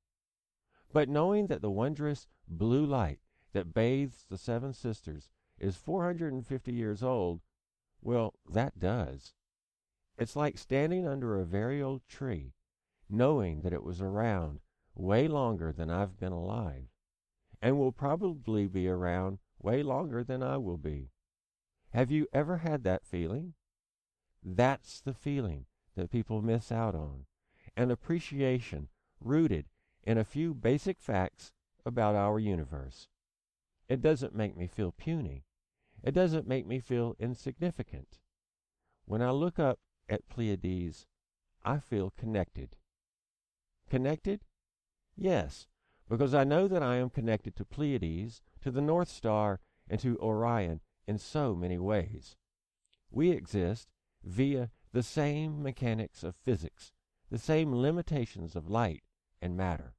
But 0.92 1.08
knowing 1.08 1.48
that 1.48 1.60
the 1.60 1.72
wondrous 1.72 2.28
blue 2.46 2.86
light 2.86 3.18
that 3.52 3.74
bathes 3.74 4.24
the 4.28 4.38
seven 4.38 4.72
sisters 4.72 5.30
is 5.58 5.76
450 5.76 6.72
years 6.72 7.02
old, 7.02 7.40
well, 8.00 8.34
that 8.48 8.78
does. 8.78 9.34
It's 10.16 10.36
like 10.36 10.58
standing 10.58 11.06
under 11.06 11.38
a 11.38 11.44
very 11.44 11.82
old 11.82 12.02
tree, 12.08 12.54
knowing 13.08 13.62
that 13.62 13.72
it 13.72 13.82
was 13.82 14.00
around 14.00 14.60
way 14.94 15.28
longer 15.28 15.72
than 15.72 15.90
I've 15.90 16.18
been 16.18 16.32
alive, 16.32 16.88
and 17.60 17.78
will 17.78 17.92
probably 17.92 18.66
be 18.66 18.88
around 18.88 19.38
way 19.58 19.82
longer 19.82 20.24
than 20.24 20.42
I 20.42 20.56
will 20.56 20.78
be. 20.78 21.10
Have 21.90 22.10
you 22.10 22.26
ever 22.32 22.58
had 22.58 22.84
that 22.84 23.04
feeling? 23.04 23.54
That's 24.42 25.00
the 25.00 25.14
feeling 25.14 25.66
that 25.96 26.10
people 26.10 26.40
miss 26.40 26.70
out 26.70 26.94
on, 26.94 27.26
an 27.76 27.90
appreciation 27.90 28.88
rooted 29.20 29.66
in 30.04 30.16
a 30.16 30.24
few 30.24 30.54
basic 30.54 31.00
facts 31.00 31.52
about 31.84 32.14
our 32.14 32.38
universe. 32.38 33.08
It 33.90 34.00
doesn't 34.00 34.36
make 34.36 34.56
me 34.56 34.68
feel 34.68 34.92
puny. 34.92 35.46
It 36.04 36.12
doesn't 36.12 36.46
make 36.46 36.64
me 36.64 36.78
feel 36.78 37.16
insignificant. 37.18 38.20
When 39.04 39.20
I 39.20 39.32
look 39.32 39.58
up 39.58 39.80
at 40.08 40.28
Pleiades, 40.28 41.08
I 41.64 41.80
feel 41.80 42.12
connected. 42.16 42.76
Connected? 43.90 44.44
Yes, 45.16 45.66
because 46.08 46.34
I 46.34 46.44
know 46.44 46.68
that 46.68 46.84
I 46.84 46.98
am 46.98 47.10
connected 47.10 47.56
to 47.56 47.64
Pleiades, 47.64 48.42
to 48.62 48.70
the 48.70 48.80
North 48.80 49.08
Star, 49.08 49.58
and 49.88 49.98
to 49.98 50.16
Orion 50.20 50.80
in 51.08 51.18
so 51.18 51.56
many 51.56 51.76
ways. 51.76 52.36
We 53.10 53.32
exist 53.32 53.88
via 54.22 54.70
the 54.92 55.02
same 55.02 55.64
mechanics 55.64 56.22
of 56.22 56.36
physics, 56.36 56.92
the 57.28 57.38
same 57.38 57.74
limitations 57.74 58.54
of 58.54 58.70
light 58.70 59.02
and 59.42 59.56
matter. 59.56 59.94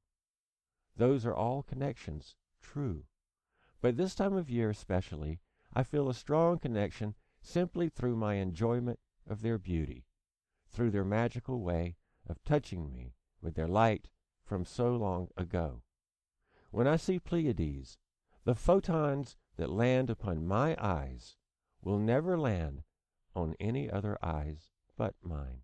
Those 0.96 1.26
are 1.26 1.34
all 1.34 1.62
connections, 1.62 2.36
true. 2.62 3.04
But 3.82 3.96
this 3.96 4.14
time 4.14 4.34
of 4.34 4.48
year 4.48 4.70
especially, 4.70 5.40
I 5.74 5.82
feel 5.82 6.08
a 6.08 6.14
strong 6.14 6.60
connection 6.60 7.16
simply 7.40 7.88
through 7.88 8.14
my 8.14 8.34
enjoyment 8.34 9.00
of 9.28 9.42
their 9.42 9.58
beauty, 9.58 10.06
through 10.68 10.92
their 10.92 11.04
magical 11.04 11.60
way 11.60 11.96
of 12.28 12.42
touching 12.44 12.92
me 12.92 13.16
with 13.40 13.56
their 13.56 13.66
light 13.66 14.08
from 14.44 14.64
so 14.64 14.94
long 14.94 15.30
ago. 15.36 15.82
When 16.70 16.86
I 16.86 16.94
see 16.94 17.18
Pleiades, 17.18 17.98
the 18.44 18.54
photons 18.54 19.36
that 19.56 19.68
land 19.68 20.10
upon 20.10 20.46
my 20.46 20.76
eyes 20.80 21.36
will 21.82 21.98
never 21.98 22.38
land 22.38 22.84
on 23.34 23.56
any 23.58 23.90
other 23.90 24.16
eyes 24.22 24.70
but 24.96 25.16
mine. 25.22 25.62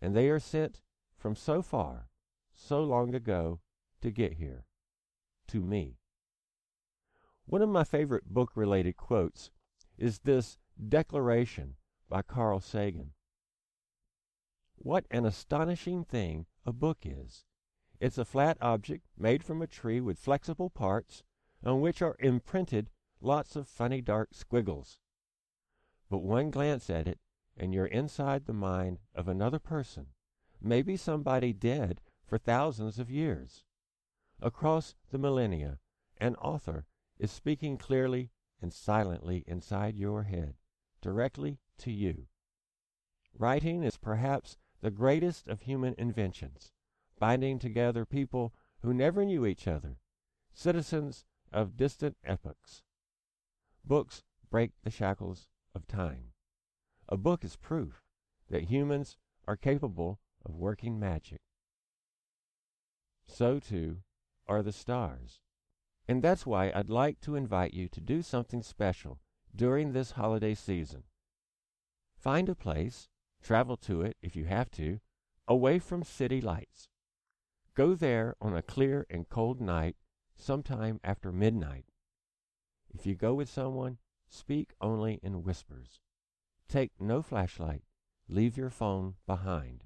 And 0.00 0.14
they 0.14 0.28
are 0.28 0.38
sent 0.38 0.80
from 1.16 1.34
so 1.34 1.60
far, 1.60 2.08
so 2.54 2.84
long 2.84 3.16
ago, 3.16 3.60
to 4.00 4.12
get 4.12 4.34
here, 4.34 4.64
to 5.48 5.60
me. 5.60 5.98
One 7.46 7.62
of 7.62 7.68
my 7.68 7.84
favorite 7.84 8.26
book 8.26 8.52
related 8.54 8.96
quotes 8.96 9.50
is 9.98 10.20
this 10.20 10.58
declaration 10.88 11.76
by 12.08 12.22
Carl 12.22 12.60
Sagan. 12.60 13.12
What 14.76 15.06
an 15.10 15.24
astonishing 15.24 16.04
thing 16.04 16.46
a 16.64 16.72
book 16.72 16.98
is! 17.04 17.44
It's 18.00 18.18
a 18.18 18.24
flat 18.24 18.58
object 18.60 19.06
made 19.16 19.44
from 19.44 19.62
a 19.62 19.66
tree 19.66 20.00
with 20.00 20.18
flexible 20.18 20.70
parts 20.70 21.22
on 21.64 21.80
which 21.80 22.02
are 22.02 22.16
imprinted 22.18 22.90
lots 23.20 23.54
of 23.54 23.68
funny 23.68 24.00
dark 24.00 24.34
squiggles. 24.34 24.98
But 26.08 26.18
one 26.18 26.50
glance 26.50 26.90
at 26.90 27.06
it, 27.06 27.20
and 27.56 27.72
you're 27.72 27.86
inside 27.86 28.46
the 28.46 28.52
mind 28.52 28.98
of 29.14 29.28
another 29.28 29.58
person, 29.58 30.08
maybe 30.60 30.96
somebody 30.96 31.52
dead 31.52 32.00
for 32.24 32.38
thousands 32.38 32.98
of 32.98 33.10
years. 33.10 33.64
Across 34.40 34.96
the 35.10 35.18
millennia, 35.18 35.78
an 36.18 36.34
author 36.36 36.86
is 37.22 37.30
speaking 37.30 37.78
clearly 37.78 38.30
and 38.60 38.72
silently 38.72 39.44
inside 39.46 39.96
your 39.96 40.24
head, 40.24 40.56
directly 41.00 41.60
to 41.78 41.92
you. 41.92 42.26
Writing 43.38 43.84
is 43.84 43.96
perhaps 43.96 44.56
the 44.80 44.90
greatest 44.90 45.46
of 45.46 45.60
human 45.60 45.94
inventions, 45.96 46.72
binding 47.20 47.60
together 47.60 48.04
people 48.04 48.52
who 48.80 48.92
never 48.92 49.24
knew 49.24 49.46
each 49.46 49.68
other, 49.68 49.98
citizens 50.52 51.24
of 51.52 51.76
distant 51.76 52.16
epochs. 52.24 52.82
Books 53.84 54.24
break 54.50 54.72
the 54.82 54.90
shackles 54.90 55.46
of 55.76 55.86
time. 55.86 56.32
A 57.08 57.16
book 57.16 57.44
is 57.44 57.54
proof 57.54 58.02
that 58.50 58.64
humans 58.64 59.16
are 59.46 59.56
capable 59.56 60.18
of 60.44 60.56
working 60.56 60.98
magic. 60.98 61.40
So, 63.28 63.60
too, 63.60 63.98
are 64.48 64.62
the 64.64 64.72
stars. 64.72 65.38
And 66.12 66.20
that's 66.22 66.44
why 66.44 66.70
I'd 66.74 66.90
like 66.90 67.22
to 67.22 67.36
invite 67.36 67.72
you 67.72 67.88
to 67.88 67.98
do 67.98 68.20
something 68.20 68.62
special 68.62 69.18
during 69.56 69.92
this 69.92 70.10
holiday 70.10 70.54
season. 70.54 71.04
Find 72.18 72.50
a 72.50 72.54
place, 72.54 73.08
travel 73.42 73.78
to 73.78 74.02
it 74.02 74.18
if 74.20 74.36
you 74.36 74.44
have 74.44 74.70
to, 74.72 75.00
away 75.48 75.78
from 75.78 76.02
city 76.02 76.42
lights. 76.42 76.90
Go 77.74 77.94
there 77.94 78.36
on 78.42 78.54
a 78.54 78.60
clear 78.60 79.06
and 79.08 79.26
cold 79.26 79.58
night 79.58 79.96
sometime 80.36 81.00
after 81.02 81.32
midnight. 81.32 81.86
If 82.90 83.06
you 83.06 83.14
go 83.14 83.32
with 83.32 83.48
someone, 83.48 83.96
speak 84.28 84.74
only 84.82 85.18
in 85.22 85.42
whispers. 85.42 86.02
Take 86.68 86.92
no 87.00 87.22
flashlight. 87.22 87.84
Leave 88.28 88.58
your 88.58 88.68
phone 88.68 89.14
behind. 89.26 89.84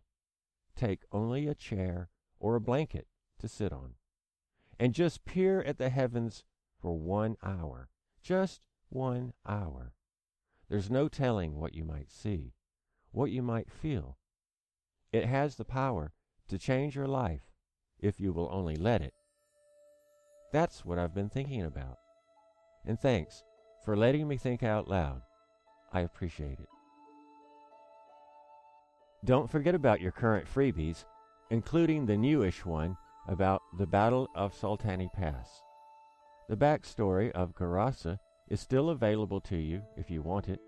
Take 0.74 1.04
only 1.12 1.46
a 1.46 1.54
chair 1.54 2.08
or 2.40 2.56
a 2.56 2.60
blanket 2.60 3.06
to 3.38 3.46
sit 3.46 3.72
on 3.72 3.94
and 4.78 4.92
just 4.92 5.24
peer 5.24 5.62
at 5.62 5.78
the 5.78 5.88
heavens 5.88 6.44
for 6.80 6.98
one 6.98 7.36
hour. 7.42 7.88
Just 8.22 8.66
one 8.88 9.32
hour. 9.46 9.94
There's 10.68 10.90
no 10.90 11.08
telling 11.08 11.58
what 11.58 11.74
you 11.74 11.84
might 11.84 12.10
see, 12.10 12.54
what 13.12 13.30
you 13.30 13.42
might 13.42 13.70
feel. 13.70 14.18
It 15.12 15.26
has 15.26 15.56
the 15.56 15.64
power 15.64 16.12
to 16.48 16.58
change 16.58 16.96
your 16.96 17.06
life 17.06 17.52
if 18.00 18.20
you 18.20 18.32
will 18.32 18.48
only 18.52 18.76
let 18.76 19.00
it. 19.00 19.14
That's 20.52 20.84
what 20.84 20.98
I've 20.98 21.14
been 21.14 21.30
thinking 21.30 21.62
about. 21.62 21.98
And 22.84 23.00
thanks 23.00 23.42
for 23.84 23.96
letting 23.96 24.28
me 24.28 24.36
think 24.36 24.62
out 24.62 24.88
loud. 24.88 25.22
I 25.92 26.00
appreciate 26.00 26.58
it. 26.58 26.68
Don't 29.24 29.50
forget 29.50 29.74
about 29.74 30.00
your 30.00 30.12
current 30.12 30.46
freebies, 30.52 31.04
including 31.50 32.06
the 32.06 32.16
newish 32.16 32.64
one 32.64 32.96
about 33.28 33.62
the 33.78 33.86
Battle 33.86 34.28
of 34.34 34.54
Sultani 34.54 35.12
Pass. 35.12 35.62
The 36.48 36.56
backstory 36.56 37.30
of 37.32 37.54
Gerasa 37.54 38.18
is 38.48 38.60
still 38.60 38.90
available 38.90 39.40
to 39.42 39.56
you 39.56 39.82
if 39.96 40.10
you 40.10 40.22
want 40.22 40.48
it, 40.48 40.60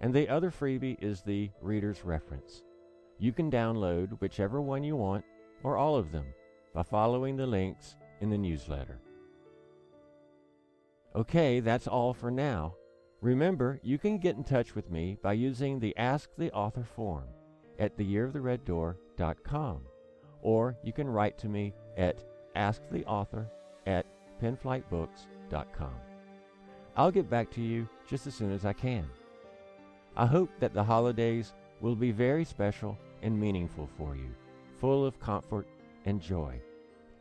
and 0.00 0.14
the 0.14 0.28
other 0.28 0.50
freebie 0.50 0.96
is 1.02 1.22
the 1.22 1.50
reader's 1.60 2.04
reference. 2.04 2.62
You 3.18 3.32
can 3.32 3.50
download 3.50 4.20
whichever 4.20 4.62
one 4.62 4.84
you 4.84 4.96
want, 4.96 5.24
or 5.62 5.76
all 5.76 5.96
of 5.96 6.12
them, 6.12 6.26
by 6.74 6.82
following 6.82 7.36
the 7.36 7.46
links 7.46 7.96
in 8.20 8.30
the 8.30 8.38
newsletter. 8.38 9.00
Okay, 11.16 11.60
that's 11.60 11.88
all 11.88 12.14
for 12.14 12.30
now. 12.30 12.74
Remember, 13.20 13.80
you 13.82 13.98
can 13.98 14.18
get 14.18 14.36
in 14.36 14.44
touch 14.44 14.76
with 14.76 14.90
me 14.90 15.18
by 15.22 15.32
using 15.32 15.80
the 15.80 15.96
Ask 15.96 16.30
the 16.38 16.52
Author 16.52 16.84
form 16.84 17.24
at 17.78 17.98
theyearofthereddoor.com, 17.98 19.80
or 20.42 20.76
you 20.84 20.92
can 20.92 21.08
write 21.08 21.36
to 21.38 21.48
me 21.48 21.74
at 21.98 22.24
asktheauthor 22.56 23.46
at 23.86 24.06
penflightbooks.com. 24.42 25.94
I'll 26.96 27.10
get 27.10 27.28
back 27.28 27.50
to 27.52 27.60
you 27.60 27.88
just 28.08 28.26
as 28.26 28.34
soon 28.34 28.52
as 28.52 28.64
I 28.64 28.72
can. 28.72 29.08
I 30.16 30.26
hope 30.26 30.50
that 30.58 30.74
the 30.74 30.82
holidays 30.82 31.52
will 31.80 31.94
be 31.94 32.10
very 32.10 32.44
special 32.44 32.98
and 33.22 33.38
meaningful 33.38 33.88
for 33.96 34.16
you, 34.16 34.30
full 34.80 35.04
of 35.04 35.20
comfort 35.20 35.66
and 36.06 36.20
joy, 36.20 36.60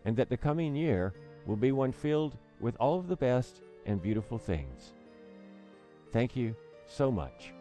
and 0.05 0.15
that 0.17 0.29
the 0.29 0.37
coming 0.37 0.75
year 0.75 1.13
will 1.45 1.55
be 1.55 1.71
one 1.71 1.91
filled 1.91 2.37
with 2.59 2.75
all 2.79 2.97
of 2.97 3.07
the 3.07 3.15
best 3.15 3.61
and 3.85 4.01
beautiful 4.01 4.37
things. 4.37 4.93
Thank 6.11 6.35
you 6.35 6.55
so 6.87 7.11
much. 7.11 7.53